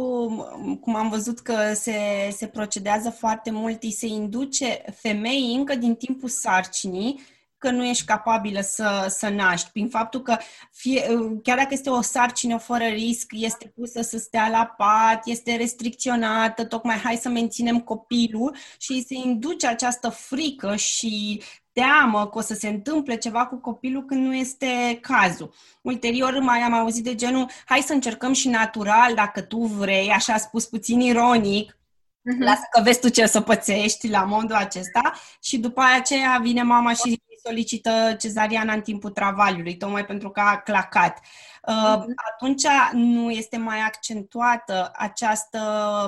cum 0.82 0.96
am 0.96 1.10
văzut 1.10 1.40
că 1.40 1.74
se, 1.74 2.30
se 2.32 2.48
procedează 2.48 3.10
foarte 3.10 3.52
mult, 3.52 3.84
îi 3.84 3.92
se 3.92 4.06
induce 4.06 4.84
femeii 4.96 5.56
încă 5.56 5.76
din 5.76 5.96
timpul 5.96 6.30
sarcinii 6.30 7.22
că 7.60 7.72
nu 7.72 7.86
ești 7.86 8.06
capabilă 8.06 8.62
să, 8.62 9.06
să 9.10 9.30
naști, 9.30 9.70
prin 9.72 9.90
faptul 9.90 10.22
că 10.22 10.38
fie, 10.72 11.02
chiar 11.44 11.58
dacă 11.58 11.70
este 11.72 11.90
o 11.90 12.02
sarcină 12.02 12.58
fără 12.58 12.84
risc, 12.84 13.32
este 13.32 13.74
pusă 13.76 14.02
să 14.02 14.18
stea 14.18 14.50
la 14.50 14.66
pat, 14.78 15.26
este 15.26 15.56
restricționată, 15.56 16.66
tocmai 16.66 16.96
hai 16.96 17.16
să 17.16 17.30
menținem 17.30 17.80
copilul 17.80 18.56
și 18.78 19.04
se 19.08 19.14
induce 19.14 19.68
această 19.68 20.10
frică 20.10 20.76
și 20.76 21.42
teamă 21.72 22.28
că 22.28 22.38
o 22.38 22.42
să 22.42 22.54
se 22.54 22.68
întâmple 22.68 23.18
ceva 23.18 23.46
cu 23.46 23.56
copilul 23.56 24.06
când 24.06 24.26
nu 24.26 24.36
este 24.36 24.98
cazul. 25.02 25.54
Ulterior 25.82 26.40
mai 26.40 26.60
am 26.60 26.74
auzit 26.74 27.04
de 27.04 27.16
genul, 27.16 27.50
hai 27.66 27.80
să 27.80 27.94
încercăm 27.94 28.34
și 28.34 28.50
natural, 28.50 29.14
dacă 29.16 29.42
tu 29.42 29.58
vrei, 29.58 30.10
așa 30.10 30.34
a 30.34 30.38
spus 30.38 30.66
puțin 30.66 31.00
ironic, 31.00 31.72
uh-huh. 31.72 32.40
lasă 32.40 32.68
că 32.72 32.82
vezi 32.82 33.00
tu 33.00 33.10
ce 33.10 33.26
să 33.26 33.42
pățești 33.42 34.10
la 34.10 34.24
modul 34.24 34.56
acesta 34.56 35.14
și 35.42 35.58
după 35.58 35.82
aceea 35.98 36.40
vine 36.42 36.64
mama 36.64 36.94
și 36.94 37.22
solicită 37.44 38.16
cezariana 38.20 38.74
în 38.74 38.82
timpul 38.82 39.10
travaliului, 39.10 39.78
tocmai 39.78 40.06
pentru 40.06 40.30
că 40.30 40.40
a 40.40 40.58
clacat. 40.58 41.20
Uh, 41.68 41.96
mhm. 41.98 42.14
Atunci 42.34 42.64
nu 42.92 43.32
este 43.32 43.58
mai 43.58 43.80
accentuată 43.80 44.92
această 44.96 45.60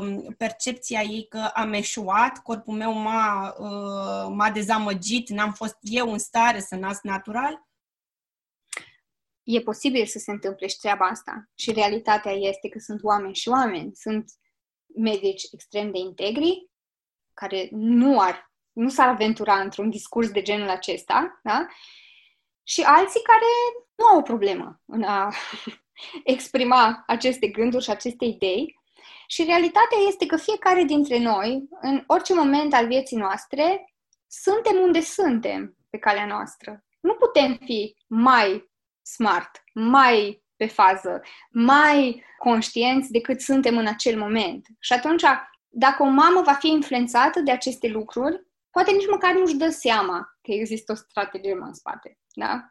um, 0.02 0.36
percepție 0.38 0.98
a 0.98 1.02
ei 1.02 1.28
că 1.30 1.50
am 1.54 1.74
eșuat, 1.74 2.38
corpul 2.38 2.74
meu 2.74 2.94
m-a, 2.94 3.56
uh, 3.60 4.34
m-a 4.36 4.50
dezamăgit, 4.50 5.30
n-am 5.30 5.54
fost 5.54 5.78
eu 5.82 6.12
în 6.12 6.18
stare 6.18 6.60
să 6.60 6.76
nasc 6.76 7.04
natural? 7.04 7.70
E 9.44 9.60
posibil 9.60 10.06
să 10.06 10.20
se 10.20 10.32
întâmple 10.32 10.68
și 10.68 10.78
treaba 10.78 11.06
asta. 11.06 11.50
Și 11.56 11.72
realitatea 11.72 12.32
este 12.32 12.70
că 12.70 12.80
sunt 12.80 13.04
oameni 13.04 13.36
și 13.36 13.50
oameni. 13.50 13.92
Sunt 13.96 14.32
medici 14.96 15.44
extrem 15.52 15.92
de 15.92 15.98
integri, 15.98 16.70
care 17.34 17.70
nu 17.72 18.20
ar 18.20 18.51
nu 18.74 18.90
s-ar 18.90 19.08
aventura 19.08 19.60
într-un 19.60 19.90
discurs 19.90 20.32
de 20.32 20.42
genul 20.42 20.70
acesta, 20.70 21.40
da? 21.44 21.68
Și 22.64 22.82
alții 22.82 23.22
care 23.22 23.46
nu 23.96 24.06
au 24.06 24.18
o 24.18 24.22
problemă 24.22 24.82
în 24.86 25.04
a 25.04 25.34
exprima 26.24 27.04
aceste 27.08 27.48
gânduri 27.48 27.84
și 27.84 27.90
aceste 27.90 28.26
idei. 28.26 28.80
Și 29.28 29.44
realitatea 29.44 29.98
este 30.08 30.26
că 30.26 30.38
fiecare 30.38 30.84
dintre 30.84 31.20
noi, 31.20 31.64
în 31.82 32.04
orice 32.08 32.34
moment 32.34 32.74
al 32.74 32.88
vieții 32.88 33.18
noastre, 33.18 33.94
suntem 34.28 34.78
unde 34.82 35.02
suntem 35.02 35.76
pe 35.90 35.98
calea 35.98 36.26
noastră. 36.26 36.84
Nu 37.00 37.14
putem 37.14 37.60
fi 37.66 37.96
mai 38.08 38.72
smart, 39.02 39.64
mai 39.74 40.44
pe 40.56 40.66
fază, 40.66 41.22
mai 41.50 42.24
conștienți 42.38 43.12
decât 43.12 43.42
suntem 43.42 43.78
în 43.78 43.88
acel 43.88 44.18
moment. 44.18 44.68
Și 44.80 44.94
atunci, 44.94 45.24
dacă 45.68 46.04
o 46.04 46.06
mamă 46.06 46.42
va 46.42 46.54
fi 46.54 46.68
influențată 46.68 47.40
de 47.40 47.52
aceste 47.52 47.88
lucruri, 47.88 48.46
poate 48.72 48.92
nici 48.92 49.10
măcar 49.10 49.34
nu-și 49.34 49.56
dă 49.56 49.70
seama 49.70 50.20
că 50.42 50.52
există 50.52 50.92
o 50.92 50.96
strategie 50.96 51.58
în 51.60 51.74
spate. 51.74 52.20
Da? 52.34 52.70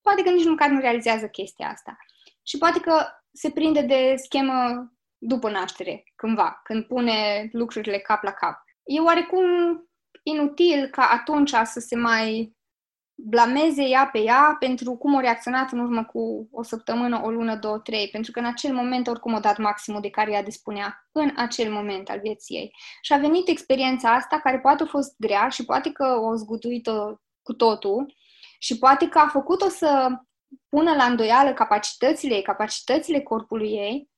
Poate 0.00 0.22
că 0.22 0.30
nici 0.30 0.46
măcar 0.46 0.68
nu 0.68 0.80
realizează 0.80 1.28
chestia 1.28 1.68
asta. 1.68 1.96
Și 2.42 2.58
poate 2.58 2.80
că 2.80 3.06
se 3.32 3.50
prinde 3.50 3.82
de 3.82 4.14
schemă 4.16 4.90
după 5.18 5.50
naștere, 5.50 6.04
cândva, 6.16 6.60
când 6.64 6.84
pune 6.84 7.48
lucrurile 7.52 7.98
cap 7.98 8.22
la 8.22 8.32
cap. 8.32 8.62
E 8.84 9.00
oarecum 9.00 9.46
inutil 10.22 10.88
ca 10.88 11.08
atunci 11.10 11.54
să 11.64 11.80
se 11.80 11.96
mai 11.96 12.56
blameze 13.18 13.82
ea 13.82 14.08
pe 14.12 14.18
ea 14.18 14.56
pentru 14.58 14.96
cum 14.96 15.16
a 15.16 15.20
reacționat 15.20 15.72
în 15.72 15.78
urmă 15.78 16.04
cu 16.04 16.48
o 16.52 16.62
săptămână, 16.62 17.20
o 17.24 17.30
lună, 17.30 17.56
două, 17.56 17.78
trei, 17.78 18.08
pentru 18.08 18.30
că 18.30 18.38
în 18.38 18.44
acel 18.44 18.74
moment 18.74 19.06
oricum 19.06 19.34
a 19.34 19.40
dat 19.40 19.58
maximul 19.58 20.00
de 20.00 20.10
care 20.10 20.30
ea 20.32 20.42
dispunea 20.42 21.08
în 21.12 21.32
acel 21.36 21.72
moment 21.72 22.08
al 22.08 22.20
vieții 22.20 22.56
ei. 22.56 22.72
Și 23.02 23.12
a 23.12 23.16
venit 23.16 23.48
experiența 23.48 24.14
asta, 24.14 24.40
care 24.40 24.58
poate 24.58 24.82
a 24.82 24.86
fost 24.86 25.14
grea 25.18 25.48
și 25.48 25.64
poate 25.64 25.92
că 25.92 26.18
o 26.20 26.34
zguduit-o 26.34 27.20
cu 27.42 27.52
totul 27.52 28.14
și 28.58 28.78
poate 28.78 29.08
că 29.08 29.18
a 29.18 29.28
făcut-o 29.28 29.68
să 29.68 30.08
pună 30.68 30.94
la 30.94 31.04
îndoială 31.04 31.52
capacitățile 31.52 32.42
capacitățile 32.42 33.20
corpului 33.20 33.68
ei, 33.68 34.10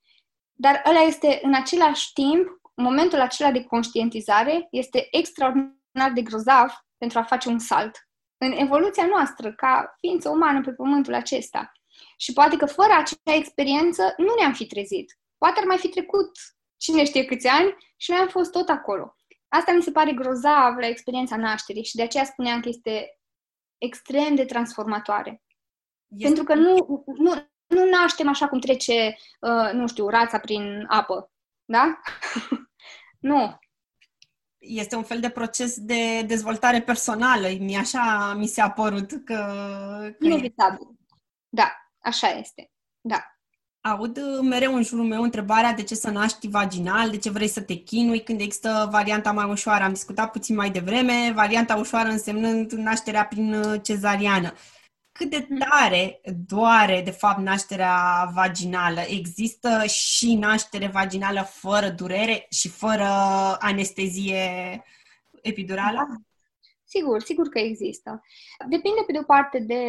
dar 0.52 0.82
ăla 0.88 1.00
este 1.00 1.38
în 1.42 1.54
același 1.54 2.12
timp, 2.12 2.46
momentul 2.74 3.20
acela 3.20 3.50
de 3.50 3.64
conștientizare 3.64 4.66
este 4.70 5.08
extraordinar 5.10 6.12
de 6.14 6.22
grozav 6.22 6.72
pentru 6.98 7.18
a 7.18 7.22
face 7.22 7.48
un 7.48 7.58
salt 7.58 8.07
în 8.38 8.52
evoluția 8.52 9.06
noastră 9.06 9.52
ca 9.52 9.94
ființă 9.98 10.28
umană 10.28 10.60
pe 10.60 10.72
pământul 10.72 11.14
acesta. 11.14 11.72
Și 12.16 12.32
poate 12.32 12.56
că 12.56 12.66
fără 12.66 12.92
acea 12.92 13.36
experiență 13.36 14.14
nu 14.16 14.34
ne-am 14.38 14.52
fi 14.52 14.66
trezit. 14.66 15.18
Poate 15.38 15.60
ar 15.60 15.66
mai 15.66 15.78
fi 15.78 15.88
trecut 15.88 16.30
cine 16.76 17.04
știe 17.04 17.24
câți 17.24 17.46
ani 17.46 17.76
și 17.96 18.10
noi 18.10 18.20
am 18.20 18.28
fost 18.28 18.52
tot 18.52 18.68
acolo. 18.68 19.16
Asta 19.48 19.72
mi 19.72 19.82
se 19.82 19.90
pare 19.90 20.12
grozav 20.12 20.76
la 20.76 20.86
experiența 20.86 21.36
nașterii 21.36 21.84
și 21.84 21.96
de 21.96 22.02
aceea 22.02 22.24
spuneam 22.24 22.60
că 22.60 22.68
este 22.68 23.18
extrem 23.78 24.34
de 24.34 24.44
transformatoare. 24.44 25.42
Este... 26.08 26.24
Pentru 26.24 26.44
că 26.44 26.54
nu, 26.54 27.04
nu, 27.06 27.48
nu 27.66 27.84
naștem 27.90 28.28
așa 28.28 28.48
cum 28.48 28.58
trece, 28.58 29.16
uh, 29.40 29.70
nu 29.72 29.86
știu, 29.86 30.08
rața 30.08 30.38
prin 30.38 30.84
apă. 30.88 31.32
Da? 31.64 32.00
nu 33.30 33.58
este 34.58 34.96
un 34.96 35.02
fel 35.02 35.20
de 35.20 35.28
proces 35.28 35.78
de 35.78 36.22
dezvoltare 36.22 36.80
personală. 36.80 37.48
Mi 37.58 37.76
așa 37.76 38.34
mi 38.36 38.46
s-a 38.46 38.70
părut 38.70 39.10
că... 39.10 39.22
că 40.18 40.26
Inevitabil. 40.26 40.88
Da, 41.48 41.72
așa 41.98 42.28
este. 42.28 42.70
Da. 43.00 43.22
Aud 43.80 44.16
uh, 44.16 44.40
mereu 44.42 44.74
în 44.74 44.82
jurul 44.82 45.04
meu 45.04 45.22
întrebarea 45.22 45.72
de 45.72 45.82
ce 45.82 45.94
să 45.94 46.10
naști 46.10 46.48
vaginal, 46.48 47.10
de 47.10 47.18
ce 47.18 47.30
vrei 47.30 47.48
să 47.48 47.60
te 47.60 47.74
chinui 47.74 48.22
când 48.22 48.40
există 48.40 48.88
varianta 48.90 49.32
mai 49.32 49.50
ușoară. 49.50 49.84
Am 49.84 49.92
discutat 49.92 50.30
puțin 50.30 50.54
mai 50.54 50.70
devreme, 50.70 51.32
varianta 51.34 51.76
ușoară 51.76 52.08
însemnând 52.08 52.72
nașterea 52.72 53.26
prin 53.26 53.54
uh, 53.54 53.80
cezariană. 53.82 54.52
Uh, 54.54 54.77
cât 55.18 55.30
de 55.30 55.48
tare 55.58 56.20
doare, 56.46 57.02
de 57.04 57.10
fapt, 57.10 57.38
nașterea 57.38 58.30
vaginală. 58.34 59.00
Există 59.00 59.84
și 59.86 60.34
naștere 60.34 60.86
vaginală 60.86 61.42
fără 61.42 61.88
durere 61.88 62.46
și 62.50 62.68
fără 62.68 63.06
anestezie 63.58 64.44
epidurală? 65.42 66.06
Da. 66.08 66.16
Sigur, 66.84 67.22
sigur 67.22 67.48
că 67.48 67.58
există. 67.58 68.22
Depinde, 68.68 69.00
pe 69.06 69.12
de 69.12 69.18
o 69.18 69.22
parte, 69.22 69.58
de 69.58 69.82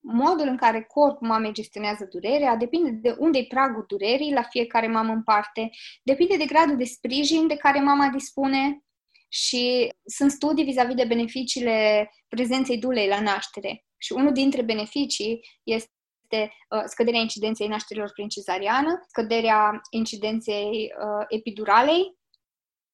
modul 0.00 0.46
în 0.48 0.56
care 0.56 0.82
corpul 0.82 1.28
mamei 1.28 1.52
gestionează 1.52 2.08
durerea, 2.10 2.56
depinde 2.56 2.90
de 2.90 3.16
unde 3.18 3.38
e 3.38 3.46
pragul 3.48 3.84
durerii 3.88 4.32
la 4.32 4.42
fiecare 4.42 4.86
mamă 4.86 5.12
în 5.12 5.22
parte, 5.22 5.70
depinde 6.02 6.36
de 6.36 6.44
gradul 6.44 6.76
de 6.76 6.84
sprijin 6.84 7.46
de 7.46 7.56
care 7.56 7.80
mama 7.80 8.08
dispune 8.08 8.84
și 9.28 9.92
sunt 10.04 10.30
studii 10.30 10.64
vis-a-vis 10.64 10.94
de 10.94 11.04
beneficiile 11.04 12.10
prezenței 12.28 12.78
dulei 12.78 13.08
la 13.08 13.20
naștere. 13.20 13.85
Și 14.06 14.12
unul 14.12 14.32
dintre 14.32 14.62
beneficii 14.62 15.40
este 15.62 16.52
uh, 16.68 16.82
scăderea 16.84 17.20
incidenței 17.20 17.68
nașterilor 17.68 18.10
prin 18.12 18.28
cezariană, 18.28 19.04
scăderea 19.08 19.80
incidenței 19.90 20.68
uh, 20.70 21.24
epiduralei, 21.28 22.18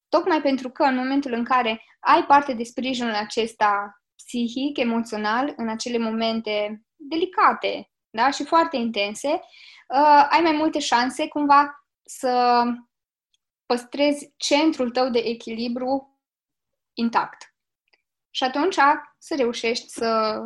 tocmai 0.08 0.42
pentru 0.42 0.70
că 0.70 0.82
în 0.82 0.96
momentul 0.96 1.32
în 1.32 1.44
care 1.44 1.84
ai 2.00 2.24
parte 2.24 2.52
de 2.52 2.62
sprijinul 2.62 3.14
acesta 3.14 4.02
psihic, 4.16 4.78
emoțional, 4.78 5.52
în 5.56 5.68
acele 5.68 5.98
momente 5.98 6.84
delicate 6.96 7.90
da? 8.10 8.30
și 8.30 8.44
foarte 8.44 8.76
intense, 8.76 9.28
uh, 9.28 10.26
ai 10.30 10.40
mai 10.42 10.52
multe 10.52 10.78
șanse 10.78 11.28
cumva 11.28 11.86
să 12.04 12.62
păstrezi 13.66 14.32
centrul 14.36 14.90
tău 14.90 15.10
de 15.10 15.18
echilibru 15.18 16.20
intact. 16.92 17.54
Și 18.30 18.44
atunci 18.44 18.78
să 19.18 19.34
reușești 19.36 19.88
să 19.88 20.40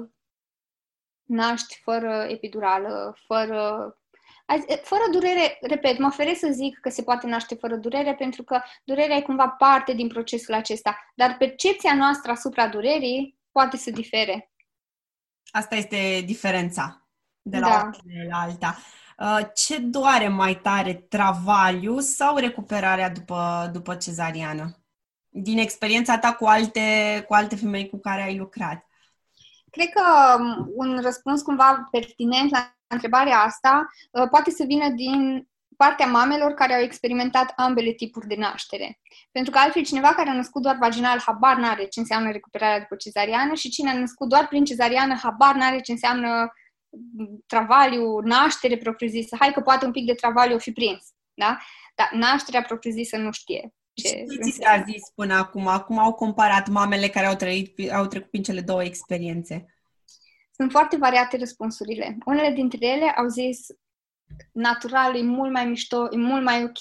naști 1.26 1.80
fără 1.82 2.26
epidurală, 2.28 3.16
fără 3.26 3.90
fără 4.82 5.02
durere, 5.10 5.58
repet, 5.60 5.98
mă 5.98 6.06
oferesc 6.06 6.40
să 6.40 6.48
zic 6.52 6.78
că 6.80 6.90
se 6.90 7.02
poate 7.02 7.26
naște 7.26 7.54
fără 7.54 7.76
durere 7.76 8.14
pentru 8.14 8.42
că 8.42 8.60
durerea 8.84 9.16
e 9.16 9.20
cumva 9.20 9.48
parte 9.48 9.92
din 9.92 10.08
procesul 10.08 10.54
acesta, 10.54 11.12
dar 11.14 11.36
percepția 11.38 11.94
noastră 11.94 12.30
asupra 12.30 12.68
durerii 12.68 13.38
poate 13.52 13.76
să 13.76 13.90
difere. 13.90 14.50
Asta 15.50 15.74
este 15.74 16.22
diferența 16.24 17.08
de 17.42 17.58
la 17.58 17.68
da. 17.68 17.90
la 18.28 18.40
alta. 18.40 18.78
Uh, 19.18 19.48
ce 19.54 19.78
doare 19.78 20.28
mai 20.28 20.60
tare, 20.60 20.94
travaliu 20.94 21.98
sau 21.98 22.36
recuperarea 22.36 23.10
după, 23.10 23.70
după 23.72 23.94
cezariană? 23.94 24.76
Din 25.28 25.58
experiența 25.58 26.18
ta 26.18 26.34
cu 26.34 26.44
alte, 26.44 27.24
cu 27.26 27.34
alte 27.34 27.56
femei 27.56 27.88
cu 27.88 27.98
care 27.98 28.22
ai 28.22 28.36
lucrat. 28.36 28.86
Cred 29.76 29.88
că 29.88 30.36
um, 30.38 30.72
un 30.74 30.98
răspuns 31.02 31.42
cumva 31.42 31.88
pertinent 31.90 32.50
la 32.50 32.76
întrebarea 32.86 33.38
asta 33.38 33.86
uh, 34.10 34.28
poate 34.30 34.50
să 34.50 34.64
vină 34.66 34.88
din 34.88 35.48
partea 35.76 36.06
mamelor 36.06 36.52
care 36.52 36.74
au 36.74 36.80
experimentat 36.80 37.52
ambele 37.56 37.92
tipuri 37.92 38.26
de 38.26 38.34
naștere. 38.34 39.00
Pentru 39.32 39.52
că 39.52 39.58
altfel 39.58 39.84
cineva 39.84 40.08
care 40.14 40.28
a 40.28 40.34
născut 40.34 40.62
doar 40.62 40.76
vaginal 40.80 41.20
habar 41.20 41.56
n-are 41.56 41.84
ce 41.84 42.00
înseamnă 42.00 42.30
recuperarea 42.30 42.78
după 42.78 42.96
cezariană 42.96 43.54
și 43.54 43.68
cine 43.68 43.90
a 43.90 43.98
născut 43.98 44.28
doar 44.28 44.48
prin 44.48 44.64
cezariană 44.64 45.14
habar 45.14 45.54
n-are 45.54 45.80
ce 45.80 45.92
înseamnă 45.92 46.52
mm, 46.90 47.44
travaliu, 47.46 48.18
naștere 48.18 48.76
propriu-zisă. 48.76 49.36
Hai 49.38 49.52
că 49.52 49.60
poate 49.60 49.84
un 49.84 49.92
pic 49.92 50.06
de 50.06 50.14
travaliu 50.14 50.54
o 50.54 50.58
fi 50.58 50.72
prins, 50.72 51.04
da? 51.34 51.58
Dar 51.94 52.10
nașterea 52.12 52.62
propriu-zisă 52.62 53.16
nu 53.16 53.32
știe. 53.32 53.74
Ce, 54.02 54.08
ce 54.08 54.50
ți 54.50 54.64
a 54.64 54.82
zis 54.82 55.10
până 55.14 55.34
acum? 55.34 55.66
Acum 55.66 55.98
au 55.98 56.14
comparat 56.14 56.68
mamele 56.68 57.08
care 57.08 57.26
au, 57.26 57.34
trăit, 57.34 57.92
au 57.92 58.06
trecut 58.06 58.30
prin 58.30 58.42
cele 58.42 58.60
două 58.60 58.84
experiențe. 58.84 59.74
Sunt 60.50 60.70
foarte 60.70 60.96
variate 60.96 61.36
răspunsurile. 61.36 62.16
Unele 62.24 62.50
dintre 62.54 62.86
ele 62.86 63.10
au 63.10 63.26
zis 63.26 63.66
natural 64.52 65.16
e 65.16 65.22
mult 65.22 65.52
mai 65.52 65.66
mișto, 65.66 66.08
e 66.10 66.16
mult 66.16 66.44
mai 66.44 66.64
ok, 66.64 66.80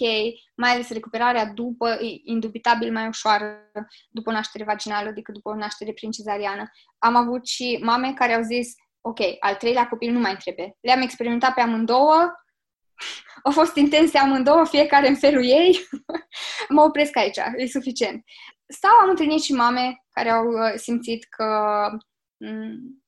mai 0.55 0.72
ales 0.72 0.89
recuperarea 0.89 1.45
după 1.45 1.89
e 1.89 2.22
indubitabil 2.24 2.91
mai 2.91 3.07
ușoară 3.07 3.72
după 4.09 4.30
o 4.30 4.34
naștere 4.34 4.63
vaginală 4.63 5.11
decât 5.11 5.34
după 5.34 5.49
o 5.49 5.55
naștere 5.55 5.93
prin 5.93 6.11
cezariană. 6.11 6.72
Am 6.97 7.16
avut 7.16 7.47
și 7.47 7.80
mame 7.82 8.13
care 8.13 8.34
au 8.34 8.41
zis, 8.41 8.74
ok, 9.01 9.20
al 9.39 9.55
treilea 9.55 9.88
copil 9.88 10.11
nu 10.11 10.20
mai 10.20 10.36
trebuie. 10.38 10.78
Le-am 10.82 11.01
experimentat 11.01 11.53
pe 11.53 11.61
amândouă, 11.61 12.32
au 13.43 13.51
fost 13.51 13.76
intense 13.76 14.18
amândouă, 14.18 14.66
fiecare 14.66 15.07
în 15.07 15.16
felul 15.16 15.43
ei. 15.43 15.80
mă 16.70 16.82
opresc 16.82 17.18
aici, 17.18 17.38
e 17.57 17.68
suficient. 17.68 18.24
Sau 18.68 18.91
am 19.01 19.09
întâlnit 19.09 19.41
și 19.41 19.53
mame 19.53 20.03
care 20.11 20.30
au 20.30 20.47
uh, 20.47 20.74
simțit 20.76 21.26
că 21.30 21.45
mm, 22.38 23.03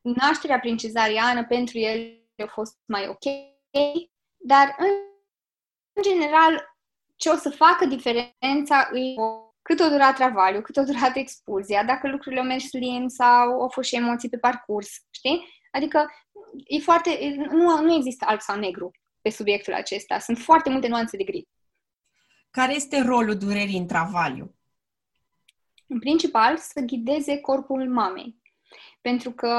nașterea 0.00 0.58
prin 0.58 0.76
cezariană 0.76 1.44
pentru 1.44 1.78
ele 1.78 2.16
a 2.36 2.46
fost 2.46 2.78
mai 2.84 3.08
ok, 3.08 3.24
dar 4.36 4.74
în, 4.78 4.86
în 5.92 6.02
general 6.02 6.76
ce 7.16 7.28
o 7.28 7.36
să 7.36 7.50
facă 7.50 7.84
diferența 7.84 8.90
e 8.92 9.14
cât 9.62 9.80
o 9.80 9.88
durat 9.88 10.14
travaliu, 10.14 10.60
cât 10.60 10.76
o 10.76 10.82
durat 10.82 11.16
expulzia, 11.16 11.84
dacă 11.84 12.08
lucrurile 12.08 12.40
au 12.40 12.46
mers 12.46 12.72
lin 12.72 13.08
sau 13.08 13.60
au 13.60 13.68
fost 13.68 13.88
și 13.88 13.96
emoții 13.96 14.28
pe 14.28 14.38
parcurs, 14.38 14.88
știi? 15.10 15.46
Adică 15.70 16.10
e 16.66 16.78
foarte, 16.78 17.34
nu, 17.50 17.80
nu 17.80 17.94
există 17.94 18.24
alb 18.28 18.40
sau 18.40 18.58
negru 18.58 18.90
pe 19.20 19.30
subiectul 19.30 19.72
acesta. 19.72 20.18
Sunt 20.18 20.38
foarte 20.38 20.70
multe 20.70 20.88
nuanțe 20.88 21.16
de 21.16 21.24
gri. 21.24 21.48
Care 22.52 22.74
este 22.74 23.00
rolul 23.00 23.36
durerii 23.36 23.78
în 23.78 23.86
travaliu? 23.86 24.54
În 25.86 25.98
principal, 25.98 26.56
să 26.56 26.80
ghideze 26.80 27.40
corpul 27.40 27.88
mamei. 27.88 28.36
Pentru 29.00 29.30
că 29.30 29.54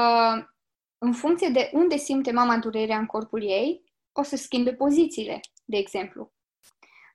în 0.98 1.12
funcție 1.12 1.48
de 1.48 1.70
unde 1.72 1.96
simte 1.96 2.32
mama 2.32 2.56
durerea 2.56 2.98
în 2.98 3.06
corpul 3.06 3.42
ei, 3.42 3.82
o 4.12 4.22
să 4.22 4.36
schimbe 4.36 4.72
pozițiile, 4.72 5.40
de 5.64 5.76
exemplu. 5.76 6.32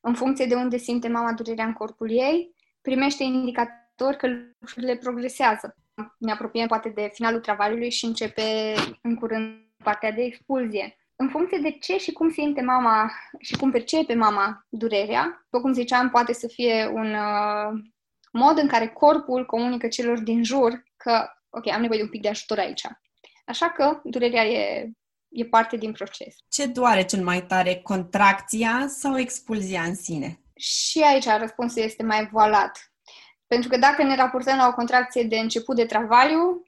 În 0.01 0.13
funcție 0.13 0.45
de 0.45 0.55
unde 0.55 0.77
simte 0.77 1.07
mama 1.07 1.33
durerea 1.33 1.65
în 1.65 1.73
corpul 1.73 2.09
ei, 2.11 2.55
primește 2.81 3.23
indicator 3.23 4.13
că 4.13 4.27
lucrurile 4.59 4.95
progresează. 4.95 5.75
Ne 6.17 6.31
apropiem 6.31 6.67
poate 6.67 6.89
de 6.89 7.09
finalul 7.13 7.39
travaliului 7.39 7.91
și 7.91 8.05
începe 8.05 8.73
în 9.01 9.15
curând 9.15 9.67
partea 9.83 10.11
de 10.11 10.21
expulzie. 10.21 10.98
În 11.21 11.29
funcție 11.29 11.57
de 11.57 11.71
ce 11.71 11.97
și 11.97 12.11
cum 12.11 12.31
simte 12.31 12.61
mama 12.61 13.11
și 13.39 13.55
cum 13.55 13.71
percepe 13.71 14.13
mama 14.13 14.65
durerea, 14.69 15.45
după 15.49 15.63
cum 15.63 15.73
ziceam, 15.73 16.09
poate 16.09 16.33
să 16.33 16.47
fie 16.47 16.89
un 16.93 17.13
uh, 17.13 17.83
mod 18.31 18.57
în 18.57 18.67
care 18.67 18.87
corpul 18.87 19.45
comunică 19.45 19.87
celor 19.87 20.19
din 20.19 20.43
jur 20.43 20.83
că, 20.97 21.29
ok, 21.49 21.67
am 21.67 21.81
nevoie 21.81 21.97
de 21.97 22.03
un 22.03 22.09
pic 22.09 22.21
de 22.21 22.29
ajutor 22.29 22.57
aici. 22.57 22.81
Așa 23.45 23.69
că 23.69 23.99
durerea 24.03 24.45
e, 24.45 24.89
e 25.29 25.45
parte 25.45 25.77
din 25.77 25.91
proces. 25.91 26.35
Ce 26.49 26.65
doare 26.65 27.03
cel 27.03 27.23
mai 27.23 27.45
tare, 27.45 27.75
contracția 27.75 28.85
sau 28.87 29.17
expulzia 29.17 29.81
în 29.81 29.95
sine? 29.95 30.39
Și 30.55 31.01
aici 31.01 31.25
răspunsul 31.39 31.81
este 31.81 32.03
mai 32.03 32.27
voalat. 32.31 32.91
Pentru 33.47 33.69
că 33.69 33.77
dacă 33.77 34.03
ne 34.03 34.15
raportăm 34.15 34.57
la 34.57 34.67
o 34.67 34.73
contracție 34.73 35.23
de 35.23 35.37
început 35.37 35.75
de 35.75 35.85
travaliu, 35.85 36.63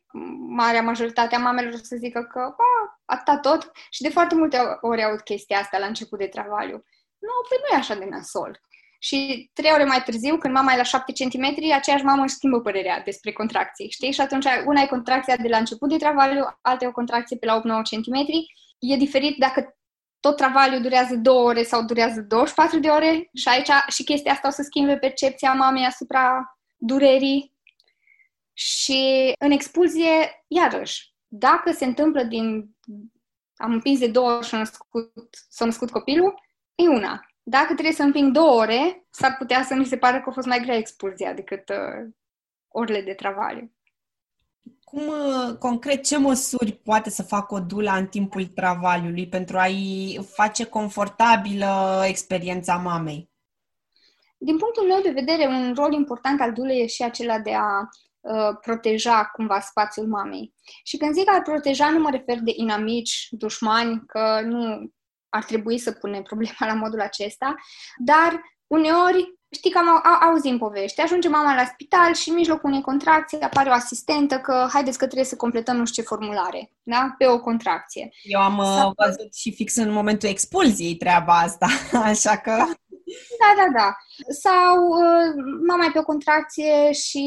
marea 0.48 0.82
majoritate 0.82 1.36
a 1.36 1.40
mamelor 1.40 1.74
o 1.74 1.78
să 1.84 1.96
zică 1.96 2.22
că 2.24 2.40
a, 2.40 3.00
atâta 3.06 3.38
tot 3.38 3.72
și 3.90 4.02
de 4.02 4.10
foarte 4.10 4.36
multe 4.36 4.58
ori 4.82 5.04
aud 5.04 5.22
chestia 5.22 5.60
asta 5.60 5.78
la 5.78 5.86
început 5.86 6.20
de 6.20 6.28
travaliu. 6.28 6.84
Nu, 7.18 7.34
păi 7.50 7.58
nu 7.62 7.76
e 7.76 7.80
așa 7.80 7.96
de 7.96 8.06
nasol. 8.06 8.62
Și 9.00 9.50
trei 9.54 9.72
ore 9.72 9.84
mai 9.84 10.04
târziu, 10.04 10.38
când 10.38 10.54
mama 10.54 10.74
e 10.74 10.78
la 10.78 10.84
7 10.84 11.12
cm, 11.12 11.74
aceeași 11.74 12.04
mamă 12.04 12.24
își 12.24 12.34
schimbă 12.34 12.62
părerea 12.62 13.02
despre 13.02 13.32
contracții, 13.32 13.90
știi? 13.90 14.12
Și 14.12 14.22
atunci 14.22 14.46
una 14.66 14.82
e 14.82 14.86
contracția 14.86 15.36
de 15.38 15.48
la 15.48 15.58
început 15.58 15.90
de 15.90 15.98
travaliu, 15.98 16.58
alta 16.62 16.86
e 16.86 16.88
o 16.88 16.92
contracție 16.92 17.38
pe 17.38 17.46
la 17.46 17.62
8-9 17.62 17.64
cm. 17.64 18.16
E 18.80 18.96
diferit 18.96 19.38
dacă 19.38 19.76
tot 20.20 20.36
travaliu 20.36 20.80
durează 20.80 21.16
2 21.16 21.36
ore 21.36 21.64
sau 21.64 21.84
durează 21.84 22.22
24 22.22 22.80
de 22.80 22.88
ore 22.88 23.30
și 23.34 23.48
aici 23.48 23.70
și 23.88 24.04
chestia 24.04 24.32
asta 24.32 24.48
o 24.48 24.52
să 24.52 24.62
schimbe 24.62 24.98
percepția 24.98 25.54
mamei 25.54 25.86
asupra 25.86 26.58
durerii 26.78 27.54
și 28.54 29.34
în 29.40 29.52
expulzie, 29.52 30.44
iarăși, 30.48 31.14
dacă 31.28 31.72
se 31.72 31.86
întâmplă 31.86 32.24
din 32.24 32.76
am 33.62 33.72
împins 33.72 34.00
de 34.00 34.08
două 34.08 34.32
ori 34.32 34.48
și 34.48 34.56
născut, 34.56 35.12
s-a 35.50 35.66
născut 35.66 35.92
copilul, 35.92 36.34
e 36.76 36.88
una. 36.88 37.26
Dacă 37.44 37.74
trebuie 37.74 37.94
să 37.94 38.04
împing 38.04 38.32
două 38.32 38.60
ore, 38.60 39.08
s-ar 39.10 39.36
putea 39.38 39.64
să 39.64 39.74
mi 39.74 39.86
se 39.86 39.98
pare 39.98 40.22
că 40.22 40.30
a 40.30 40.32
fost 40.32 40.48
mai 40.48 40.60
grea 40.60 40.76
expulzia 40.76 41.34
decât 41.34 41.70
uh, 41.70 42.10
orele 42.68 43.02
de 43.02 43.14
travaliu. 43.14 43.72
Cum, 44.84 45.08
uh, 45.08 45.58
concret, 45.58 46.06
ce 46.06 46.18
măsuri 46.18 46.72
poate 46.72 47.10
să 47.10 47.24
facă 47.24 47.54
o 47.56 47.60
dula 47.60 47.96
în 47.96 48.08
timpul 48.08 48.46
travaliului 48.46 49.28
pentru 49.28 49.58
a-i 49.58 50.20
face 50.34 50.66
confortabilă 50.66 52.04
experiența 52.06 52.76
mamei? 52.76 53.30
Din 54.38 54.58
punctul 54.58 54.88
meu 54.88 55.02
de 55.02 55.12
vedere, 55.12 55.48
un 55.48 55.74
rol 55.74 55.94
important 55.94 56.42
al 56.42 56.54
dulei 56.54 56.82
e 56.82 56.88
și 56.88 57.04
acela 57.04 57.40
de 57.40 57.54
a 57.54 57.80
uh, 57.80 58.11
proteja 58.62 59.30
cumva 59.34 59.60
spațiul 59.60 60.08
mamei. 60.08 60.54
Și 60.84 60.98
când 60.98 61.14
zic 61.14 61.30
a 61.30 61.42
proteja, 61.42 61.90
nu 61.90 62.00
mă 62.00 62.10
refer 62.10 62.40
de 62.40 62.52
inamici, 62.56 63.28
dușmani, 63.30 64.04
că 64.06 64.42
nu 64.44 64.92
ar 65.30 65.44
trebui 65.44 65.78
să 65.78 65.92
pune 65.92 66.22
problema 66.22 66.66
la 66.68 66.74
modul 66.74 67.02
acesta, 67.02 67.56
dar 67.98 68.42
uneori 68.68 69.40
Știi 69.56 69.72
că 69.72 69.78
am 69.78 70.02
auzit 70.22 70.58
povești. 70.58 71.02
Ajunge 71.02 71.28
mama 71.28 71.56
la 71.56 71.66
spital 71.66 72.14
și 72.14 72.30
în 72.30 72.36
mijlocul 72.36 72.70
unei 72.70 72.82
contracții 72.82 73.40
apare 73.40 73.70
o 73.70 73.74
asistentă 73.74 74.40
că 74.40 74.68
haideți 74.72 74.98
că 74.98 75.06
trebuie 75.06 75.26
să 75.26 75.36
completăm 75.36 75.78
nu 75.78 75.86
știu 75.86 76.02
ce 76.02 76.08
formulare, 76.08 76.72
da? 76.84 77.16
Pe 77.18 77.28
o 77.28 77.40
contracție. 77.40 78.10
Eu 78.24 78.40
am 78.40 78.58
uh, 78.58 78.66
Sau... 78.66 78.94
văzut 79.06 79.36
și 79.36 79.54
fix 79.54 79.76
în 79.76 79.92
momentul 79.92 80.30
expulziei 80.30 80.96
treaba 80.96 81.34
asta, 81.38 81.68
așa 82.12 82.38
că... 82.38 82.52
Da, 83.40 83.54
da, 83.58 83.80
da. 83.80 83.96
Sau 84.30 84.88
uh, 84.88 85.34
mama 85.68 85.86
e 85.86 85.92
pe 85.92 86.00
o 86.00 86.04
contracție 86.04 86.92
și 86.92 87.26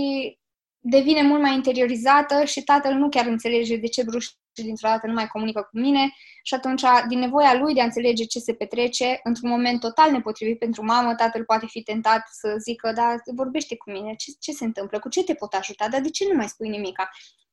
devine 0.86 1.22
mult 1.22 1.42
mai 1.42 1.54
interiorizată 1.54 2.44
și 2.44 2.62
tatăl 2.62 2.92
nu 2.92 3.08
chiar 3.08 3.26
înțelege 3.26 3.76
de 3.76 3.86
ce 3.86 4.02
bruș 4.02 4.24
și 4.24 4.64
dintr-o 4.64 4.88
dată 4.88 5.06
nu 5.06 5.12
mai 5.12 5.26
comunică 5.26 5.60
cu 5.60 5.78
mine 5.78 6.14
și 6.42 6.54
atunci, 6.54 6.82
din 7.08 7.18
nevoia 7.18 7.54
lui 7.54 7.74
de 7.74 7.80
a 7.80 7.84
înțelege 7.84 8.24
ce 8.24 8.38
se 8.38 8.54
petrece, 8.54 9.20
într-un 9.22 9.50
moment 9.50 9.80
total 9.80 10.10
nepotrivit 10.10 10.58
pentru 10.58 10.84
mamă, 10.84 11.14
tatăl 11.14 11.44
poate 11.44 11.66
fi 11.66 11.82
tentat 11.82 12.22
să 12.30 12.56
zică, 12.58 12.92
da, 12.92 13.14
vorbește 13.34 13.76
cu 13.76 13.90
mine, 13.90 14.14
ce, 14.14 14.32
ce 14.40 14.52
se 14.52 14.64
întâmplă, 14.64 14.98
cu 14.98 15.08
ce 15.08 15.24
te 15.24 15.34
pot 15.34 15.52
ajuta, 15.52 15.88
dar 15.88 16.00
de 16.00 16.10
ce 16.10 16.24
nu 16.28 16.34
mai 16.34 16.48
spui 16.48 16.68
nimica? 16.68 17.10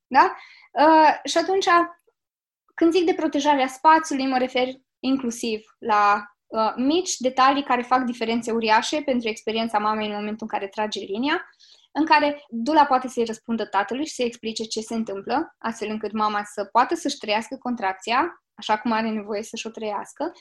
Da? 0.07 0.35
Uh, 0.71 1.19
și 1.23 1.37
atunci, 1.37 1.65
când 2.75 2.91
zic 2.91 3.05
de 3.05 3.13
protejarea 3.13 3.67
spațiului, 3.67 4.27
mă 4.27 4.37
refer 4.37 4.67
inclusiv 4.99 5.75
la 5.79 6.23
uh, 6.47 6.73
mici 6.75 7.17
detalii 7.17 7.63
care 7.63 7.81
fac 7.81 8.03
diferențe 8.03 8.51
uriașe 8.51 9.01
pentru 9.01 9.27
experiența 9.29 9.77
mamei 9.77 10.07
în 10.07 10.13
momentul 10.13 10.47
în 10.51 10.59
care 10.59 10.67
trage 10.67 10.99
linia, 10.99 11.45
în 11.91 12.05
care 12.05 12.45
Dula 12.49 12.85
poate 12.85 13.07
să-i 13.07 13.25
răspundă 13.25 13.65
tatălui 13.65 14.05
și 14.05 14.13
să-i 14.13 14.25
explice 14.25 14.63
ce 14.63 14.79
se 14.81 14.95
întâmplă, 14.95 15.55
astfel 15.57 15.89
încât 15.89 16.11
mama 16.11 16.43
să 16.43 16.65
poată 16.71 16.95
să-și 16.95 17.17
trăiască 17.17 17.57
contracția, 17.59 18.43
așa 18.53 18.77
cum 18.77 18.91
are 18.91 19.09
nevoie 19.09 19.43
să-și 19.43 19.67
o 19.67 19.69
trăiască, 19.69 20.31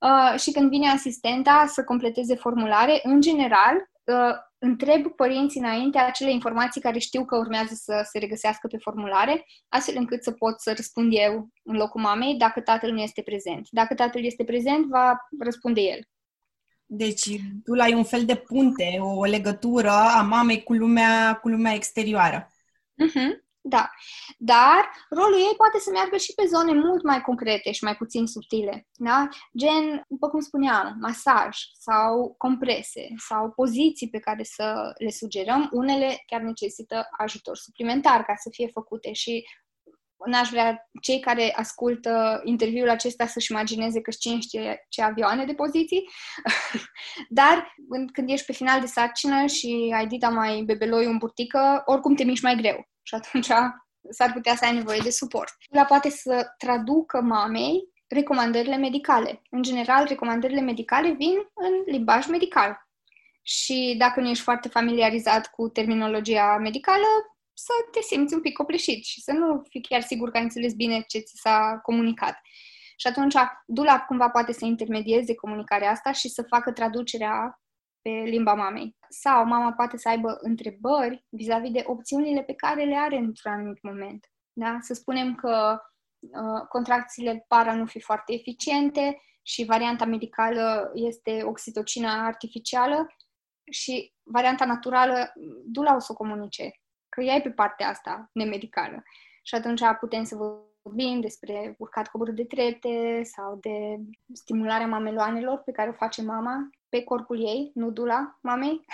uh, 0.00 0.40
și 0.40 0.52
când 0.52 0.68
vine 0.68 0.88
asistenta 0.88 1.64
să 1.66 1.84
completeze 1.84 2.34
formulare, 2.34 3.00
în 3.02 3.20
general, 3.20 3.74
uh, 4.04 4.34
întreb 4.58 5.06
părinții 5.06 5.60
înainte 5.60 5.98
acele 5.98 6.30
informații 6.30 6.80
care 6.80 6.98
știu 6.98 7.24
că 7.24 7.36
urmează 7.36 7.74
să 7.74 8.08
se 8.10 8.18
regăsească 8.18 8.66
pe 8.66 8.78
formulare, 8.78 9.44
astfel 9.68 9.94
încât 9.98 10.22
să 10.22 10.30
pot 10.32 10.60
să 10.60 10.72
răspund 10.76 11.12
eu 11.14 11.48
în 11.62 11.76
locul 11.76 12.00
mamei 12.00 12.36
dacă 12.36 12.60
tatăl 12.60 12.92
nu 12.92 13.00
este 13.00 13.22
prezent. 13.22 13.68
Dacă 13.70 13.94
tatăl 13.94 14.24
este 14.24 14.44
prezent, 14.44 14.86
va 14.86 15.16
răspunde 15.40 15.80
el. 15.80 15.98
Deci 16.94 17.40
tu 17.64 17.72
ai 17.80 17.94
un 17.94 18.04
fel 18.04 18.24
de 18.24 18.36
punte, 18.36 18.98
o 19.00 19.24
legătură 19.24 19.90
a 19.90 20.22
mamei 20.22 20.62
cu 20.62 20.72
lumea, 20.72 21.38
cu 21.42 21.48
lumea 21.48 21.74
exterioară. 21.74 22.50
Uh-huh, 23.06 23.42
da. 23.60 23.90
Dar 24.38 24.90
rolul 25.10 25.38
ei 25.38 25.54
poate 25.56 25.78
să 25.78 25.90
meargă 25.90 26.16
și 26.16 26.34
pe 26.34 26.46
zone 26.46 26.72
mult 26.72 27.02
mai 27.02 27.20
concrete 27.20 27.72
și 27.72 27.84
mai 27.84 27.96
puțin 27.96 28.26
subtile. 28.26 28.86
Da? 28.92 29.28
Gen, 29.58 30.04
după 30.08 30.28
cum 30.28 30.40
spuneam, 30.40 30.96
masaj 31.00 31.56
sau 31.78 32.34
comprese 32.38 33.08
sau 33.28 33.50
poziții 33.50 34.08
pe 34.08 34.18
care 34.18 34.42
să 34.42 34.94
le 34.98 35.10
sugerăm. 35.10 35.68
Unele 35.72 36.22
chiar 36.26 36.40
necesită 36.40 37.08
ajutor 37.10 37.56
suplimentar 37.56 38.24
ca 38.24 38.34
să 38.36 38.48
fie 38.52 38.68
făcute 38.72 39.12
și 39.12 39.46
n-aș 40.26 40.48
vrea 40.48 40.88
cei 41.00 41.20
care 41.20 41.52
ascultă 41.56 42.40
interviul 42.44 42.88
acesta 42.88 43.26
să-și 43.26 43.52
imagineze 43.52 44.00
că 44.00 44.10
cine 44.10 44.40
știe 44.40 44.86
ce 44.88 45.02
avioane 45.02 45.44
de 45.44 45.54
poziții, 45.54 46.08
dar 47.28 47.74
când 48.12 48.30
ești 48.30 48.46
pe 48.46 48.52
final 48.52 48.80
de 48.80 48.86
sarcină 48.86 49.46
și 49.46 49.92
ai 49.96 50.06
dita 50.06 50.28
mai 50.28 50.62
bebeloi 50.66 51.04
în 51.04 51.18
burtică, 51.18 51.82
oricum 51.84 52.14
te 52.14 52.24
miști 52.24 52.44
mai 52.44 52.56
greu 52.56 52.88
și 53.02 53.14
atunci 53.14 53.46
s-ar 54.10 54.32
putea 54.32 54.54
să 54.54 54.64
ai 54.64 54.74
nevoie 54.74 55.00
de 55.02 55.10
suport. 55.10 55.54
La 55.70 55.84
poate 55.84 56.10
să 56.10 56.54
traducă 56.58 57.20
mamei 57.20 57.90
recomandările 58.08 58.76
medicale. 58.76 59.42
În 59.50 59.62
general, 59.62 60.06
recomandările 60.06 60.60
medicale 60.60 61.10
vin 61.10 61.36
în 61.54 61.72
limbaj 61.86 62.26
medical. 62.26 62.86
Și 63.42 63.94
dacă 63.98 64.20
nu 64.20 64.28
ești 64.28 64.42
foarte 64.42 64.68
familiarizat 64.68 65.50
cu 65.50 65.68
terminologia 65.68 66.56
medicală, 66.60 67.06
să 67.64 67.72
te 67.90 68.00
simți 68.00 68.34
un 68.34 68.40
pic 68.40 68.56
copleșit 68.56 69.04
și 69.04 69.20
să 69.20 69.32
nu 69.32 69.62
fii 69.68 69.82
chiar 69.82 70.00
sigur 70.02 70.30
că 70.30 70.36
ai 70.36 70.42
înțeles 70.42 70.72
bine 70.74 71.00
ce 71.00 71.18
ți 71.18 71.40
s-a 71.40 71.78
comunicat. 71.82 72.40
Și 72.96 73.06
atunci 73.06 73.34
Dula 73.66 74.00
cumva 74.00 74.30
poate 74.30 74.52
să 74.52 74.64
intermedieze 74.64 75.34
comunicarea 75.34 75.90
asta 75.90 76.12
și 76.12 76.28
să 76.28 76.42
facă 76.42 76.72
traducerea 76.72 77.60
pe 78.02 78.10
limba 78.10 78.54
mamei. 78.54 78.96
Sau 79.08 79.44
mama 79.44 79.72
poate 79.72 79.96
să 79.96 80.08
aibă 80.08 80.38
întrebări 80.40 81.24
vis-a-vis 81.28 81.70
de 81.70 81.82
opțiunile 81.86 82.42
pe 82.42 82.54
care 82.54 82.84
le 82.84 82.96
are 82.96 83.16
într-un 83.16 83.52
anumit 83.52 83.82
moment. 83.82 84.30
Da? 84.52 84.78
Să 84.80 84.94
spunem 84.94 85.34
că 85.34 85.80
uh, 86.18 86.66
contracțiile 86.68 87.44
par 87.48 87.68
a 87.68 87.74
nu 87.74 87.86
fi 87.86 88.00
foarte 88.00 88.32
eficiente 88.32 89.20
și 89.42 89.64
varianta 89.64 90.04
medicală 90.04 90.90
este 90.94 91.42
oxitocina 91.44 92.26
artificială 92.26 93.06
și 93.70 94.12
varianta 94.22 94.64
naturală, 94.64 95.32
Dula 95.64 95.94
o 95.94 95.98
să 95.98 96.12
o 96.12 96.14
comunice 96.14 96.81
că 97.14 97.20
ea 97.20 97.34
e 97.34 97.40
pe 97.40 97.50
partea 97.50 97.88
asta 97.88 98.30
nemedicală. 98.32 99.02
Și 99.42 99.54
atunci 99.54 99.80
putem 100.00 100.24
să 100.24 100.36
vorbim 100.82 101.20
despre 101.20 101.74
urcat 101.78 102.08
coborât 102.08 102.34
de 102.34 102.44
trepte 102.44 103.22
sau 103.24 103.58
de 103.60 103.96
stimularea 104.32 104.86
mameloanelor 104.86 105.58
pe 105.58 105.72
care 105.72 105.88
o 105.88 105.92
face 105.92 106.22
mama 106.22 106.70
pe 106.88 107.02
corpul 107.02 107.40
ei, 107.40 107.70
nu 107.74 107.90
dula 107.90 108.38
mamei. 108.42 108.84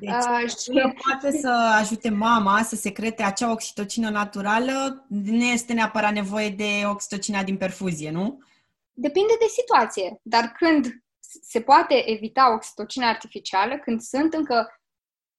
Deci, 0.00 0.10
uh, 0.42 0.48
și... 0.48 0.92
poate 1.06 1.38
să 1.38 1.76
ajute 1.80 2.10
mama 2.10 2.62
să 2.62 2.76
secrete 2.76 3.22
acea 3.22 3.50
oxitocină 3.50 4.10
naturală, 4.10 5.04
nu 5.08 5.44
este 5.44 5.72
neapărat 5.72 6.12
nevoie 6.12 6.48
de 6.48 6.82
oxitocina 6.86 7.42
din 7.42 7.56
perfuzie, 7.56 8.10
nu? 8.10 8.42
Depinde 8.92 9.32
de 9.38 9.46
situație, 9.46 10.20
dar 10.22 10.52
când 10.56 11.04
se 11.42 11.60
poate 11.60 12.10
evita 12.10 12.52
oxitocina 12.54 13.08
artificială, 13.08 13.78
când 13.78 14.00
sunt 14.00 14.32
încă 14.32 14.68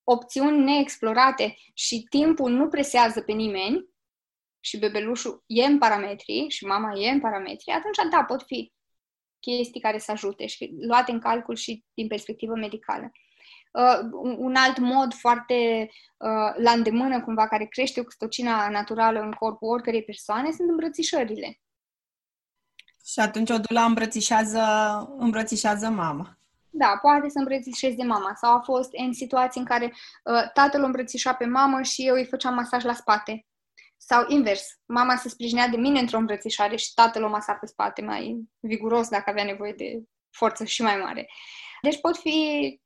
opțiuni 0.08 0.64
neexplorate 0.64 1.58
și 1.74 2.06
timpul 2.10 2.52
nu 2.52 2.68
presează 2.68 3.22
pe 3.22 3.32
nimeni 3.32 3.86
și 4.60 4.80
bebelușul 4.80 5.44
e 5.48 5.66
în 5.66 5.78
parametri 5.78 6.46
și 6.50 6.66
mama 6.66 7.00
e 7.00 7.10
în 7.10 7.20
parametri, 7.20 7.72
atunci, 7.72 8.12
da, 8.12 8.24
pot 8.24 8.44
fi 8.44 8.74
chestii 9.40 9.82
care 9.82 9.98
să 9.98 10.12
ajute 10.12 10.46
și 10.46 10.74
luate 10.80 11.12
în 11.12 11.20
calcul 11.20 11.56
și 11.56 11.84
din 11.94 12.08
perspectivă 12.08 12.56
medicală. 12.56 13.12
Uh, 13.72 14.10
un 14.38 14.56
alt 14.56 14.78
mod 14.78 15.14
foarte 15.14 15.90
uh, 16.18 16.54
la 16.58 16.72
îndemână, 16.72 17.22
cumva, 17.22 17.48
care 17.48 17.66
crește 17.66 18.00
oxitocina 18.00 18.70
naturală 18.70 19.20
în 19.20 19.32
corpul 19.32 19.70
oricărei 19.70 20.04
persoane, 20.04 20.52
sunt 20.52 20.70
îmbrățișările. 20.70 21.60
Și 23.06 23.20
atunci 23.20 23.50
o 23.50 23.58
dula 23.58 23.86
îmbrățișează, 23.86 24.62
îmbrățișează 25.18 25.90
mama. 25.90 26.38
Da, 26.78 26.98
poate 27.02 27.30
să 27.30 27.40
îmbrățișeze 27.40 28.04
mama. 28.04 28.34
Sau 28.36 28.56
a 28.56 28.60
fost 28.60 28.90
în 28.92 29.14
situații 29.14 29.60
în 29.60 29.66
care 29.66 29.86
uh, 29.86 30.52
tatăl 30.54 30.82
o 30.82 30.86
îmbrățișa 30.86 31.34
pe 31.34 31.46
mamă 31.46 31.82
și 31.82 32.08
eu 32.08 32.16
îi 32.16 32.26
făceam 32.26 32.54
masaj 32.54 32.84
la 32.84 32.94
spate. 32.94 33.46
Sau 33.98 34.26
invers, 34.28 34.64
mama 34.86 35.16
se 35.16 35.30
sprijinea 35.30 35.68
de 35.68 35.78
mine 35.78 36.00
într-o 36.00 36.18
îmbrățișare 36.18 36.76
și 36.76 36.94
tatăl 36.94 37.24
o 37.24 37.30
masa 37.30 37.54
pe 37.54 37.66
spate 37.66 38.02
mai 38.02 38.36
viguros 38.60 39.10
dacă 39.10 39.30
avea 39.30 39.44
nevoie 39.44 39.74
de 39.78 40.04
forță 40.38 40.64
și 40.64 40.82
mai 40.82 40.98
mare. 40.98 41.28
Deci 41.82 42.00
pot 42.00 42.18
fi 42.18 42.80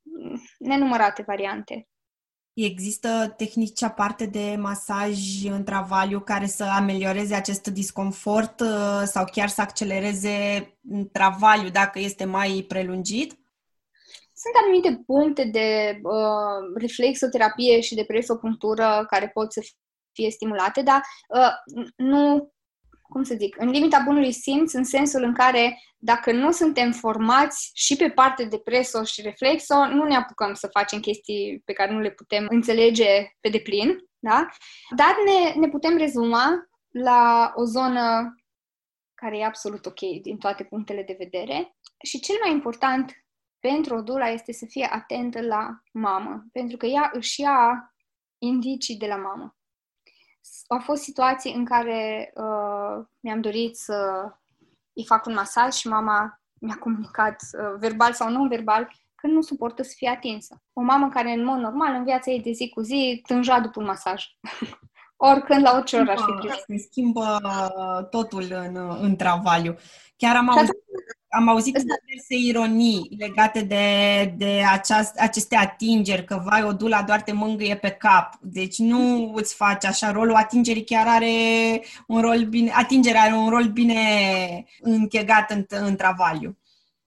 nenumărate 0.58 1.24
variante. 1.28 1.88
Există 2.54 3.34
tehnici 3.38 3.84
aparte 3.84 4.26
de 4.26 4.56
masaj 4.60 5.44
în 5.44 5.64
travaliu 5.64 6.20
care 6.20 6.46
să 6.46 6.64
amelioreze 6.64 7.36
acest 7.36 7.68
disconfort 7.68 8.60
uh, 8.60 9.02
sau 9.06 9.26
chiar 9.32 9.50
să 9.50 9.62
accelereze 9.62 10.68
travaliu 11.12 11.70
dacă 11.70 12.00
este 12.00 12.26
mai 12.26 12.66
prelungit? 12.68 13.40
Sunt 14.42 14.56
anumite 14.64 15.04
puncte 15.06 15.44
de 15.44 16.00
uh, 16.04 16.74
reflexoterapie 16.76 17.80
și 17.80 17.96
de 17.96 18.04
presopunctură 18.04 19.06
care 19.10 19.30
pot 19.30 19.54
să 19.54 19.62
fie 20.12 20.30
stimulate, 20.30 20.82
dar 20.82 21.02
uh, 21.28 21.52
nu, 21.96 22.54
cum 23.02 23.24
să 23.24 23.36
zic, 23.38 23.56
în 23.60 23.70
limita 23.70 24.02
bunului 24.06 24.32
simț, 24.32 24.74
în 24.74 24.84
sensul 24.84 25.24
în 25.24 25.34
care 25.34 25.82
dacă 25.98 26.32
nu 26.32 26.52
suntem 26.52 26.92
formați 26.92 27.72
și 27.74 27.96
pe 27.96 28.10
parte 28.10 28.46
de 28.46 28.58
preso 28.58 29.04
și 29.04 29.22
reflexo, 29.22 29.86
nu 29.86 30.04
ne 30.04 30.16
apucăm 30.16 30.54
să 30.54 30.68
facem 30.68 31.00
chestii 31.00 31.62
pe 31.66 31.74
care 31.74 31.92
nu 31.92 32.00
le 32.00 32.12
putem 32.12 32.46
înțelege 32.50 33.36
pe 33.40 33.50
deplin, 33.50 33.98
da? 34.20 34.48
Dar 34.96 35.16
ne, 35.26 35.60
ne 35.60 35.68
putem 35.68 35.98
rezuma 35.98 36.70
la 36.90 37.52
o 37.56 37.64
zonă 37.64 38.36
care 39.14 39.38
e 39.38 39.46
absolut 39.46 39.86
ok 39.86 40.00
din 40.22 40.38
toate 40.38 40.64
punctele 40.64 41.04
de 41.04 41.16
vedere. 41.18 41.76
Și 42.04 42.20
cel 42.20 42.36
mai 42.44 42.52
important 42.52 43.19
pentru 43.60 43.96
o 43.96 44.02
dula 44.02 44.28
este 44.28 44.52
să 44.52 44.66
fie 44.66 44.88
atentă 44.92 45.42
la 45.42 45.82
mamă, 45.92 46.46
pentru 46.52 46.78
că 46.78 46.86
ea 46.86 47.10
își 47.14 47.42
ia 47.42 47.94
indicii 48.38 48.98
de 48.98 49.08
la 49.08 49.16
mamă. 49.16 49.56
Au 50.68 50.80
fost 50.80 51.04
situații 51.04 51.54
în 51.54 51.66
care 51.66 52.32
uh, 52.36 53.06
mi-am 53.20 53.42
dorit 53.42 53.78
să 53.78 54.30
îi 54.94 55.06
fac 55.06 55.26
un 55.26 55.34
masaj 55.34 55.74
și 55.74 55.88
mama 55.88 56.42
mi-a 56.62 56.76
comunicat, 56.76 57.42
uh, 57.52 57.76
verbal 57.80 58.14
sau 58.14 58.30
non-verbal, 58.30 58.92
că 59.16 59.28
nu 59.28 59.42
suportă 59.42 59.84
să 59.84 59.94
fie 59.96 60.10
atinsă. 60.10 60.62
O 60.74 60.82
mamă 60.82 61.10
care, 61.10 61.32
în 61.32 61.44
mod 61.44 61.58
normal, 61.58 61.94
în 61.94 62.04
viața 62.04 62.32
ei 62.32 62.42
de 62.42 62.52
zi 62.52 62.70
cu 62.70 62.82
zi, 62.82 63.22
tânja 63.28 63.60
după 63.60 63.80
un 63.80 63.86
masaj. 63.86 64.26
Oricând, 65.22 65.64
la 65.64 65.72
orice 65.76 65.98
oră 65.98 66.12
ar 66.12 66.18
fi 66.18 66.32
trist. 66.40 66.64
Se 66.66 66.78
schimbă 66.78 67.40
totul 68.10 68.46
în, 68.50 68.76
în 69.02 69.16
travaliu. 69.16 69.76
Chiar 70.18 70.36
am 70.36 70.50
auzit, 70.50 70.76
am 71.30 71.48
auzit 71.48 71.74
diverse 71.74 72.48
ironii 72.48 73.16
legate 73.18 73.62
de, 73.62 73.86
de 74.38 74.64
aceast, 74.72 75.20
aceste 75.20 75.56
atingeri, 75.56 76.26
că 76.26 76.42
vai, 76.46 76.64
o 76.64 76.72
dula 76.72 77.04
doar 77.04 77.22
te 77.22 77.32
mângâie 77.32 77.76
pe 77.76 77.90
cap. 77.90 78.34
Deci 78.42 78.78
nu 78.78 79.34
îți 79.36 79.56
faci 79.56 79.86
așa 79.86 80.12
rolul 80.12 80.36
atingerii, 80.36 80.84
chiar 80.84 81.08
are 81.08 81.32
un 82.08 82.22
rol 82.22 82.44
bine, 82.44 82.72
atingerea 82.76 83.22
are 83.22 83.34
un 83.34 83.50
rol 83.50 83.64
bine 83.64 83.96
închegat 84.82 85.52
în, 85.52 85.66
în 85.68 85.96
travaliu. 85.96 86.58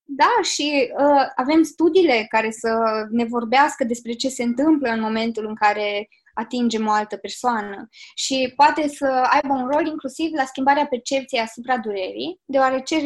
Da, 0.04 0.30
și 0.42 0.92
uh, 0.98 1.26
avem 1.36 1.62
studiile 1.62 2.26
care 2.28 2.50
să 2.50 2.68
ne 3.10 3.24
vorbească 3.24 3.84
despre 3.84 4.12
ce 4.12 4.28
se 4.28 4.42
întâmplă 4.42 4.90
în 4.90 5.00
momentul 5.00 5.46
în 5.46 5.54
care 5.54 6.08
atingem 6.34 6.86
o 6.86 6.90
altă 6.90 7.16
persoană 7.16 7.88
și 8.14 8.52
poate 8.56 8.88
să 8.88 9.06
aibă 9.06 9.52
un 9.52 9.68
rol 9.68 9.86
inclusiv 9.86 10.32
la 10.32 10.44
schimbarea 10.44 10.86
percepției 10.86 11.40
asupra 11.40 11.78
durerii, 11.78 12.40
deoarece 12.44 12.98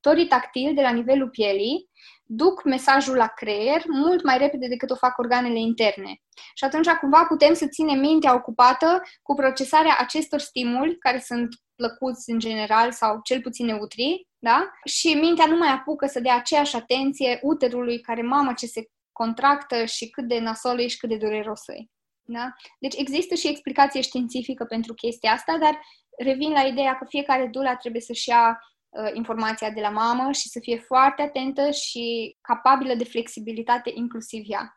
receptorii 0.00 0.26
tactili 0.26 0.74
de 0.74 0.82
la 0.82 0.90
nivelul 0.90 1.28
pielii 1.28 1.88
duc 2.24 2.64
mesajul 2.64 3.16
la 3.16 3.26
creier 3.26 3.82
mult 3.86 4.22
mai 4.24 4.38
repede 4.38 4.68
decât 4.68 4.90
o 4.90 4.94
fac 4.94 5.18
organele 5.18 5.58
interne. 5.58 6.20
Și 6.54 6.64
atunci 6.64 6.88
cumva 6.88 7.24
putem 7.28 7.54
să 7.54 7.66
ținem 7.66 7.98
mintea 7.98 8.34
ocupată 8.34 9.02
cu 9.22 9.34
procesarea 9.34 9.96
acestor 9.98 10.40
stimuli, 10.40 10.98
care 10.98 11.20
sunt 11.20 11.48
plăcuți 11.76 12.30
în 12.30 12.38
general 12.38 12.92
sau 12.92 13.20
cel 13.22 13.40
puțin 13.40 13.66
neutri, 13.66 14.26
da? 14.38 14.70
Și 14.84 15.14
mintea 15.14 15.46
nu 15.46 15.56
mai 15.56 15.68
apucă 15.68 16.06
să 16.06 16.20
dea 16.20 16.36
aceeași 16.36 16.76
atenție 16.76 17.38
uterului 17.42 18.00
care, 18.00 18.22
mamă, 18.22 18.52
ce 18.52 18.66
se 18.66 18.88
contractă 19.12 19.84
și 19.84 20.10
cât 20.10 20.28
de 20.28 20.38
nasol 20.38 20.80
e 20.80 20.86
și 20.86 20.98
cât 20.98 21.08
de 21.08 21.16
dureros 21.16 21.68
e. 21.68 21.84
Da? 22.22 22.52
Deci 22.78 22.94
există 22.96 23.34
și 23.34 23.48
explicație 23.48 24.00
științifică 24.00 24.64
pentru 24.64 24.94
chestia 24.94 25.32
asta, 25.32 25.58
dar 25.60 25.80
revin 26.18 26.50
la 26.50 26.62
ideea 26.62 26.94
că 26.94 27.04
fiecare 27.08 27.46
dula 27.46 27.76
trebuie 27.76 28.02
să-și 28.02 28.28
ia 28.28 28.48
uh, 28.48 28.70
informația 29.12 29.70
de 29.70 29.80
la 29.80 29.90
mamă 29.90 30.32
și 30.32 30.48
să 30.48 30.58
fie 30.62 30.78
foarte 30.78 31.22
atentă 31.22 31.70
și 31.70 32.36
capabilă 32.40 32.94
de 32.94 33.04
flexibilitate 33.04 33.90
inclusiv 33.94 34.44
ea. 34.46 34.74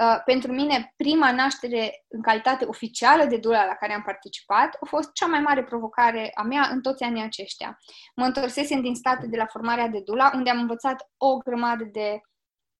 Uh, 0.00 0.22
pentru 0.24 0.52
mine, 0.52 0.92
prima 0.96 1.32
naștere 1.32 2.04
în 2.08 2.22
calitate 2.22 2.64
oficială 2.64 3.24
de 3.24 3.36
dula 3.36 3.64
la 3.64 3.74
care 3.74 3.92
am 3.94 4.02
participat 4.02 4.76
a 4.80 4.86
fost 4.86 5.12
cea 5.12 5.26
mai 5.26 5.40
mare 5.40 5.64
provocare 5.64 6.30
a 6.34 6.42
mea 6.42 6.68
în 6.72 6.80
toți 6.80 7.02
anii 7.02 7.22
aceștia. 7.22 7.78
Mă 8.16 8.24
întorsesem 8.24 8.80
din 8.80 8.94
state 8.94 9.26
de 9.26 9.36
la 9.36 9.46
formarea 9.46 9.88
de 9.88 10.00
dula, 10.00 10.30
unde 10.34 10.50
am 10.50 10.58
învățat 10.58 11.10
o 11.16 11.36
grămadă 11.36 11.84
de 11.84 12.20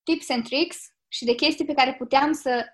tips 0.03 0.31
and 0.31 0.45
tricks 0.45 0.77
și 1.09 1.25
de 1.25 1.35
chestii 1.35 1.65
pe 1.65 1.75
care 1.75 1.95
puteam 1.95 2.33
să 2.33 2.67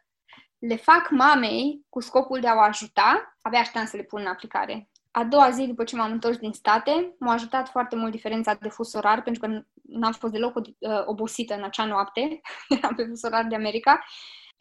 le 0.59 0.77
fac 0.77 1.11
mamei 1.11 1.87
cu 1.89 2.01
scopul 2.01 2.41
de 2.41 2.49
a 2.49 2.55
o 2.55 2.61
ajuta, 2.61 3.37
abia 3.41 3.59
așteptam 3.59 3.87
să 3.87 3.97
le 3.97 4.03
pun 4.03 4.21
în 4.21 4.27
aplicare. 4.27 4.91
A 5.13 5.25
doua 5.25 5.51
zi, 5.51 5.67
după 5.67 5.85
ce 5.85 5.97
m-am 5.97 6.13
întors 6.13 6.37
din 6.37 6.53
state, 6.53 7.15
m-a 7.19 7.33
ajutat 7.33 7.69
foarte 7.69 7.97
mult 7.97 8.11
diferența 8.11 8.55
de 8.55 8.69
fus 8.69 8.93
orar, 8.93 9.23
pentru 9.23 9.47
că 9.47 9.63
n-am 9.83 10.13
fost 10.13 10.33
deloc 10.33 10.57
uh, 10.57 10.63
obosită 11.05 11.55
în 11.55 11.63
acea 11.63 11.85
noapte, 11.85 12.41
eram 12.77 12.95
pe 12.95 13.05
fus 13.05 13.23
orar 13.23 13.45
de 13.45 13.55
America. 13.55 14.05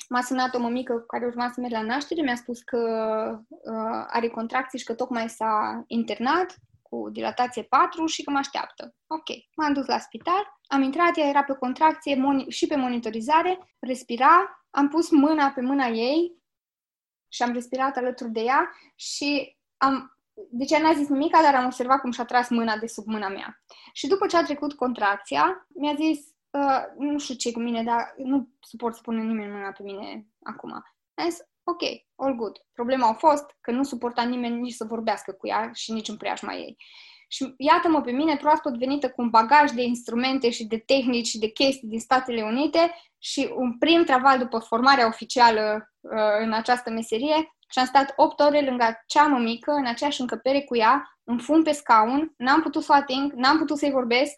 M-a 0.10 0.22
sunat 0.22 0.56
o 0.56 0.60
mămică 0.60 1.04
care 1.08 1.26
urma 1.26 1.52
să 1.54 1.60
merg 1.60 1.74
la 1.74 1.82
naștere, 1.82 2.22
mi-a 2.22 2.36
spus 2.36 2.62
că 2.62 2.78
uh, 3.48 4.06
are 4.08 4.28
contracții 4.28 4.80
și 4.80 4.86
că 4.86 4.94
tocmai 4.94 5.30
s-a 5.30 5.84
internat 5.88 6.56
cu 6.82 7.10
dilatație 7.12 7.64
4 7.64 8.06
și 8.06 8.24
că 8.24 8.32
mă 8.32 8.38
așteaptă. 8.38 8.96
Ok, 9.08 9.28
m-am 9.56 9.74
dus 9.74 9.86
la 9.86 9.98
spital, 9.98 10.60
am 10.68 10.82
intrat, 10.82 11.18
ea 11.18 11.28
era 11.28 11.44
pe 11.44 11.54
contracție 11.54 12.24
și 12.48 12.68
pe 12.68 12.76
monitorizare, 12.76 13.76
respira, 13.80 14.66
am 14.70 14.88
pus 14.88 15.10
mâna 15.10 15.50
pe 15.50 15.62
mâna 15.62 15.86
ei 15.86 16.42
și 17.28 17.44
am 17.44 17.54
respirat 17.54 17.98
alături 17.98 18.32
de 18.32 18.42
ea 18.42 18.72
și 18.96 19.58
am... 19.78 20.16
Deci 20.34 20.78
n-a 20.78 20.94
zis 20.94 21.08
nimic, 21.08 21.32
dar 21.32 21.56
am 21.56 21.66
observat 21.66 22.02
cum 22.02 22.12
și-a 22.12 22.26
tras 22.26 22.50
mâna 22.50 22.78
de 22.78 22.88
sub 22.88 23.06
mâna 23.06 23.28
mea. 23.28 23.62
Și 23.94 24.08
după 24.08 24.28
ce 24.28 24.38
a 24.38 24.44
trecut 24.44 24.74
contracția, 24.74 25.68
mi-a 25.68 25.96
zis, 25.96 26.20
uh, 26.50 26.84
nu 26.98 27.18
știu 27.20 27.36
ce 27.36 27.52
cu 27.52 27.60
mine, 27.60 27.84
dar 27.84 28.14
nu 28.18 28.50
suport 28.60 28.96
să 28.96 29.02
pună 29.02 29.22
nimeni 29.22 29.52
mâna 29.52 29.72
pe 29.72 29.84
mine 29.84 30.28
acum. 30.44 30.72
Am 31.14 31.30
zis, 31.30 31.40
ok, 31.64 31.82
all 32.16 32.36
good. 32.36 32.58
Problema 32.74 33.08
a 33.08 33.14
fost 33.14 33.46
că 33.62 33.72
nu 33.72 33.84
suporta 33.84 34.24
nimeni 34.24 34.60
nici 34.60 34.74
să 34.74 34.86
vorbească 34.86 35.32
cu 35.32 35.48
ea 35.48 35.72
și 35.74 35.92
nici 35.92 36.08
în 36.08 36.18
preajma 36.18 36.54
ei. 36.54 36.78
Și 37.28 37.54
iată-mă 37.58 38.02
pe 38.02 38.12
mine, 38.12 38.36
proaspăt 38.36 38.78
venită 38.78 39.10
cu 39.10 39.22
un 39.22 39.30
bagaj 39.30 39.72
de 39.72 39.82
instrumente 39.82 40.50
și 40.50 40.66
de 40.66 40.78
tehnici 40.78 41.28
și 41.28 41.40
de 41.40 41.48
chestii 41.48 41.88
din 41.88 42.00
Statele 42.00 42.42
Unite 42.42 42.96
și 43.18 43.52
un 43.56 43.78
prim 43.78 44.04
traval 44.04 44.38
după 44.38 44.60
formarea 44.60 45.08
oficială 45.08 45.92
uh, 46.00 46.12
în 46.40 46.54
această 46.54 46.90
meserie 46.90 47.56
și 47.72 47.80
am 47.80 47.86
stat 47.86 48.14
8 48.16 48.40
ore 48.40 48.62
lângă 48.62 49.04
cea 49.06 49.28
mică, 49.28 49.72
în 49.72 49.86
aceeași 49.86 50.22
încăpere 50.22 50.62
cu 50.62 50.76
ea, 50.76 51.20
în 51.24 51.40
fund 51.40 51.64
pe 51.64 51.72
scaun, 51.72 52.34
n-am 52.38 52.62
putut 52.62 52.84
să 52.84 52.92
o 52.92 52.96
ating, 52.96 53.32
n-am 53.32 53.58
putut 53.58 53.78
să-i 53.78 53.92
vorbesc 53.92 54.34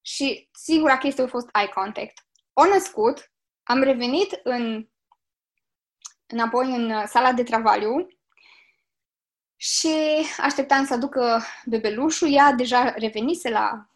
și 0.00 0.48
singura 0.52 0.98
chestie 0.98 1.24
a 1.24 1.26
fost 1.26 1.48
eye 1.52 1.68
contact. 1.68 2.26
O 2.52 2.66
născut, 2.66 3.32
am 3.62 3.82
revenit 3.82 4.40
în, 4.42 4.88
înapoi 6.26 6.74
în 6.74 7.06
sala 7.06 7.32
de 7.32 7.42
travaliu 7.42 8.06
și 9.56 9.94
așteptam 10.38 10.84
să 10.84 10.94
aducă 10.94 11.42
bebelușul. 11.64 12.32
Ea 12.32 12.52
deja 12.52 12.90
revenise 12.90 13.50
la 13.50 13.89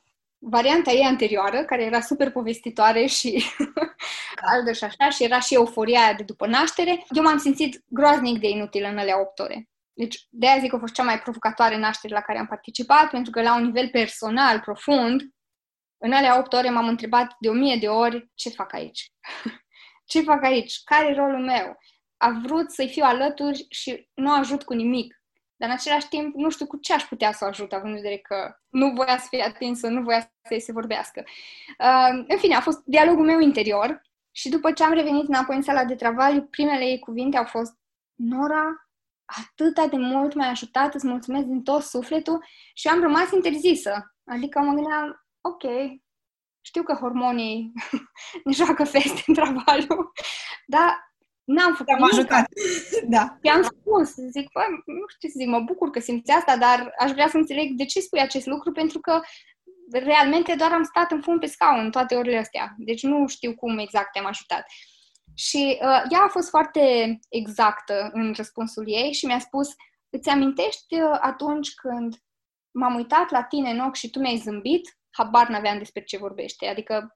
varianta 0.47 0.90
ei 0.90 1.05
anterioară, 1.05 1.64
care 1.64 1.84
era 1.84 2.01
super 2.01 2.30
povestitoare 2.30 3.07
și 3.07 3.45
caldă 4.42 4.72
și 4.72 4.84
așa, 4.84 5.11
și 5.11 5.24
era 5.24 5.40
și 5.40 5.55
euforia 5.55 6.01
aia 6.01 6.14
de 6.14 6.22
după 6.22 6.47
naștere. 6.47 7.05
Eu 7.09 7.22
m-am 7.22 7.38
simțit 7.38 7.84
groaznic 7.86 8.40
de 8.40 8.49
inutil 8.49 8.84
în 8.84 8.99
alea 8.99 9.20
8 9.20 9.38
ore. 9.38 9.68
Deci, 9.92 10.26
de 10.30 10.49
aia 10.49 10.59
zic 10.59 10.70
că 10.70 10.76
a 10.76 10.78
fost 10.78 10.95
cea 10.95 11.03
mai 11.03 11.18
provocatoare 11.18 11.78
naștere 11.78 12.14
la 12.14 12.20
care 12.20 12.38
am 12.38 12.47
participat, 12.47 13.11
pentru 13.11 13.30
că 13.30 13.42
la 13.42 13.57
un 13.57 13.64
nivel 13.64 13.88
personal, 13.88 14.61
profund, 14.61 15.22
în 15.99 16.12
alea 16.12 16.38
8 16.38 16.53
ore 16.53 16.70
m-am 16.70 16.88
întrebat 16.88 17.36
de 17.38 17.49
o 17.49 17.53
mie 17.53 17.76
de 17.76 17.88
ori 17.88 18.30
ce 18.34 18.49
fac 18.49 18.74
aici. 18.74 19.12
ce 20.11 20.20
fac 20.20 20.45
aici? 20.45 20.82
Care 20.84 21.07
e 21.07 21.14
rolul 21.14 21.45
meu? 21.45 21.76
A 22.16 22.40
vrut 22.42 22.70
să-i 22.70 22.88
fiu 22.88 23.05
alături 23.05 23.66
și 23.70 24.09
nu 24.14 24.32
ajut 24.32 24.62
cu 24.62 24.72
nimic. 24.72 25.24
Dar 25.57 25.69
în 25.69 25.75
același 25.75 26.09
timp 26.09 26.35
nu 26.35 26.51
știu 26.51 26.67
cu 26.67 26.77
ce 26.77 26.93
aș 26.93 27.03
putea 27.03 27.33
să 27.33 27.45
o 27.45 27.49
ajut, 27.49 27.73
având 27.73 27.91
în 27.91 27.97
vedere 27.97 28.19
că 28.19 28.57
nu 28.69 28.93
voia 28.93 29.19
să 29.19 29.27
fie 29.31 29.43
atinsă, 29.43 29.89
nu 29.89 30.03
voia 30.03 30.21
să 30.21 30.57
se 30.59 30.73
vorbească. 30.73 31.25
Uh, 31.79 32.25
în 32.29 32.39
fine, 32.39 32.55
a 32.55 32.61
fost 32.61 32.83
dialogul 32.85 33.25
meu 33.25 33.41
interior 33.41 34.03
și 34.31 34.49
după 34.49 34.73
ce 34.73 34.85
am 34.85 34.93
revenit 34.93 35.29
înapoi 35.29 35.57
în 35.57 35.63
sala 35.63 35.85
de 35.85 35.95
travaliu, 35.95 36.43
primele 36.43 36.85
ei 36.85 36.99
cuvinte 36.99 37.37
au 37.37 37.45
fost 37.45 37.73
Nora, 38.15 38.89
atâta 39.25 39.87
de 39.87 39.97
mult 39.97 40.35
m-ai 40.35 40.49
ajutat, 40.49 40.95
îți 40.95 41.07
mulțumesc 41.07 41.45
din 41.45 41.63
tot 41.63 41.83
sufletul 41.83 42.45
și 42.75 42.87
eu 42.87 42.95
am 42.95 43.01
rămas 43.01 43.31
interzisă. 43.31 44.15
Adică 44.25 44.59
mă 44.59 44.73
gândeam, 44.73 45.27
ok, 45.41 45.63
știu 46.61 46.83
că 46.83 46.93
hormonii 46.93 47.73
ne 48.45 48.53
joacă 48.53 48.85
feste 48.85 49.23
în 49.27 49.35
travaliu, 49.41 50.13
dar 50.67 51.14
N-am 51.45 51.74
făcut 51.74 51.92
Am 51.92 52.09
ajutat, 52.12 52.49
da. 53.14 53.38
I-am 53.42 53.62
spus, 53.62 54.14
zic, 54.14 54.53
bă, 54.53 54.62
nu 54.86 55.05
știu 55.07 55.28
ce 55.28 55.28
să 55.28 55.38
zic, 55.38 55.49
mă 55.49 55.61
bucur 55.61 55.90
că 55.90 56.01
simți 56.01 56.30
asta, 56.30 56.57
dar 56.57 56.95
aș 56.99 57.11
vrea 57.11 57.28
să 57.28 57.36
înțeleg 57.36 57.70
de 57.72 57.84
ce 57.84 58.01
spui 58.01 58.20
acest 58.20 58.47
lucru, 58.47 58.72
pentru 58.72 59.01
că 59.01 59.20
realmente 59.90 60.55
doar 60.55 60.72
am 60.72 60.82
stat 60.82 61.11
în 61.11 61.20
fund 61.20 61.40
pe 61.40 61.47
scaun 61.47 61.90
toate 61.90 62.14
orele 62.14 62.38
astea. 62.38 62.74
Deci 62.78 63.03
nu 63.03 63.26
știu 63.26 63.55
cum 63.55 63.78
exact 63.78 64.12
te-am 64.12 64.26
ajutat. 64.26 64.66
Și 65.34 65.78
uh, 65.80 66.03
ea 66.11 66.22
a 66.24 66.28
fost 66.28 66.49
foarte 66.49 67.18
exactă 67.28 68.11
în 68.12 68.32
răspunsul 68.36 68.84
ei 68.86 69.12
și 69.12 69.26
mi-a 69.26 69.38
spus, 69.38 69.68
îți 70.11 70.28
amintești 70.28 71.01
uh, 71.01 71.18
atunci 71.20 71.74
când 71.74 72.16
m-am 72.70 72.95
uitat 72.95 73.30
la 73.30 73.42
tine 73.42 73.70
în 73.70 73.78
ochi 73.78 73.95
și 73.95 74.11
tu 74.11 74.18
mi-ai 74.18 74.36
zâmbit? 74.36 74.99
Habar 75.11 75.49
n-aveam 75.49 75.78
despre 75.78 76.03
ce 76.03 76.16
vorbește. 76.16 76.66
Adică 76.66 77.14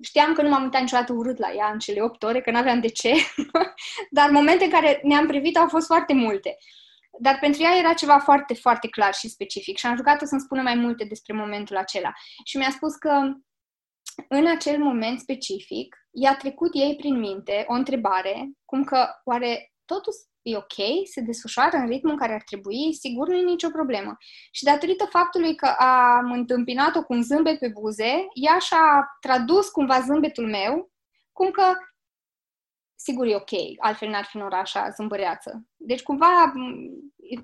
știam 0.00 0.34
că 0.34 0.42
nu 0.42 0.48
m-am 0.48 0.62
uitat 0.62 0.80
niciodată 0.80 1.12
urât 1.12 1.38
la 1.38 1.52
ea 1.52 1.70
în 1.72 1.78
cele 1.78 2.02
8 2.02 2.22
ore, 2.22 2.40
că 2.40 2.50
n-aveam 2.50 2.80
de 2.80 2.88
ce, 2.88 3.12
dar 4.10 4.30
momente 4.30 4.64
în 4.64 4.70
care 4.70 5.00
ne-am 5.02 5.26
privit 5.26 5.56
au 5.56 5.68
fost 5.68 5.86
foarte 5.86 6.14
multe. 6.14 6.56
Dar 7.18 7.38
pentru 7.40 7.62
ea 7.62 7.76
era 7.78 7.92
ceva 7.92 8.18
foarte, 8.18 8.54
foarte 8.54 8.88
clar 8.88 9.14
și 9.14 9.28
specific 9.28 9.76
și 9.78 9.86
am 9.86 9.96
jucat-o 9.96 10.24
să-mi 10.24 10.40
spună 10.40 10.62
mai 10.62 10.74
multe 10.74 11.04
despre 11.04 11.34
momentul 11.34 11.76
acela. 11.76 12.12
Și 12.44 12.56
mi-a 12.56 12.70
spus 12.70 12.94
că 12.94 13.32
în 14.28 14.46
acel 14.46 14.78
moment 14.78 15.20
specific 15.20 15.96
i-a 16.10 16.36
trecut 16.36 16.70
ei 16.72 16.96
prin 16.96 17.18
minte 17.18 17.64
o 17.68 17.72
întrebare, 17.72 18.50
cum 18.64 18.84
că 18.84 19.08
oare 19.24 19.72
totul 19.84 20.12
e 20.42 20.56
ok, 20.56 21.06
se 21.12 21.20
desfășoară 21.20 21.76
în 21.76 21.86
ritmul 21.86 22.12
în 22.12 22.18
care 22.18 22.34
ar 22.34 22.42
trebui, 22.42 22.94
sigur 22.94 23.28
nu 23.28 23.36
e 23.36 23.42
nicio 23.42 23.68
problemă. 23.68 24.16
Și 24.50 24.64
datorită 24.64 25.04
faptului 25.04 25.54
că 25.54 25.66
am 25.78 26.32
întâmpinat-o 26.32 27.02
cu 27.02 27.12
un 27.12 27.22
zâmbet 27.22 27.58
pe 27.58 27.68
buze, 27.68 28.26
ea 28.34 28.58
și-a 28.58 29.16
tradus 29.20 29.68
cumva 29.68 30.00
zâmbetul 30.00 30.48
meu, 30.48 30.90
cum 31.32 31.50
că 31.50 31.62
sigur 32.94 33.26
e 33.26 33.34
ok, 33.34 33.50
altfel 33.78 34.08
n-ar 34.08 34.24
fi 34.24 34.36
în 34.36 34.42
oraș 34.42 34.72
zâmbăreață. 34.96 35.66
Deci 35.76 36.02
cumva, 36.02 36.52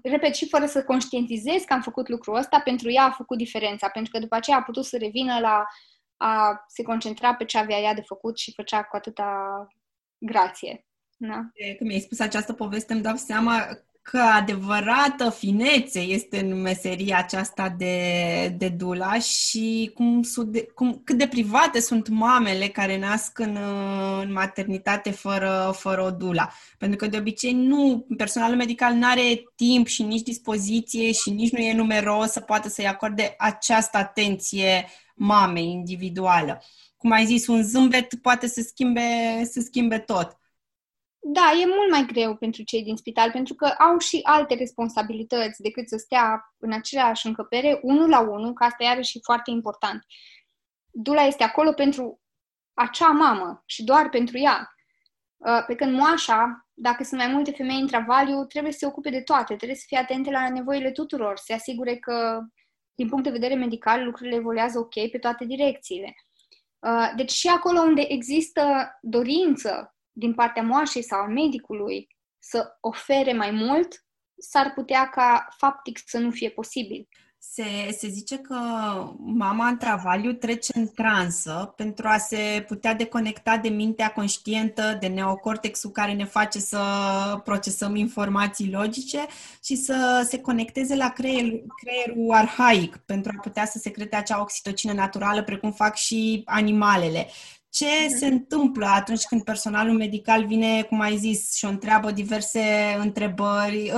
repet, 0.03 0.35
și 0.35 0.49
fără 0.49 0.67
să 0.67 0.85
conștientizez 0.85 1.63
că 1.63 1.73
am 1.73 1.81
făcut 1.81 2.09
lucrul 2.09 2.37
ăsta, 2.37 2.61
pentru 2.61 2.91
ea 2.91 3.05
a 3.05 3.11
făcut 3.11 3.39
diferența, 3.39 3.89
pentru 3.89 4.13
că 4.13 4.19
după 4.19 4.35
aceea 4.35 4.57
a 4.57 4.63
putut 4.63 4.85
să 4.85 4.97
revină 4.97 5.39
la 5.41 5.65
a 6.17 6.65
se 6.67 6.83
concentra 6.83 7.35
pe 7.35 7.45
ce 7.45 7.59
avea 7.59 7.79
ea 7.79 7.95
de 7.95 8.03
făcut 8.03 8.39
și 8.39 8.53
făcea 8.55 8.83
cu 8.83 8.97
atâta 8.97 9.67
grație. 10.19 10.86
Da. 11.17 11.51
Când 11.77 11.91
mi-ai 11.91 12.01
spus 12.01 12.19
această 12.19 12.53
poveste, 12.53 12.93
îmi 12.93 13.03
dau 13.03 13.17
seama 13.17 13.69
că 14.11 14.19
adevărată 14.19 15.31
finețe 15.31 16.01
este 16.01 16.41
în 16.41 16.61
meseria 16.61 17.19
aceasta 17.19 17.75
de, 17.79 18.55
de 18.57 18.69
dula 18.69 19.19
și 19.19 19.91
cum, 19.95 20.23
cum, 20.75 21.01
cât 21.05 21.19
de 21.19 21.27
private 21.27 21.81
sunt 21.81 22.09
mamele 22.09 22.69
care 22.69 22.99
nasc 22.99 23.39
în, 23.39 23.59
în 24.21 24.33
maternitate 24.33 25.11
fără, 25.11 25.75
fără 25.77 26.03
o 26.03 26.11
dula. 26.11 26.53
Pentru 26.79 26.97
că 26.97 27.07
de 27.07 27.17
obicei 27.17 27.53
nu, 27.53 28.07
personalul 28.17 28.57
medical 28.57 28.95
nu 28.95 29.07
are 29.07 29.43
timp 29.57 29.87
și 29.87 30.03
nici 30.03 30.23
dispoziție 30.23 31.13
și 31.13 31.31
nici 31.31 31.53
nu 31.53 31.59
e 31.59 31.75
numeros 31.75 32.31
să 32.31 32.41
poată 32.41 32.69
să-i 32.69 32.87
acorde 32.87 33.35
această 33.39 33.97
atenție 33.97 34.87
mamei 35.15 35.71
individuală. 35.71 36.63
Cum 36.97 37.11
ai 37.11 37.27
zis, 37.27 37.47
un 37.47 37.63
zâmbet 37.63 38.15
poate 38.15 38.47
să 38.47 38.61
schimbe, 38.61 39.01
să 39.51 39.61
schimbe 39.61 39.99
tot. 39.99 40.39
Da, 41.29 41.53
e 41.63 41.67
mult 41.67 41.91
mai 41.91 42.05
greu 42.05 42.37
pentru 42.37 42.63
cei 42.63 42.83
din 42.83 42.97
spital, 42.97 43.31
pentru 43.31 43.55
că 43.55 43.67
au 43.67 43.99
și 43.99 44.21
alte 44.23 44.55
responsabilități 44.55 45.63
decât 45.63 45.89
să 45.89 45.97
stea 45.97 46.55
în 46.59 46.73
aceleași 46.73 47.27
încăpere, 47.27 47.79
unul 47.83 48.09
la 48.09 48.21
unul, 48.21 48.53
că 48.53 48.65
asta 48.65 48.85
e 48.85 49.03
și 49.03 49.21
foarte 49.23 49.51
important. 49.51 50.05
Dula 50.91 51.23
este 51.23 51.45
acolo 51.45 51.73
pentru 51.73 52.21
acea 52.75 53.09
mamă 53.09 53.63
și 53.65 53.85
doar 53.85 54.09
pentru 54.09 54.39
ea. 54.39 54.75
Uh, 55.37 55.65
pe 55.67 55.75
când 55.75 55.99
moașa, 55.99 56.69
dacă 56.75 57.05
sunt 57.05 57.21
mai 57.21 57.33
multe 57.33 57.51
femei 57.51 57.81
în 57.81 57.87
travaliu, 57.87 58.45
trebuie 58.45 58.73
să 58.73 58.79
se 58.79 58.87
ocupe 58.87 59.11
de 59.11 59.21
toate, 59.21 59.57
trebuie 59.57 59.79
să 59.79 59.85
fie 59.87 59.99
atente 59.99 60.31
la 60.31 60.49
nevoile 60.49 60.91
tuturor, 60.91 61.37
să 61.37 61.45
se 61.47 61.53
asigure 61.53 61.97
că, 61.97 62.41
din 62.95 63.09
punct 63.09 63.25
de 63.25 63.31
vedere 63.31 63.55
medical, 63.55 64.05
lucrurile 64.05 64.37
evoluează 64.37 64.79
ok 64.79 65.11
pe 65.11 65.19
toate 65.21 65.45
direcțiile. 65.45 66.15
Uh, 66.79 67.13
deci 67.17 67.31
și 67.33 67.49
acolo 67.49 67.81
unde 67.81 68.05
există 68.09 68.63
dorință 69.01 69.96
din 70.19 70.35
partea 70.35 70.63
moașei 70.63 71.03
sau 71.03 71.21
a 71.21 71.27
medicului 71.27 72.07
să 72.39 72.77
ofere 72.81 73.33
mai 73.33 73.51
mult, 73.51 74.05
s-ar 74.39 74.73
putea 74.75 75.09
ca 75.09 75.47
faptic 75.57 76.01
să 76.05 76.19
nu 76.19 76.31
fie 76.31 76.51
posibil. 76.51 77.09
Se, 77.39 77.97
se 77.99 78.09
zice 78.09 78.39
că 78.39 78.57
mama 79.17 79.67
în 79.67 79.77
travaliu 79.77 80.33
trece 80.33 80.73
în 80.79 80.89
transă 80.89 81.73
pentru 81.77 82.09
a 82.09 82.17
se 82.17 82.65
putea 82.67 82.95
deconecta 82.95 83.57
de 83.57 83.69
mintea 83.69 84.13
conștientă, 84.13 84.97
de 85.01 85.07
neocortexul 85.07 85.91
care 85.91 86.13
ne 86.13 86.25
face 86.25 86.59
să 86.59 86.81
procesăm 87.45 87.95
informații 87.95 88.71
logice 88.71 89.27
și 89.65 89.77
să 89.77 90.27
se 90.29 90.41
conecteze 90.41 90.97
la 90.97 91.09
creier, 91.11 91.53
creierul 91.83 92.33
arhaic 92.33 92.97
pentru 92.97 93.33
a 93.35 93.41
putea 93.41 93.65
să 93.65 93.79
secrete 93.79 94.17
acea 94.17 94.41
oxitocină 94.41 94.93
naturală, 94.93 95.43
precum 95.43 95.73
fac 95.73 95.97
și 95.97 96.43
animalele 96.45 97.29
ce 97.77 98.07
mhm. 98.09 98.17
se 98.17 98.27
întâmplă 98.27 98.87
atunci 98.87 99.25
când 99.25 99.45
personalul 99.45 99.97
medical 99.97 100.47
vine, 100.47 100.83
cum 100.83 101.01
ai 101.01 101.17
zis, 101.17 101.55
și 101.55 101.65
o 101.65 101.69
întreabă 101.69 102.11
diverse 102.11 102.97
întrebări, 102.99 103.93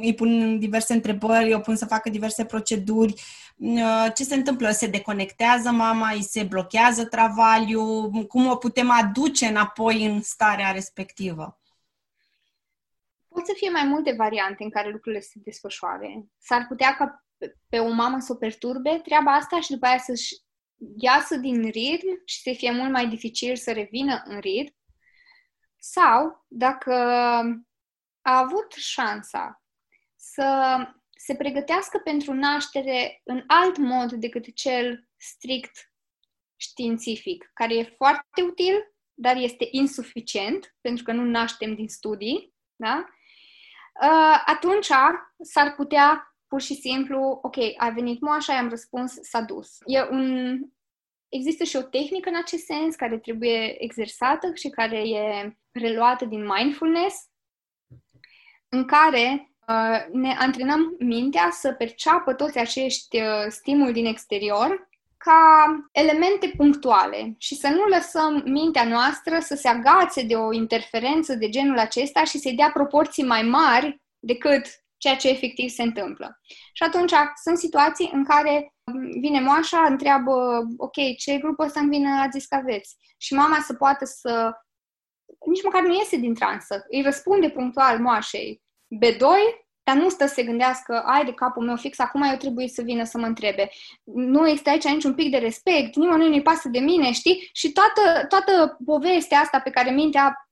îi 0.00 0.14
pun 0.14 0.58
diverse 0.58 0.92
întrebări, 0.92 1.54
o 1.54 1.58
pun 1.58 1.76
să 1.76 1.86
facă 1.86 2.10
diverse 2.10 2.44
proceduri. 2.44 3.14
Uh, 3.56 4.06
ce 4.14 4.24
se 4.24 4.34
întâmplă? 4.34 4.70
Se 4.70 4.86
deconectează 4.86 5.70
mama, 5.70 6.10
îi 6.10 6.22
se 6.22 6.42
blochează 6.42 7.04
travaliu? 7.04 8.10
Cum 8.26 8.46
o 8.46 8.56
putem 8.56 8.90
aduce 8.90 9.46
înapoi 9.46 10.04
în 10.04 10.22
starea 10.22 10.70
respectivă? 10.70 11.60
Pot 13.28 13.46
să 13.46 13.52
fie 13.56 13.70
mai 13.70 13.84
multe 13.84 14.14
variante 14.16 14.64
în 14.64 14.70
care 14.70 14.90
lucrurile 14.90 15.20
se 15.20 15.40
desfășoare. 15.44 16.26
S-ar 16.38 16.64
putea 16.68 16.94
ca 16.98 17.24
pe 17.68 17.78
o 17.78 17.92
mamă 17.92 18.18
să 18.20 18.32
o 18.32 18.36
perturbe 18.36 19.00
treaba 19.04 19.32
asta 19.32 19.60
și 19.60 19.70
după 19.70 19.86
aia 19.86 19.98
să-și 19.98 20.43
iasă 20.96 21.36
din 21.36 21.70
ritm 21.70 22.22
și 22.24 22.40
să 22.40 22.52
fie 22.56 22.70
mult 22.70 22.90
mai 22.90 23.08
dificil 23.08 23.56
să 23.56 23.72
revină 23.72 24.22
în 24.24 24.38
ritm, 24.38 24.76
sau 25.76 26.44
dacă 26.48 26.92
a 28.22 28.38
avut 28.38 28.72
șansa 28.72 29.62
să 30.16 30.76
se 31.10 31.34
pregătească 31.34 31.98
pentru 31.98 32.32
naștere 32.32 33.20
în 33.24 33.44
alt 33.46 33.76
mod 33.76 34.12
decât 34.12 34.54
cel 34.54 35.08
strict 35.16 35.92
științific, 36.56 37.50
care 37.54 37.74
e 37.74 37.94
foarte 37.96 38.42
util, 38.42 38.94
dar 39.14 39.36
este 39.36 39.68
insuficient, 39.70 40.76
pentru 40.80 41.04
că 41.04 41.12
nu 41.12 41.24
naștem 41.24 41.74
din 41.74 41.88
studii, 41.88 42.54
da? 42.76 43.04
Uh, 44.02 44.42
atunci 44.46 44.90
s-ar 45.38 45.74
putea 45.76 46.33
pur 46.54 46.62
și 46.62 46.74
simplu, 46.74 47.38
ok, 47.42 47.56
a 47.76 47.88
venit 47.88 48.20
moașa, 48.20 48.52
i-am 48.52 48.68
răspuns, 48.68 49.12
s-a 49.20 49.40
dus. 49.40 49.78
E 49.84 50.02
un, 50.10 50.58
există 51.28 51.64
și 51.64 51.76
o 51.76 51.82
tehnică 51.82 52.28
în 52.28 52.36
acest 52.36 52.64
sens 52.64 52.94
care 52.94 53.18
trebuie 53.18 53.82
exersată 53.82 54.50
și 54.54 54.68
care 54.68 55.08
e 55.08 55.56
preluată 55.70 56.24
din 56.24 56.46
mindfulness, 56.46 57.16
în 58.68 58.84
care 58.84 59.54
uh, 59.68 60.04
ne 60.12 60.36
antrenăm 60.38 60.96
mintea 60.98 61.48
să 61.52 61.72
perceapă 61.72 62.34
toți 62.34 62.58
acești 62.58 63.20
uh, 63.20 63.46
stimuli 63.48 63.92
din 63.92 64.06
exterior 64.06 64.88
ca 65.16 65.66
elemente 65.92 66.52
punctuale 66.56 67.34
și 67.38 67.54
să 67.54 67.68
nu 67.68 67.84
lăsăm 67.84 68.42
mintea 68.46 68.84
noastră 68.84 69.38
să 69.40 69.54
se 69.54 69.68
agațe 69.68 70.22
de 70.22 70.34
o 70.34 70.52
interferență 70.52 71.34
de 71.34 71.48
genul 71.48 71.78
acesta 71.78 72.24
și 72.24 72.38
să-i 72.38 72.54
dea 72.54 72.70
proporții 72.72 73.24
mai 73.24 73.42
mari 73.42 74.02
decât 74.18 74.83
ceea 75.04 75.16
ce 75.16 75.28
efectiv 75.28 75.68
se 75.68 75.82
întâmplă. 75.82 76.40
Și 76.72 76.82
atunci 76.82 77.12
sunt 77.42 77.58
situații 77.58 78.10
în 78.12 78.24
care 78.24 78.74
vine 79.20 79.40
moașa, 79.40 79.86
întreabă, 79.88 80.62
ok, 80.76 81.16
ce 81.18 81.38
grup 81.38 81.58
ăsta 81.58 81.80
îmi 81.80 81.88
vine 81.88 82.20
ați 82.20 82.38
zis 82.38 82.48
că 82.48 82.54
aveți? 82.54 82.96
Și 83.18 83.34
mama 83.34 83.58
să 83.60 83.74
poată 83.74 84.04
să, 84.04 84.52
nici 85.46 85.62
măcar 85.62 85.82
nu 85.82 85.94
iese 85.94 86.16
din 86.16 86.34
transă, 86.34 86.84
îi 86.90 87.02
răspunde 87.02 87.50
punctual 87.50 87.98
moașei, 87.98 88.62
B2, 89.04 89.22
dar 89.82 89.96
nu 89.96 90.08
stă 90.08 90.26
să 90.26 90.34
se 90.34 90.44
gândească, 90.44 91.02
ai 91.02 91.24
de 91.24 91.32
capul 91.32 91.64
meu 91.64 91.76
fix, 91.76 91.98
acum 91.98 92.22
eu 92.22 92.36
trebuie 92.36 92.68
să 92.68 92.82
vină 92.82 93.04
să 93.04 93.18
mă 93.18 93.26
întrebe. 93.26 93.70
Nu 94.04 94.48
există 94.48 94.70
aici 94.70 94.88
niciun 94.88 95.14
pic 95.14 95.30
de 95.30 95.38
respect, 95.38 95.96
nimănui 95.96 96.28
nu-i 96.28 96.42
pasă 96.42 96.68
de 96.68 96.78
mine, 96.78 97.12
știi? 97.12 97.50
Și 97.52 97.72
toată, 97.72 98.26
toată 98.26 98.76
povestea 98.84 99.38
asta 99.38 99.60
pe 99.60 99.70
care 99.70 99.90
mintea 99.90 100.48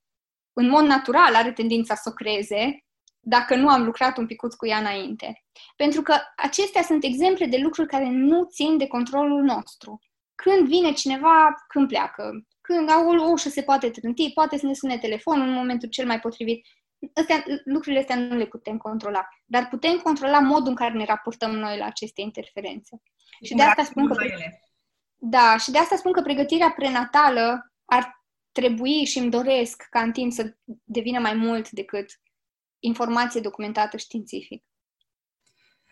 în 0.53 0.69
mod 0.69 0.83
natural 0.83 1.35
are 1.35 1.51
tendința 1.51 1.95
să 1.95 2.09
o 2.09 2.13
creeze, 2.13 2.83
dacă 3.25 3.55
nu 3.55 3.69
am 3.69 3.83
lucrat 3.83 4.17
un 4.17 4.25
picuț 4.25 4.53
cu 4.53 4.67
ea 4.67 4.77
înainte. 4.77 5.43
Pentru 5.75 6.01
că 6.01 6.15
acestea 6.35 6.81
sunt 6.81 7.03
exemple 7.03 7.45
de 7.45 7.57
lucruri 7.57 7.87
care 7.87 8.09
nu 8.09 8.43
țin 8.43 8.77
de 8.77 8.87
controlul 8.87 9.41
nostru. 9.41 9.99
Când 10.35 10.67
vine 10.67 10.91
cineva, 10.91 11.53
când 11.67 11.87
pleacă, 11.87 12.45
când 12.61 12.91
au 12.91 13.09
o 13.09 13.31
ușă 13.31 13.49
se 13.49 13.61
poate 13.61 13.89
trânti, 13.89 14.31
poate 14.33 14.57
să 14.57 14.65
ne 14.65 14.73
sune 14.73 14.97
telefonul 14.97 15.47
în 15.47 15.53
momentul 15.53 15.89
cel 15.89 16.05
mai 16.05 16.19
potrivit. 16.19 16.67
astea, 17.13 17.43
lucrurile 17.63 17.99
astea 18.01 18.15
nu 18.15 18.35
le 18.35 18.45
putem 18.45 18.77
controla, 18.77 19.27
dar 19.45 19.67
putem 19.67 19.97
controla 19.97 20.39
modul 20.39 20.67
în 20.67 20.75
care 20.75 20.93
ne 20.93 21.05
raportăm 21.05 21.51
noi 21.51 21.77
la 21.77 21.85
aceste 21.85 22.21
interferențe. 22.21 23.01
Și 23.43 23.53
de 23.53 23.63
asta 23.63 23.83
spun 23.83 24.07
că... 24.07 24.15
Da, 25.15 25.57
și 25.57 25.71
de 25.71 25.77
asta 25.77 25.95
spun 25.95 26.11
că 26.11 26.21
pregătirea 26.21 26.73
prenatală 26.75 27.71
ar 27.85 28.25
trebui 28.51 29.05
și 29.05 29.17
îmi 29.17 29.29
doresc 29.29 29.87
ca 29.89 30.01
în 30.01 30.11
timp 30.11 30.31
să 30.31 30.55
devină 30.83 31.19
mai 31.19 31.33
mult 31.33 31.69
decât 31.69 32.05
informație 32.83 33.41
documentată 33.41 33.97
științific. 33.97 34.63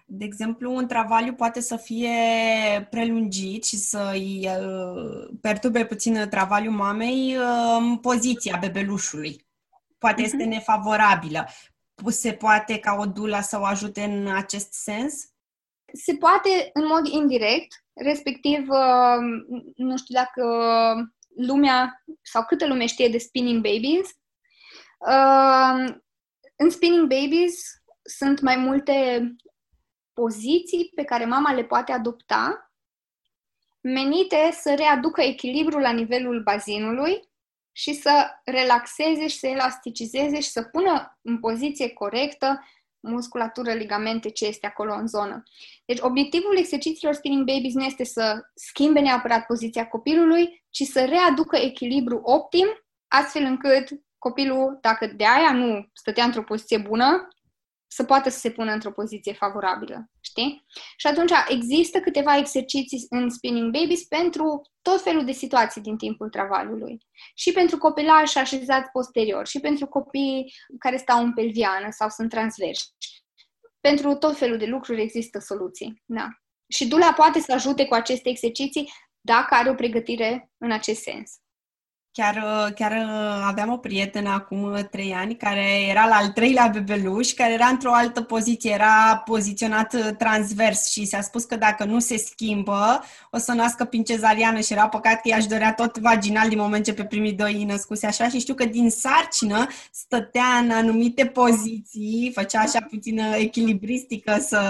De 0.05 0.25
exemplu, 0.25 0.73
un 0.73 0.87
travaliu 0.87 1.33
poate 1.33 1.61
să 1.61 1.75
fie 1.75 2.17
prelungit 2.89 3.63
și 3.65 3.77
să-i 3.77 4.49
uh, 4.59 5.29
perturbe 5.41 5.85
puțin 5.85 6.27
travaliul 6.29 6.73
mamei 6.73 7.37
uh, 7.37 7.97
poziția 8.01 8.57
bebelușului. 8.59 9.45
Poate 9.97 10.21
uh-huh. 10.21 10.25
este 10.25 10.43
mhm. 10.43 10.49
nefavorabilă. 10.49 11.47
Se 12.07 12.33
poate 12.33 12.79
ca 12.79 12.95
o 12.99 13.05
dula 13.05 13.41
să 13.41 13.59
o 13.59 13.63
ajute 13.63 14.03
în 14.03 14.35
acest 14.35 14.73
sens? 14.73 15.13
Se 15.93 16.15
poate 16.15 16.69
în 16.73 16.87
mod 16.87 17.07
indirect, 17.07 17.85
respectiv, 17.93 18.67
uh, 18.69 19.17
nu 19.75 19.97
știu 19.97 20.15
dacă 20.15 20.43
lumea 21.35 22.03
sau 22.21 22.45
câtă 22.45 22.67
lume 22.67 22.85
știe 22.85 23.07
de 23.07 23.17
spinning 23.17 23.61
babies. 23.61 24.09
În 26.63 26.69
spinning 26.69 27.07
babies 27.07 27.81
sunt 28.01 28.41
mai 28.41 28.55
multe 28.55 29.27
poziții 30.13 30.91
pe 30.95 31.03
care 31.03 31.25
mama 31.25 31.53
le 31.53 31.63
poate 31.63 31.91
adopta 31.91 32.71
menite 33.81 34.49
să 34.51 34.73
readucă 34.73 35.21
echilibrul 35.21 35.81
la 35.81 35.91
nivelul 35.91 36.41
bazinului 36.43 37.29
și 37.71 37.93
să 37.93 38.29
relaxeze 38.45 39.27
și 39.27 39.37
să 39.37 39.47
elasticizeze 39.47 40.39
și 40.39 40.49
să 40.49 40.63
pună 40.63 41.19
în 41.21 41.39
poziție 41.39 41.89
corectă 41.89 42.65
musculatură, 42.99 43.73
ligamente, 43.73 44.29
ce 44.29 44.45
este 44.45 44.67
acolo 44.67 44.93
în 44.93 45.07
zonă. 45.07 45.43
Deci 45.85 45.99
obiectivul 45.99 46.57
exercițiilor 46.57 47.13
spinning 47.13 47.45
babies 47.45 47.73
nu 47.73 47.83
este 47.83 48.03
să 48.03 48.41
schimbe 48.55 48.99
neapărat 48.99 49.45
poziția 49.45 49.87
copilului, 49.87 50.63
ci 50.69 50.83
să 50.83 51.05
readucă 51.05 51.57
echilibru 51.57 52.21
optim, 52.23 52.67
astfel 53.07 53.43
încât 53.43 53.89
copilul, 54.21 54.77
dacă 54.81 55.05
de 55.07 55.25
aia 55.25 55.51
nu 55.51 55.89
stătea 55.93 56.23
într-o 56.23 56.43
poziție 56.43 56.77
bună, 56.77 57.27
să 57.87 58.03
poată 58.03 58.29
să 58.29 58.39
se 58.39 58.51
pună 58.51 58.71
într-o 58.71 58.91
poziție 58.91 59.33
favorabilă, 59.33 60.09
știi? 60.19 60.65
Și 60.97 61.07
atunci 61.07 61.31
există 61.47 61.99
câteva 61.99 62.37
exerciții 62.37 63.05
în 63.09 63.29
spinning 63.29 63.71
babies 63.71 64.03
pentru 64.03 64.61
tot 64.81 65.01
felul 65.01 65.25
de 65.25 65.31
situații 65.31 65.81
din 65.81 65.97
timpul 65.97 66.29
travaliului. 66.29 66.97
Și 67.35 67.51
pentru 67.51 67.77
copilași 67.77 68.37
așezați 68.37 68.91
posterior, 68.91 69.47
și 69.47 69.59
pentru 69.59 69.87
copii 69.87 70.53
care 70.79 70.97
stau 70.97 71.23
în 71.23 71.33
pelviană 71.33 71.87
sau 71.89 72.09
sunt 72.09 72.29
transversi. 72.29 72.93
Pentru 73.79 74.15
tot 74.15 74.37
felul 74.37 74.57
de 74.57 74.65
lucruri 74.65 75.01
există 75.01 75.39
soluții, 75.39 76.01
da. 76.05 76.27
Și 76.67 76.87
dula 76.87 77.13
poate 77.13 77.39
să 77.39 77.53
ajute 77.53 77.85
cu 77.85 77.93
aceste 77.93 78.29
exerciții 78.29 78.91
dacă 79.21 79.53
are 79.53 79.69
o 79.69 79.75
pregătire 79.75 80.51
în 80.57 80.71
acest 80.71 81.01
sens. 81.01 81.31
Chiar, 82.13 82.35
uh, 82.35 82.73
chiar 82.73 82.91
uh, 82.91 83.43
aveam 83.47 83.71
o 83.71 83.77
prietenă 83.77 84.29
acum 84.29 84.63
uh, 84.63 84.79
trei 84.91 85.13
ani 85.13 85.35
care 85.35 85.87
era 85.89 86.07
la 86.07 86.15
al 86.15 86.27
treilea 86.27 86.67
bebeluș, 86.73 87.31
care 87.31 87.53
era 87.53 87.65
într-o 87.65 87.93
altă 87.93 88.21
poziție, 88.21 88.71
era 88.71 89.21
poziționat 89.25 90.15
transvers 90.17 90.89
și 90.89 91.05
s-a 91.05 91.21
spus 91.21 91.43
că 91.43 91.55
dacă 91.55 91.83
nu 91.83 91.99
se 91.99 92.17
schimbă, 92.17 93.03
o 93.31 93.37
să 93.37 93.51
nască 93.51 93.85
prin 93.85 94.03
cezariană 94.03 94.59
și 94.59 94.73
era 94.73 94.87
păcat 94.87 95.13
că 95.13 95.27
i-aș 95.27 95.45
dorea 95.45 95.73
tot 95.73 95.97
vaginal 95.97 96.49
din 96.49 96.57
moment 96.57 96.85
ce 96.85 96.93
pe 96.93 97.05
primii 97.05 97.33
doi 97.33 97.53
îi 97.53 97.63
născuse 97.63 98.07
așa 98.07 98.29
și 98.29 98.39
știu 98.39 98.53
că 98.53 98.65
din 98.65 98.89
sarcină 98.89 99.67
stătea 99.91 100.57
în 100.61 100.71
anumite 100.71 101.25
poziții, 101.25 102.31
făcea 102.33 102.59
așa 102.59 102.79
puțină 102.89 103.35
echilibristică 103.35 104.37
să, 104.39 104.61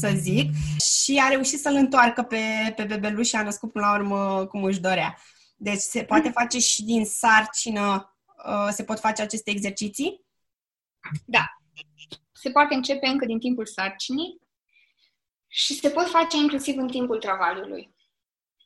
să 0.00 0.10
zic 0.14 0.50
și 0.80 1.22
a 1.24 1.28
reușit 1.28 1.60
să-l 1.60 1.74
întoarcă 1.74 2.22
pe, 2.22 2.72
pe 2.76 2.82
bebeluș 2.82 3.28
și 3.28 3.36
a 3.36 3.42
născut 3.42 3.72
până 3.72 3.86
la 3.86 3.94
urmă 3.94 4.46
cum 4.50 4.62
își 4.62 4.80
dorea. 4.80 5.16
Deci 5.58 5.78
se 5.78 6.04
poate 6.04 6.30
face 6.30 6.58
și 6.58 6.84
din 6.84 7.04
sarcină, 7.04 8.16
uh, 8.46 8.68
se 8.70 8.84
pot 8.84 9.00
face 9.00 9.22
aceste 9.22 9.50
exerciții? 9.50 10.24
Da. 11.24 11.44
Se 12.32 12.50
poate 12.50 12.74
începe 12.74 13.06
încă 13.06 13.26
din 13.26 13.38
timpul 13.38 13.66
sarcinii 13.66 14.40
și 15.46 15.74
se 15.74 15.90
pot 15.90 16.08
face 16.08 16.36
inclusiv 16.36 16.78
în 16.78 16.88
timpul 16.88 17.18
travaliului. 17.18 17.94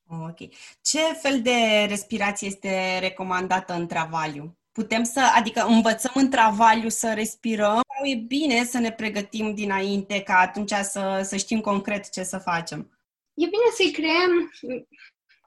Ok. 0.08 0.38
Ce 0.82 0.98
fel 0.98 1.42
de 1.42 1.86
respirație 1.88 2.46
este 2.46 2.98
recomandată 2.98 3.72
în 3.72 3.86
travaliu? 3.86 4.58
Putem 4.72 5.04
să, 5.04 5.20
adică 5.34 5.64
învățăm 5.64 6.12
în 6.14 6.30
travaliu 6.30 6.88
să 6.88 7.12
respirăm 7.14 7.80
sau 7.96 8.04
e 8.04 8.14
bine 8.14 8.64
să 8.64 8.78
ne 8.78 8.92
pregătim 8.92 9.54
dinainte 9.54 10.22
ca 10.22 10.38
atunci 10.38 10.72
să, 10.72 11.20
să 11.24 11.36
știm 11.36 11.60
concret 11.60 12.10
ce 12.10 12.22
să 12.22 12.38
facem? 12.38 12.78
E 13.34 13.44
bine 13.44 13.70
să-i 13.74 13.92
creăm 13.92 14.50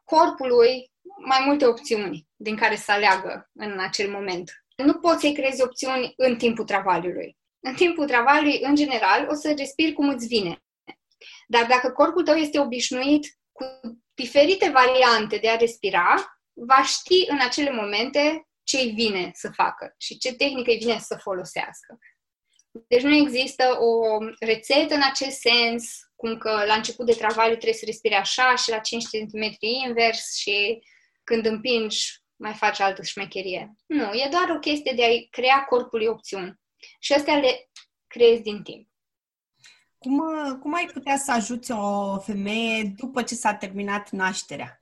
corpului 0.03 0.92
mai 1.17 1.43
multe 1.45 1.65
opțiuni 1.65 2.27
din 2.35 2.55
care 2.55 2.75
să 2.75 2.91
aleagă 2.91 3.49
în 3.53 3.79
acel 3.79 4.11
moment. 4.11 4.65
Nu 4.75 4.93
poți 4.93 5.21
să-i 5.21 5.33
creezi 5.33 5.61
opțiuni 5.61 6.13
în 6.17 6.37
timpul 6.37 6.65
travaliului. 6.65 7.37
În 7.59 7.73
timpul 7.73 8.07
travaliului, 8.07 8.59
în 8.61 8.75
general, 8.75 9.27
o 9.29 9.33
să 9.33 9.53
respiri 9.57 9.93
cum 9.93 10.09
îți 10.09 10.27
vine. 10.27 10.63
Dar 11.47 11.65
dacă 11.65 11.91
corpul 11.91 12.23
tău 12.23 12.35
este 12.35 12.59
obișnuit 12.59 13.37
cu 13.51 13.65
diferite 14.13 14.69
variante 14.69 15.37
de 15.37 15.49
a 15.49 15.55
respira, 15.55 16.15
va 16.53 16.83
ști 16.83 17.25
în 17.27 17.39
acele 17.41 17.71
momente 17.71 18.47
ce 18.63 18.77
îi 18.77 18.91
vine 18.91 19.31
să 19.33 19.49
facă 19.53 19.95
și 19.97 20.17
ce 20.17 20.33
tehnică 20.33 20.71
îi 20.71 20.77
vine 20.77 20.99
să 20.99 21.17
folosească. 21.21 21.99
Deci 22.87 23.01
nu 23.01 23.15
există 23.15 23.77
o 23.79 24.17
rețetă 24.39 24.93
în 24.93 25.01
acest 25.11 25.39
sens, 25.39 25.99
cum 26.15 26.37
că 26.37 26.63
la 26.67 26.73
început 26.73 27.05
de 27.05 27.13
travaliu 27.13 27.55
trebuie 27.55 27.73
să 27.73 27.85
respiri 27.85 28.13
așa 28.13 28.55
și 28.55 28.69
la 28.69 28.77
5 28.77 29.03
cm 29.03 29.57
invers 29.59 30.35
și 30.35 30.81
când 31.23 31.45
împingi, 31.45 32.21
mai 32.35 32.53
faci 32.53 32.79
altă 32.79 33.03
șmecherie. 33.03 33.75
Nu, 33.85 34.13
e 34.13 34.27
doar 34.31 34.49
o 34.49 34.59
chestie 34.59 34.93
de 34.95 35.03
a 35.03 35.27
crea 35.29 35.63
corpului 35.63 36.05
opțiuni. 36.05 36.61
Și 36.99 37.13
astea 37.13 37.35
le 37.35 37.69
creezi 38.07 38.41
din 38.41 38.63
timp. 38.63 38.87
Cum, 39.97 40.19
cum 40.59 40.73
ai 40.73 40.89
putea 40.93 41.17
să 41.17 41.31
ajuți 41.31 41.71
o 41.71 42.19
femeie 42.19 42.93
după 42.95 43.23
ce 43.23 43.35
s-a 43.35 43.53
terminat 43.53 44.09
nașterea? 44.09 44.81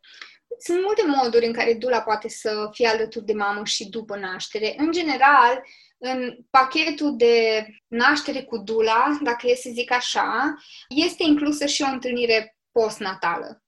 Sunt 0.60 0.82
multe 0.84 1.06
moduri 1.06 1.46
în 1.46 1.54
care 1.54 1.74
dula 1.74 2.02
poate 2.02 2.30
să 2.30 2.70
fie 2.72 2.88
alături 2.88 3.26
de 3.26 3.34
mamă 3.34 3.66
și 3.66 3.90
după 3.90 4.18
naștere. 4.18 4.74
În 4.78 4.92
general, 4.92 5.64
în 5.98 6.38
pachetul 6.50 7.18
de 7.18 7.66
naștere 7.88 8.44
cu 8.44 8.58
dula, 8.58 9.20
dacă 9.22 9.48
e 9.48 9.56
să 9.56 9.70
zic 9.74 9.92
așa, 9.92 10.56
este 10.88 11.24
inclusă 11.24 11.66
și 11.66 11.82
o 11.82 11.92
întâlnire 11.92 12.58
postnatală. 12.72 13.64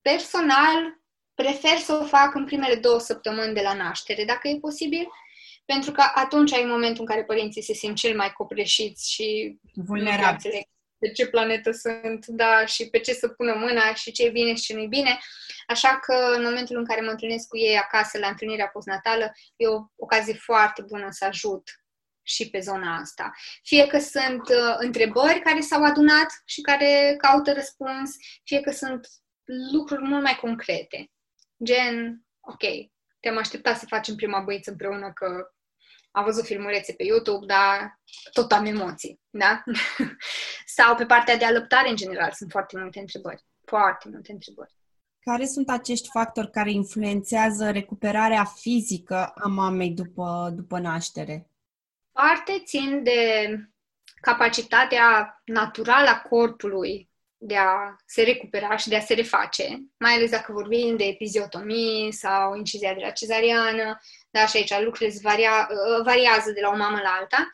Personal, 0.00 0.99
prefer 1.42 1.78
să 1.78 1.98
o 2.02 2.04
fac 2.04 2.34
în 2.34 2.44
primele 2.44 2.74
două 2.74 2.98
săptămâni 2.98 3.54
de 3.54 3.60
la 3.60 3.74
naștere, 3.74 4.24
dacă 4.24 4.48
e 4.48 4.58
posibil, 4.58 5.08
pentru 5.64 5.92
că 5.92 6.02
atunci 6.14 6.52
ai 6.52 6.64
momentul 6.64 7.00
în 7.00 7.06
care 7.06 7.24
părinții 7.24 7.62
se 7.62 7.72
simt 7.72 7.96
cel 7.96 8.16
mai 8.16 8.32
copleșiți 8.32 9.12
și 9.12 9.58
vulnerabili 9.74 10.68
pe 11.00 11.10
ce 11.10 11.26
planetă 11.26 11.70
sunt, 11.70 12.26
da, 12.26 12.66
și 12.66 12.88
pe 12.88 12.98
ce 12.98 13.12
să 13.12 13.28
pună 13.28 13.54
mâna 13.54 13.94
și 13.94 14.12
ce 14.12 14.24
e 14.24 14.30
bine 14.30 14.54
și 14.54 14.62
ce 14.62 14.74
nu 14.74 14.80
e 14.80 14.86
bine. 14.86 15.18
Așa 15.66 15.98
că 15.98 16.14
în 16.36 16.42
momentul 16.42 16.76
în 16.76 16.84
care 16.84 17.00
mă 17.00 17.10
întâlnesc 17.10 17.48
cu 17.48 17.56
ei 17.56 17.76
acasă 17.76 18.18
la 18.18 18.28
întâlnirea 18.28 18.68
postnatală, 18.68 19.32
e 19.56 19.66
o 19.66 19.84
ocazie 19.96 20.34
foarte 20.34 20.82
bună 20.82 21.06
să 21.10 21.24
ajut 21.24 21.62
și 22.22 22.50
pe 22.50 22.60
zona 22.60 22.96
asta. 22.96 23.32
Fie 23.62 23.86
că 23.86 23.98
sunt 23.98 24.48
uh, 24.48 24.74
întrebări 24.78 25.40
care 25.40 25.60
s-au 25.60 25.82
adunat 25.82 26.42
și 26.44 26.60
care 26.60 27.14
caută 27.18 27.52
răspuns, 27.52 28.10
fie 28.44 28.60
că 28.60 28.70
sunt 28.70 29.08
lucruri 29.72 30.02
mult 30.02 30.22
mai 30.22 30.38
concrete. 30.40 31.10
Gen, 31.64 32.24
ok, 32.40 32.90
te-am 33.20 33.36
așteptat 33.36 33.78
să 33.78 33.86
facem 33.86 34.14
prima 34.14 34.40
băiță 34.40 34.70
împreună 34.70 35.12
că 35.12 35.50
am 36.10 36.24
văzut 36.24 36.44
filmulețe 36.44 36.92
pe 36.92 37.04
YouTube, 37.04 37.46
dar 37.46 38.00
tot 38.32 38.52
am 38.52 38.64
emoții, 38.64 39.20
da? 39.30 39.62
Sau 40.76 40.94
pe 40.94 41.06
partea 41.06 41.36
de 41.36 41.44
alăptare, 41.44 41.88
în 41.88 41.96
general, 41.96 42.32
sunt 42.32 42.50
foarte 42.50 42.78
multe 42.78 42.98
întrebări. 42.98 43.44
Foarte 43.64 44.08
multe 44.12 44.32
întrebări. 44.32 44.74
Care 45.20 45.46
sunt 45.46 45.70
acești 45.70 46.08
factori 46.10 46.50
care 46.50 46.70
influențează 46.70 47.70
recuperarea 47.70 48.44
fizică 48.44 49.26
a 49.26 49.48
mamei 49.48 49.90
după, 49.90 50.52
după 50.54 50.78
naștere? 50.78 51.50
Parte 52.12 52.62
țin 52.64 53.02
de 53.02 53.50
capacitatea 54.20 55.34
naturală 55.44 56.08
a 56.08 56.20
corpului 56.20 57.09
de 57.42 57.56
a 57.56 57.96
se 58.06 58.22
recupera 58.22 58.76
și 58.76 58.88
de 58.88 58.96
a 58.96 59.00
se 59.00 59.14
reface, 59.14 59.82
mai 59.98 60.12
ales 60.12 60.30
dacă 60.30 60.52
vorbim 60.52 60.96
de 60.96 61.04
epiziotomii 61.04 62.12
sau 62.12 62.54
incizia 62.56 62.94
de 62.94 63.00
la 63.00 63.10
cezariană, 63.10 63.98
da, 64.30 64.46
și 64.46 64.56
aici 64.56 64.84
lucrurile 64.84 65.18
varia, 65.22 65.68
uh, 65.70 66.04
variază 66.04 66.50
de 66.50 66.60
la 66.60 66.68
o 66.68 66.76
mamă 66.76 67.00
la 67.02 67.16
alta, 67.20 67.50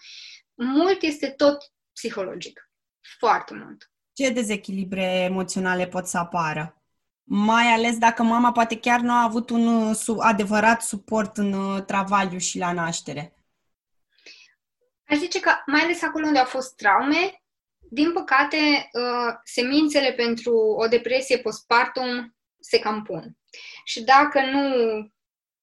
mult 0.55 1.03
este 1.03 1.31
tot 1.31 1.73
psihologic. 1.93 2.71
Foarte 3.19 3.55
mult. 3.55 3.91
Ce 4.13 4.31
dezechilibre 4.31 5.05
emoționale 5.05 5.87
pot 5.87 6.07
să 6.07 6.19
apară? 6.19 6.83
Mai 7.23 7.65
ales 7.65 7.99
dacă 7.99 8.23
mama 8.23 8.53
poate 8.53 8.79
chiar 8.79 9.01
nu 9.01 9.13
a 9.13 9.23
avut 9.23 9.51
un 9.51 9.67
uh, 9.67 10.17
adevărat 10.19 10.83
suport 10.83 11.37
în 11.37 11.53
uh, 11.53 11.83
travaliu 11.85 12.39
și 12.39 12.59
la 12.59 12.73
naștere. 12.73 13.37
Aș 15.09 15.17
zice 15.17 15.41
că, 15.41 15.51
mai 15.67 15.81
ales 15.81 16.03
acolo 16.03 16.27
unde 16.27 16.39
au 16.39 16.45
fost 16.45 16.77
traume, 16.77 17.43
din 17.91 18.13
păcate, 18.13 18.89
uh, 18.93 19.35
semințele 19.45 20.13
pentru 20.13 20.55
o 20.57 20.87
depresie 20.87 21.39
postpartum 21.39 22.37
se 22.61 22.79
cam 22.79 23.03
pun. 23.03 23.37
Și 23.85 24.03
dacă 24.03 24.41
nu 24.41 24.71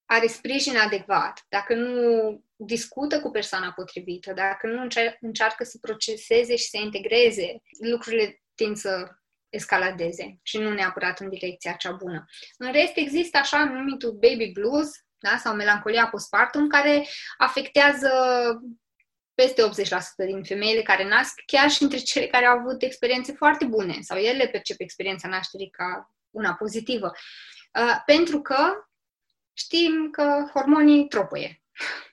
are 0.06 0.28
sprijin 0.28 0.78
adecvat, 0.78 1.45
dacă 1.50 1.76
nu 1.76 2.44
discută 2.56 3.22
cu 3.22 3.30
persoana 3.30 3.72
potrivită, 3.72 4.34
dacă 4.34 4.68
nu 4.68 4.88
încearcă 5.20 5.64
să 5.64 5.78
proceseze 5.82 6.56
și 6.56 6.70
să 6.70 6.78
integreze, 6.78 7.62
lucrurile 7.80 8.41
tind 8.56 8.78
să 8.78 9.08
escaladeze 9.50 10.40
și 10.41 10.58
nu 10.58 10.74
neapărat 10.74 11.20
în 11.20 11.30
direcția 11.30 11.72
cea 11.72 11.91
bună. 11.91 12.26
În 12.58 12.72
rest, 12.72 12.91
există 12.95 13.38
așa 13.38 13.64
numitul 13.64 14.12
baby 14.12 14.52
blues 14.52 14.90
da? 15.18 15.38
sau 15.38 15.56
melancolia 15.56 16.08
postpartum, 16.08 16.68
care 16.68 17.08
afectează 17.38 18.10
peste 19.34 19.61
80% 19.61 20.26
din 20.26 20.43
femeile 20.43 20.81
care 20.81 21.07
nasc, 21.07 21.34
chiar 21.45 21.69
și 21.69 21.84
între 21.84 21.97
cele 21.97 22.27
care 22.27 22.45
au 22.45 22.57
avut 22.57 22.81
experiențe 22.81 23.31
foarte 23.31 23.65
bune 23.65 23.97
sau 24.01 24.18
ele 24.18 24.47
percep 24.47 24.80
experiența 24.80 25.27
nașterii 25.27 25.69
ca 25.69 26.15
una 26.30 26.53
pozitivă. 26.53 27.11
Uh, 27.80 28.01
pentru 28.05 28.41
că 28.41 28.73
știm 29.53 30.10
că 30.11 30.49
hormonii 30.53 31.07
tropăie. 31.07 31.61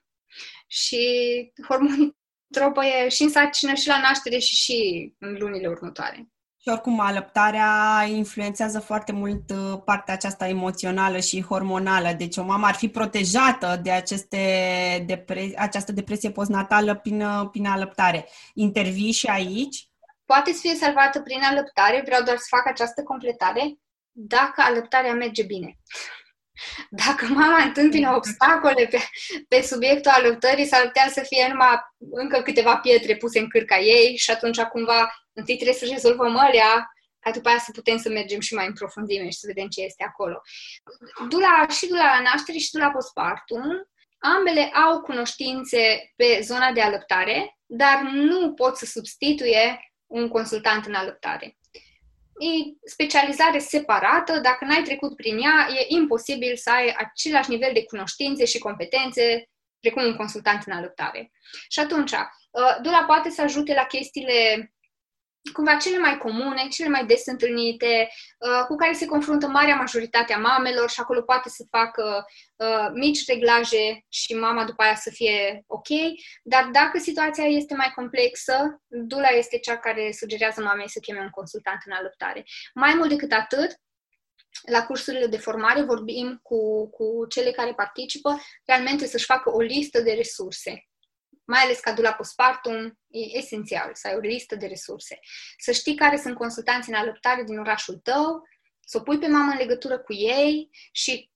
și 0.81 1.53
hormonii 1.69 2.17
tropăie 2.51 3.09
și 3.09 3.23
în 3.23 3.31
sarcină, 3.31 3.75
și 3.75 3.89
la 3.89 4.01
naștere, 4.01 4.39
și 4.39 4.55
și 4.55 5.13
în 5.19 5.37
lunile 5.39 5.69
următoare. 5.69 6.29
Și 6.71 6.77
oricum, 6.77 7.01
alăptarea 7.01 8.05
influențează 8.09 8.81
foarte 8.81 9.13
mult 9.13 9.51
uh, 9.51 9.81
partea 9.85 10.15
aceasta 10.15 10.49
emoțională 10.49 11.19
și 11.19 11.43
hormonală. 11.43 12.13
Deci 12.13 12.37
o 12.37 12.43
mamă 12.43 12.67
ar 12.67 12.75
fi 12.75 12.89
protejată 12.89 13.81
de 13.83 13.91
aceste 13.91 14.39
depre- 15.07 15.53
această 15.57 15.93
depresie 15.93 16.31
postnatală 16.31 16.95
prin, 16.95 17.23
uh, 17.23 17.49
prin 17.51 17.67
alăptare. 17.67 18.29
Intervii 18.55 19.13
și 19.13 19.27
aici? 19.27 19.89
Poate 20.25 20.53
să 20.53 20.59
fie 20.61 20.75
salvată 20.75 21.21
prin 21.21 21.41
alăptare, 21.43 22.03
vreau 22.05 22.23
doar 22.23 22.37
să 22.37 22.47
fac 22.49 22.67
această 22.67 23.03
completare, 23.03 23.79
dacă 24.11 24.63
alăptarea 24.67 25.15
merge 25.15 25.43
bine. 25.43 25.79
Dacă 26.91 27.27
mama 27.27 27.63
întâmpină 27.63 28.15
obstacole 28.15 28.87
pe, 28.87 28.99
pe 29.49 29.63
subiectul 29.63 30.11
alăptării, 30.11 30.67
s-ar 30.67 30.83
putea 30.83 31.09
să 31.09 31.25
fie 31.29 31.47
numai 31.49 31.77
încă 32.11 32.41
câteva 32.41 32.77
pietre 32.77 33.17
puse 33.17 33.39
în 33.39 33.49
cârca 33.49 33.79
ei 33.79 34.17
și 34.17 34.31
atunci 34.31 34.61
cumva 34.61 35.27
întâi 35.33 35.55
trebuie 35.55 35.77
să 35.77 35.87
rezolvăm 35.91 36.37
alea 36.37 36.91
ca 37.21 37.31
după 37.31 37.49
aia 37.49 37.59
să 37.59 37.71
putem 37.71 37.99
să 37.99 38.09
mergem 38.09 38.41
și 38.41 38.55
mai 38.55 38.67
în 38.67 38.73
profunzime 38.73 39.31
și 39.31 39.39
să 39.39 39.47
vedem 39.47 39.69
ce 39.69 39.81
este 39.83 40.05
acolo. 40.05 40.41
Dula, 41.29 41.67
și 41.69 41.87
dula 41.87 42.05
la 42.05 42.21
naștere 42.21 42.59
și 42.59 42.71
dula 42.71 42.91
postpartum, 42.91 43.63
ambele 44.19 44.65
au 44.65 45.01
cunoștințe 45.01 46.13
pe 46.17 46.41
zona 46.43 46.73
de 46.73 46.81
alăptare, 46.81 47.59
dar 47.67 48.01
nu 48.13 48.53
pot 48.53 48.77
să 48.77 48.85
substituie 48.85 49.93
un 50.07 50.29
consultant 50.29 50.87
în 50.87 50.95
alăptare. 50.95 51.59
E 52.41 52.77
specializare 52.85 53.59
separată, 53.59 54.39
dacă 54.39 54.65
n-ai 54.65 54.83
trecut 54.83 55.17
prin 55.17 55.39
ea, 55.39 55.69
e 55.71 55.85
imposibil 55.89 56.57
să 56.57 56.71
ai 56.71 56.95
același 56.97 57.51
nivel 57.51 57.71
de 57.73 57.85
cunoștințe 57.85 58.45
și 58.45 58.59
competențe 58.59 59.49
precum 59.81 60.05
un 60.05 60.17
consultant 60.17 60.63
în 60.67 60.73
alăptare. 60.73 61.31
Și 61.69 61.81
atunci, 61.81 62.13
uh, 62.13 62.77
Dula 62.83 63.05
poate 63.05 63.31
să 63.31 63.43
ajute 63.43 63.75
la 63.75 63.85
chestiile 63.85 64.73
cumva 65.53 65.77
cele 65.77 65.99
mai 65.99 66.19
comune, 66.19 66.69
cele 66.71 66.89
mai 66.89 67.07
des 67.07 67.27
întâlnite, 67.27 68.09
uh, 68.39 68.65
cu 68.67 68.75
care 68.75 68.93
se 68.93 69.07
confruntă 69.07 69.47
marea 69.47 69.75
majoritate 69.75 70.33
a 70.33 70.39
mamelor 70.39 70.91
și 70.91 71.01
acolo 71.01 71.23
poate 71.23 71.49
să 71.49 71.65
facă 71.71 72.25
uh, 72.57 72.91
mici 72.93 73.27
reglaje 73.27 74.05
și 74.09 74.35
mama 74.35 74.65
după 74.65 74.83
aia 74.83 74.95
să 74.95 75.11
fie 75.11 75.65
ok, 75.67 75.89
dar 76.43 76.65
dacă 76.73 76.99
situația 76.99 77.45
este 77.45 77.75
mai 77.75 77.93
complexă, 77.95 78.83
dula 78.87 79.29
este 79.29 79.59
cea 79.59 79.79
care 79.79 80.13
sugerează 80.13 80.63
mamei 80.63 80.89
să 80.89 80.99
cheme 80.99 81.21
un 81.21 81.31
consultant 81.31 81.79
în 81.85 81.93
alăptare. 81.93 82.45
Mai 82.75 82.95
mult 82.95 83.09
decât 83.09 83.33
atât, 83.33 83.81
la 84.71 84.87
cursurile 84.87 85.27
de 85.27 85.37
formare 85.37 85.83
vorbim 85.83 86.39
cu, 86.43 86.91
cu 86.91 87.27
cele 87.29 87.51
care 87.51 87.73
participă 87.73 88.41
realmente 88.65 89.07
să-și 89.07 89.25
facă 89.25 89.55
o 89.55 89.61
listă 89.61 90.01
de 90.01 90.13
resurse 90.13 90.90
mai 91.51 91.61
ales 91.61 91.81
cadula 91.81 92.13
postpartum, 92.13 92.99
e 93.09 93.39
esențial 93.39 93.91
să 93.95 94.09
ai 94.09 94.15
o 94.15 94.19
listă 94.19 94.55
de 94.55 94.67
resurse. 94.67 95.19
Să 95.59 95.73
știi 95.73 95.95
care 95.95 96.17
sunt 96.17 96.35
consultanții 96.35 96.93
în 96.93 96.99
alăptare 96.99 97.43
din 97.43 97.59
orașul 97.59 97.97
tău, 97.97 98.43
să 98.81 98.99
o 98.99 99.01
pui 99.01 99.19
pe 99.19 99.27
mamă 99.27 99.51
în 99.51 99.59
legătură 99.59 99.99
cu 99.99 100.13
ei 100.13 100.69
și 100.93 101.31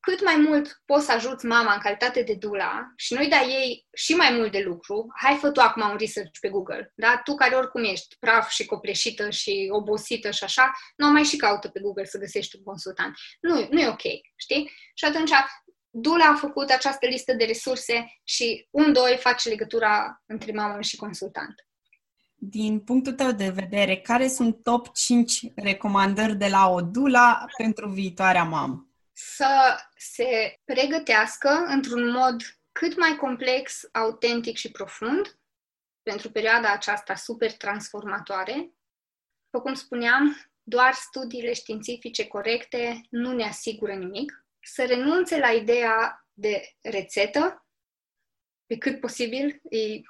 cât 0.00 0.24
mai 0.24 0.36
mult 0.36 0.82
poți 0.84 1.04
să 1.04 1.12
ajuți 1.12 1.46
mama 1.46 1.72
în 1.72 1.80
calitate 1.80 2.22
de 2.22 2.34
dula 2.34 2.92
și 2.96 3.14
nu-i 3.14 3.28
dai 3.28 3.48
ei 3.48 3.86
și 3.92 4.14
mai 4.14 4.30
mult 4.30 4.52
de 4.52 4.58
lucru, 4.58 5.06
hai 5.16 5.36
fă 5.36 5.50
tu 5.50 5.60
acum 5.60 5.90
un 5.90 5.96
research 5.96 6.38
pe 6.40 6.48
Google, 6.48 6.92
da? 6.94 7.20
Tu 7.24 7.34
care 7.34 7.54
oricum 7.54 7.84
ești 7.84 8.16
praf 8.18 8.50
și 8.50 8.66
copleșită 8.66 9.30
și 9.30 9.68
obosită 9.70 10.30
și 10.30 10.44
așa, 10.44 10.72
nu 10.96 11.10
mai 11.10 11.24
și 11.24 11.36
caută 11.36 11.68
pe 11.68 11.80
Google 11.80 12.04
să 12.04 12.18
găsești 12.18 12.56
un 12.56 12.62
consultant. 12.62 13.16
Nu, 13.40 13.68
nu 13.70 13.80
e 13.80 13.88
ok, 13.88 14.02
știi? 14.36 14.70
Și 14.94 15.04
atunci 15.04 15.30
Dula 16.00 16.24
a 16.24 16.34
făcut 16.34 16.70
această 16.70 17.06
listă 17.06 17.32
de 17.32 17.44
resurse 17.44 18.18
și 18.24 18.66
un, 18.70 18.92
doi 18.92 19.16
face 19.20 19.48
legătura 19.48 20.22
între 20.26 20.52
mamă 20.52 20.80
și 20.80 20.96
consultant. 20.96 21.54
Din 22.34 22.80
punctul 22.80 23.12
tău 23.12 23.32
de 23.32 23.48
vedere, 23.48 23.96
care 23.96 24.28
sunt 24.28 24.62
top 24.62 24.94
5 24.94 25.40
recomandări 25.54 26.36
de 26.36 26.48
la 26.48 26.68
o 26.68 26.80
Dula 26.80 27.44
pentru 27.56 27.88
viitoarea 27.88 28.44
mamă? 28.44 28.88
Să 29.12 29.78
se 29.96 30.60
pregătească 30.64 31.64
într-un 31.66 32.10
mod 32.10 32.36
cât 32.72 32.98
mai 32.98 33.16
complex, 33.16 33.88
autentic 33.92 34.56
și 34.56 34.70
profund 34.70 35.38
pentru 36.02 36.30
perioada 36.30 36.72
aceasta 36.72 37.14
super 37.14 37.52
transformatoare. 37.52 38.72
După 39.50 39.64
cum 39.64 39.74
spuneam, 39.74 40.36
doar 40.62 40.92
studiile 40.92 41.52
științifice 41.52 42.26
corecte 42.26 43.00
nu 43.10 43.32
ne 43.32 43.44
asigură 43.44 43.94
nimic 43.94 44.46
să 44.72 44.84
renunțe 44.84 45.38
la 45.38 45.50
ideea 45.50 46.26
de 46.32 46.62
rețetă, 46.82 47.66
pe 48.66 48.78
cât 48.78 49.00
posibil, 49.00 49.60
e 49.70 50.00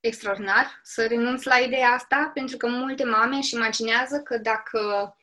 extraordinar 0.00 0.80
să 0.82 1.06
renunț 1.06 1.42
la 1.42 1.58
ideea 1.58 1.88
asta, 1.88 2.30
pentru 2.34 2.56
că 2.56 2.68
multe 2.68 3.04
mame 3.04 3.36
își 3.36 3.54
imaginează 3.54 4.20
că 4.20 4.38
dacă 4.38 5.14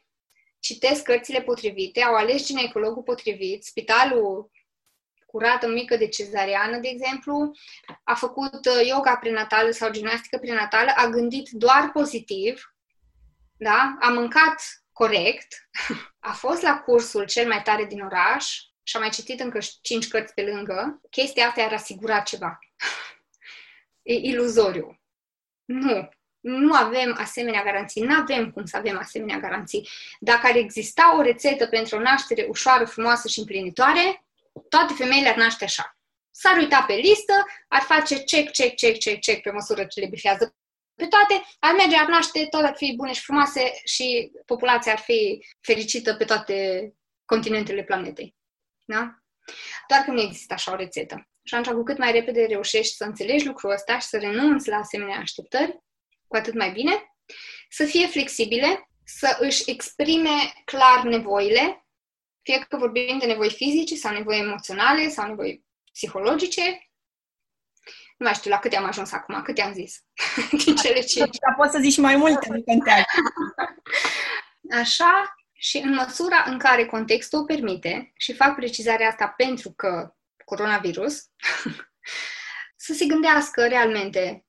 citesc 0.60 1.04
cărțile 1.04 1.42
potrivite, 1.42 2.02
au 2.02 2.16
ales 2.16 2.46
ginecologul 2.46 3.04
potrivit, 3.04 3.64
spitalul 3.64 4.52
curată 5.26 5.68
mică 5.68 5.96
de 5.98 6.08
cezariană, 6.08 6.78
de 6.78 6.88
exemplu, 6.88 7.52
a 8.04 8.14
făcut 8.14 8.66
uh, 8.66 8.88
yoga 8.88 9.18
prenatală 9.18 9.72
sau 9.72 9.92
gimnastică 9.92 10.38
prenatală, 10.38 10.92
a 10.96 11.08
gândit 11.08 11.50
doar 11.50 11.90
pozitiv, 11.94 12.76
da? 13.58 13.98
a 14.00 14.10
mâncat 14.10 14.81
corect, 15.02 15.70
a 16.30 16.32
fost 16.32 16.62
la 16.62 16.80
cursul 16.80 17.26
cel 17.26 17.48
mai 17.48 17.62
tare 17.62 17.86
din 17.86 18.02
oraș 18.02 18.46
și 18.84 18.96
a 18.96 19.00
mai 19.00 19.10
citit 19.10 19.40
încă 19.40 19.60
cinci 19.82 20.08
cărți 20.08 20.34
pe 20.34 20.42
lângă, 20.42 21.02
chestia 21.10 21.48
asta 21.48 21.62
ar 21.62 21.74
asigura 21.74 22.20
ceva. 22.20 22.60
e 24.12 24.14
iluzoriu. 24.14 25.00
Nu. 25.66 26.10
Nu 26.40 26.74
avem 26.74 27.16
asemenea 27.20 27.64
garanții. 27.64 28.02
Nu 28.02 28.16
avem 28.16 28.52
cum 28.52 28.66
să 28.66 28.78
avem 28.78 28.98
asemenea 28.98 29.38
garanții. 29.38 29.88
Dacă 30.20 30.48
ar 30.48 30.56
exista 30.56 31.18
o 31.18 31.22
rețetă 31.22 31.68
pentru 31.68 31.96
o 31.96 32.00
naștere 32.00 32.46
ușoară, 32.50 32.86
frumoasă 32.86 33.28
și 33.28 33.40
împlinitoare, 33.40 34.26
toate 34.70 34.94
femeile 34.94 35.30
ar 35.30 35.36
naște 35.36 35.64
așa. 35.64 35.98
S-ar 36.32 36.58
uita 36.58 36.84
pe 36.88 36.94
listă, 36.94 37.46
ar 37.68 37.82
face 37.82 38.24
check, 38.24 38.52
check, 38.52 38.76
check, 38.76 39.00
check, 39.00 39.22
check 39.22 39.42
pe 39.42 39.52
măsură 39.52 39.86
ce 39.86 40.00
le 40.00 40.08
bifează 40.08 40.56
pe 40.96 41.08
toate, 41.08 41.44
ar 41.60 41.74
merge, 41.76 41.96
ar 41.96 42.08
naște, 42.08 42.46
tot 42.46 42.64
ar 42.64 42.76
fi 42.76 42.94
bune 42.96 43.14
și 43.14 43.22
frumoase 43.22 43.72
și 43.86 44.32
populația 44.46 44.92
ar 44.92 45.00
fi 45.00 45.46
fericită 45.62 46.16
pe 46.16 46.26
toate 46.26 46.88
continentele 47.26 47.84
planetei. 47.84 48.36
Da? 48.86 49.16
Doar 49.88 50.02
că 50.02 50.12
nu 50.12 50.22
există 50.22 50.54
așa 50.54 50.72
o 50.72 50.76
rețetă. 50.76 51.30
Și 51.44 51.56
atunci, 51.56 51.76
cu 51.76 51.84
cât 51.84 51.98
mai 51.98 52.12
repede 52.12 52.46
reușești 52.46 52.96
să 52.96 53.04
înțelegi 53.04 53.46
lucrul 53.46 53.72
ăsta 53.72 54.00
și 54.00 54.08
să 54.08 54.18
renunți 54.18 54.70
la 54.70 54.78
asemenea 54.78 55.18
așteptări, 55.18 55.80
cu 56.28 56.36
atât 56.36 56.54
mai 56.54 56.72
bine, 56.72 57.04
să 57.70 57.86
fie 57.86 58.08
flexibile, 58.08 58.90
să 59.04 59.38
își 59.40 59.64
exprime 59.70 60.54
clar 60.66 61.04
nevoile, 61.04 61.86
fie 62.42 62.66
că 62.70 62.78
vorbim 62.78 63.18
de 63.20 63.26
nevoi 63.26 63.50
fizice 63.50 63.96
sau 63.96 64.14
nevoi 64.14 64.40
emoționale 64.40 65.10
sau 65.10 65.28
nevoi 65.28 65.66
psihologice, 65.92 66.91
nu 68.22 68.28
mai 68.28 68.36
știu 68.36 68.52
la 68.52 68.60
câte 68.60 68.78
am 68.78 68.86
ajuns 68.86 69.12
acum, 69.12 69.42
câte 69.42 69.62
am 69.62 69.74
zis 69.74 70.04
din 70.64 70.76
cele 70.76 71.00
cinci. 71.00 71.38
Dar 71.38 71.56
poți 71.58 71.72
să 71.72 71.80
zici 71.82 71.98
mai 71.98 72.16
multe, 72.16 72.48
nu 72.50 72.64
contează. 72.64 73.06
Așa, 74.82 75.36
și 75.54 75.78
în 75.78 75.94
măsura 75.94 76.44
în 76.48 76.60
care 76.60 76.86
contextul 76.86 77.40
o 77.40 77.44
permite, 77.44 78.12
și 78.18 78.34
fac 78.34 78.56
precizarea 78.56 79.08
asta 79.08 79.28
pentru 79.28 79.72
că 79.72 80.16
coronavirus, 80.46 81.22
să 82.86 82.94
se 82.94 83.06
gândească 83.06 83.68
realmente 83.68 84.46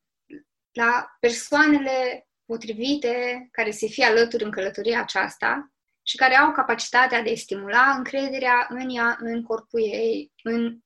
la 0.73 1.17
persoanele 1.21 2.29
potrivite 2.45 3.49
care 3.51 3.71
se 3.71 3.87
fie 3.87 4.05
alături 4.05 4.45
în 4.45 4.51
călătoria 4.51 5.01
aceasta 5.01 5.73
și 6.03 6.17
care 6.17 6.37
au 6.37 6.53
capacitatea 6.53 7.23
de 7.23 7.31
a 7.31 7.37
stimula 7.37 7.95
încrederea 7.97 8.67
în 8.69 8.97
ea, 8.97 9.17
în 9.21 9.43
corpul 9.43 9.81
ei, 9.81 10.33
în 10.43 10.79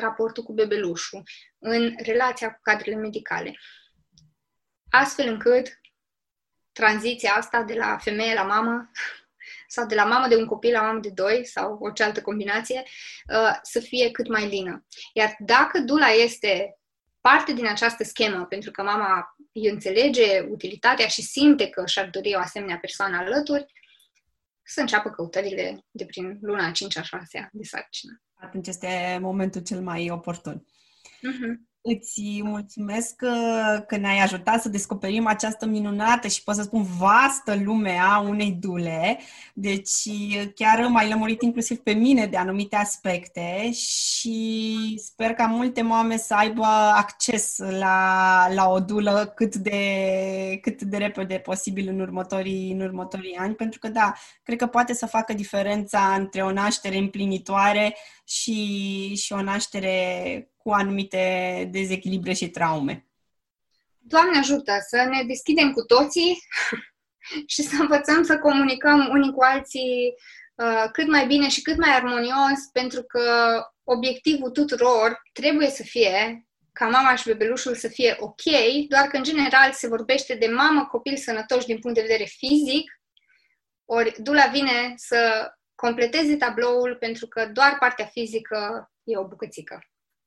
raportul 0.00 0.42
cu 0.42 0.52
bebelușul, 0.52 1.22
în 1.58 1.94
relația 1.96 2.52
cu 2.52 2.58
cadrele 2.62 2.96
medicale, 2.96 3.58
astfel 4.90 5.28
încât 5.28 5.80
tranziția 6.72 7.32
asta 7.32 7.62
de 7.62 7.74
la 7.74 7.98
femeie 7.98 8.34
la 8.34 8.42
mamă 8.42 8.90
sau 9.74 9.86
de 9.86 9.94
la 9.94 10.04
mamă 10.04 10.28
de 10.28 10.36
un 10.36 10.46
copil 10.46 10.72
la 10.72 10.82
mamă 10.82 11.00
de 11.00 11.10
doi 11.10 11.46
sau 11.46 11.78
orice 11.80 12.02
altă 12.02 12.22
combinație 12.22 12.82
uh, 13.32 13.58
să 13.62 13.80
fie 13.80 14.10
cât 14.10 14.28
mai 14.28 14.48
lină. 14.48 14.86
Iar 15.12 15.36
dacă 15.38 15.78
dula 15.78 16.08
este 16.08 16.78
parte 17.20 17.52
din 17.52 17.66
această 17.66 18.04
schemă, 18.04 18.44
pentru 18.44 18.70
că 18.70 18.82
mama 18.82 19.36
îi 19.52 19.68
înțelege 19.68 20.40
utilitatea 20.40 21.06
și 21.06 21.22
simte 21.22 21.68
că 21.68 21.86
și-ar 21.86 22.10
dori 22.10 22.34
o 22.34 22.38
asemenea 22.38 22.78
persoană 22.78 23.16
alături, 23.16 23.66
să 24.62 24.80
înceapă 24.80 25.10
căutările 25.10 25.84
de 25.90 26.04
prin 26.04 26.38
luna 26.40 26.70
5 26.70 26.96
a 26.96 27.02
6 27.02 27.48
de 27.52 27.64
sarcină. 27.64 28.22
Atunci 28.34 28.66
este 28.66 29.18
momentul 29.20 29.62
cel 29.62 29.82
mai 29.82 30.10
oportun. 30.10 30.66
Uh-huh. 31.22 31.60
Îți 31.86 32.40
mulțumesc 32.42 33.16
că, 33.16 33.34
că 33.86 33.96
ne-ai 33.96 34.18
ajutat 34.18 34.62
să 34.62 34.68
descoperim 34.68 35.26
această 35.26 35.66
minunată 35.66 36.28
și 36.28 36.42
pot 36.42 36.54
să 36.54 36.62
spun 36.62 36.82
vastă 36.82 37.56
lume 37.64 37.98
a 37.98 38.20
unei 38.20 38.52
dule. 38.52 39.18
Deci 39.54 40.08
chiar 40.54 40.86
m-ai 40.86 41.08
lămurit 41.08 41.42
inclusiv 41.42 41.78
pe 41.78 41.92
mine 41.92 42.26
de 42.26 42.36
anumite 42.36 42.76
aspecte 42.76 43.70
și 43.72 45.00
sper 45.04 45.34
ca 45.34 45.46
multe 45.46 45.82
mame 45.82 46.16
să 46.16 46.34
aibă 46.34 46.64
acces 46.94 47.58
la, 47.58 48.46
la 48.54 48.68
o 48.68 48.80
dulă 48.80 49.32
cât 49.34 49.54
de, 49.54 50.58
cât 50.62 50.82
de 50.82 50.96
repede 50.96 51.38
posibil 51.38 51.88
în 51.88 52.00
următorii, 52.00 52.72
în 52.72 52.80
următorii 52.80 53.36
ani, 53.36 53.54
pentru 53.54 53.78
că 53.78 53.88
da, 53.88 54.12
cred 54.42 54.58
că 54.58 54.66
poate 54.66 54.94
să 54.94 55.06
facă 55.06 55.32
diferența 55.32 56.14
între 56.18 56.42
o 56.42 56.52
naștere 56.52 56.96
împlinitoare 56.96 57.96
și, 58.24 59.14
și 59.16 59.32
o 59.32 59.42
naștere 59.42 60.48
cu 60.64 60.70
anumite 60.70 61.68
dezechilibre 61.70 62.32
și 62.32 62.48
traume. 62.48 63.06
Doamne 63.98 64.38
ajută 64.38 64.72
să 64.88 64.96
ne 65.10 65.22
deschidem 65.22 65.72
cu 65.72 65.82
toții 65.82 66.38
și 67.52 67.62
să 67.62 67.76
învățăm 67.80 68.22
să 68.22 68.38
comunicăm 68.38 69.08
unii 69.12 69.32
cu 69.32 69.42
alții 69.42 70.14
uh, 70.54 70.84
cât 70.92 71.08
mai 71.08 71.26
bine 71.26 71.48
și 71.48 71.62
cât 71.62 71.76
mai 71.76 71.94
armonios, 71.94 72.60
pentru 72.72 73.02
că 73.02 73.22
obiectivul 73.82 74.50
tuturor 74.50 75.20
trebuie 75.32 75.70
să 75.70 75.82
fie 75.82 76.46
ca 76.72 76.88
mama 76.88 77.14
și 77.14 77.26
bebelușul 77.26 77.74
să 77.74 77.88
fie 77.88 78.16
ok, 78.18 78.42
doar 78.88 79.06
că 79.06 79.16
în 79.16 79.22
general 79.22 79.72
se 79.72 79.88
vorbește 79.88 80.34
de 80.34 80.46
mamă, 80.46 80.86
copil 80.86 81.16
sănătoși 81.16 81.66
din 81.66 81.78
punct 81.78 81.96
de 81.96 82.02
vedere 82.02 82.24
fizic, 82.24 83.00
ori 83.84 84.22
Dula 84.22 84.46
vine 84.46 84.92
să 84.96 85.50
completeze 85.74 86.36
tabloul 86.36 86.96
pentru 86.96 87.26
că 87.26 87.46
doar 87.46 87.76
partea 87.78 88.06
fizică 88.06 88.90
e 89.02 89.16
o 89.16 89.26
bucățică. 89.26 89.78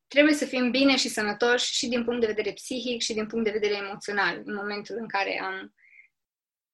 Trebuie 0.07 0.33
să 0.33 0.45
fim 0.45 0.71
bine 0.71 0.95
și 0.95 1.09
sănătoși 1.09 1.73
și 1.73 1.87
din 1.87 2.03
punct 2.03 2.19
de 2.19 2.27
vedere 2.27 2.53
psihic 2.53 3.01
și 3.01 3.13
din 3.13 3.27
punct 3.27 3.45
de 3.45 3.51
vedere 3.51 3.75
emoțional 3.75 4.41
în 4.45 4.55
momentul 4.55 4.95
în 4.99 5.07
care 5.07 5.41
am 5.43 5.73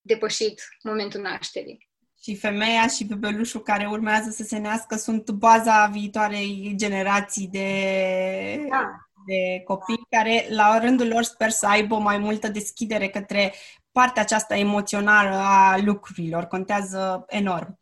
depășit 0.02 0.62
momentul 0.84 1.22
nașterii. 1.22 1.92
Și 2.24 2.36
femeia 2.36 2.88
și 2.88 3.06
bebelușul 3.06 3.62
care 3.62 3.88
urmează 3.88 4.30
să 4.30 4.44
se 4.44 4.60
nască 4.60 4.96
sunt 4.96 5.32
baza 5.32 5.86
viitoarei 5.86 6.74
generații 6.76 7.48
de, 7.48 8.66
da. 8.70 8.90
de 9.28 9.62
copii 9.64 10.06
care, 10.10 10.46
la 10.50 10.80
rândul 10.80 11.08
lor, 11.08 11.24
sper 11.24 11.50
să 11.50 11.68
aibă 11.68 11.98
mai 11.98 12.18
multă 12.18 12.48
deschidere 12.48 13.10
către 13.10 13.54
partea 13.92 14.22
aceasta 14.22 14.58
emoțională 14.58 15.36
a 15.36 15.78
lucrurilor. 15.78 16.44
Contează 16.46 17.26
enorm. 17.28 17.80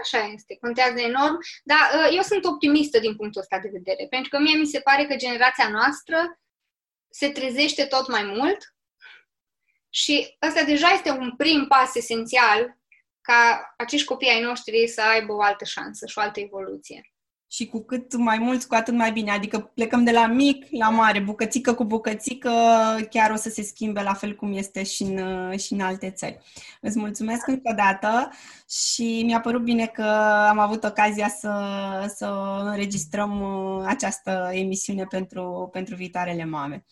Așa 0.00 0.18
este, 0.18 0.56
contează 0.60 1.00
enorm, 1.00 1.38
dar 1.64 1.78
uh, 1.94 2.08
eu 2.16 2.22
sunt 2.22 2.44
optimistă 2.44 2.98
din 2.98 3.16
punctul 3.16 3.40
ăsta 3.40 3.58
de 3.58 3.68
vedere, 3.72 4.06
pentru 4.10 4.28
că 4.28 4.38
mie 4.38 4.56
mi 4.56 4.66
se 4.66 4.80
pare 4.80 5.06
că 5.06 5.16
generația 5.16 5.68
noastră 5.68 6.40
se 7.10 7.30
trezește 7.30 7.84
tot 7.84 8.08
mai 8.08 8.24
mult 8.24 8.74
și 9.90 10.36
ăsta 10.46 10.62
deja 10.62 10.88
este 10.88 11.10
un 11.10 11.36
prim 11.36 11.66
pas 11.66 11.94
esențial 11.94 12.78
ca 13.20 13.74
acești 13.76 14.06
copii 14.06 14.30
ai 14.30 14.42
noștri 14.42 14.88
să 14.88 15.02
aibă 15.02 15.32
o 15.32 15.42
altă 15.42 15.64
șansă 15.64 16.06
și 16.06 16.18
o 16.18 16.20
altă 16.20 16.40
evoluție 16.40 17.12
și 17.50 17.66
cu 17.66 17.80
cât 17.80 18.16
mai 18.16 18.38
mulți, 18.38 18.68
cu 18.68 18.74
atât 18.74 18.94
mai 18.94 19.12
bine. 19.12 19.30
Adică 19.30 19.60
plecăm 19.74 20.04
de 20.04 20.10
la 20.10 20.26
mic 20.26 20.66
la 20.70 20.90
mare, 20.90 21.20
bucățică 21.20 21.74
cu 21.74 21.84
bucățică, 21.84 22.50
chiar 23.10 23.30
o 23.30 23.36
să 23.36 23.48
se 23.48 23.62
schimbe 23.62 24.02
la 24.02 24.14
fel 24.14 24.34
cum 24.34 24.52
este 24.52 24.82
și 24.82 25.02
în, 25.02 25.56
și 25.56 25.72
în 25.72 25.80
alte 25.80 26.10
țări. 26.10 26.38
Îți 26.80 26.98
mulțumesc 26.98 27.46
încă 27.46 27.70
o 27.70 27.74
dată 27.74 28.30
și 28.68 29.22
mi-a 29.24 29.40
părut 29.40 29.62
bine 29.62 29.86
că 29.86 30.02
am 30.48 30.58
avut 30.58 30.84
ocazia 30.84 31.28
să, 31.28 31.52
să 32.16 32.60
înregistrăm 32.64 33.40
uh, 33.40 33.84
această 33.86 34.48
emisiune 34.52 35.04
pentru, 35.04 35.68
pentru 35.72 35.94
viitoarele 35.94 36.44
mame. 36.44 36.84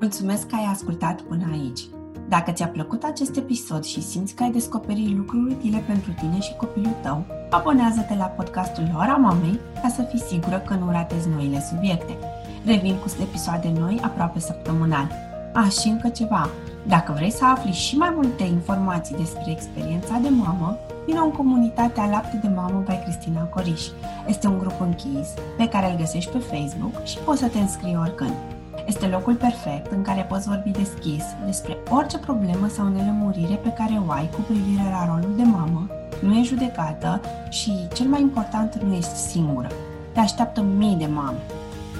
Mulțumesc 0.00 0.46
că 0.46 0.54
ai 0.54 0.64
ascultat 0.64 1.22
până 1.22 1.48
aici. 1.52 1.80
Dacă 2.28 2.50
ți-a 2.50 2.66
plăcut 2.66 3.02
acest 3.02 3.36
episod 3.36 3.84
și 3.84 4.02
simți 4.02 4.34
că 4.34 4.42
ai 4.42 4.50
descoperit 4.50 5.16
lucruri 5.16 5.52
utile 5.52 5.78
pentru 5.86 6.12
tine 6.12 6.40
și 6.40 6.54
copilul 6.56 6.94
tău, 7.02 7.24
abonează-te 7.50 8.14
la 8.14 8.24
podcastul 8.24 8.94
Ora 8.96 9.16
Mamei 9.16 9.60
ca 9.82 9.88
să 9.88 10.02
fii 10.02 10.22
sigură 10.28 10.58
că 10.58 10.74
nu 10.74 10.90
ratezi 10.90 11.28
noile 11.28 11.60
subiecte. 11.70 12.16
Revin 12.64 12.96
cu 12.96 13.06
episoade 13.20 13.72
noi 13.78 14.00
aproape 14.02 14.38
săptămânal. 14.38 15.10
A, 15.52 15.68
și 15.68 15.88
încă 15.88 16.08
ceva. 16.08 16.48
Dacă 16.86 17.12
vrei 17.12 17.30
să 17.30 17.44
afli 17.44 17.72
și 17.72 17.96
mai 17.96 18.12
multe 18.14 18.42
informații 18.44 19.16
despre 19.16 19.50
experiența 19.50 20.18
de 20.22 20.28
mamă, 20.28 20.76
vină 21.06 21.20
în 21.20 21.30
comunitatea 21.30 22.06
Lapte 22.06 22.36
de 22.42 22.48
Mamă 22.48 22.82
by 22.86 22.98
Cristina 23.02 23.42
Coriș. 23.42 23.82
Este 24.26 24.46
un 24.46 24.58
grup 24.58 24.80
închis 24.80 25.28
pe 25.56 25.68
care 25.68 25.90
îl 25.90 25.96
găsești 25.96 26.30
pe 26.30 26.38
Facebook 26.38 27.04
și 27.04 27.18
poți 27.18 27.40
să 27.40 27.48
te 27.48 27.58
înscrii 27.58 27.96
oricând. 27.96 28.55
Este 28.86 29.06
locul 29.06 29.34
perfect 29.34 29.92
în 29.92 30.02
care 30.02 30.22
poți 30.22 30.48
vorbi 30.48 30.70
deschis 30.70 31.24
despre 31.44 31.76
orice 31.90 32.18
problemă 32.18 32.68
sau 32.68 32.88
nelămurire 32.88 33.54
pe 33.54 33.72
care 33.72 34.02
o 34.06 34.10
ai 34.10 34.30
cu 34.30 34.40
privire 34.40 34.88
la 34.90 35.06
rolul 35.06 35.36
de 35.36 35.42
mamă, 35.42 35.86
nu 36.20 36.34
e 36.38 36.42
judecată 36.42 37.20
și, 37.48 37.88
cel 37.94 38.06
mai 38.06 38.20
important, 38.20 38.74
nu 38.82 38.94
ești 38.94 39.16
singură. 39.16 39.68
Te 40.12 40.20
așteaptă 40.20 40.62
mii 40.62 40.96
de 40.96 41.06
mame. 41.06 41.38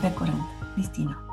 Pe 0.00 0.12
curând, 0.12 0.42
Cristina. 0.74 1.25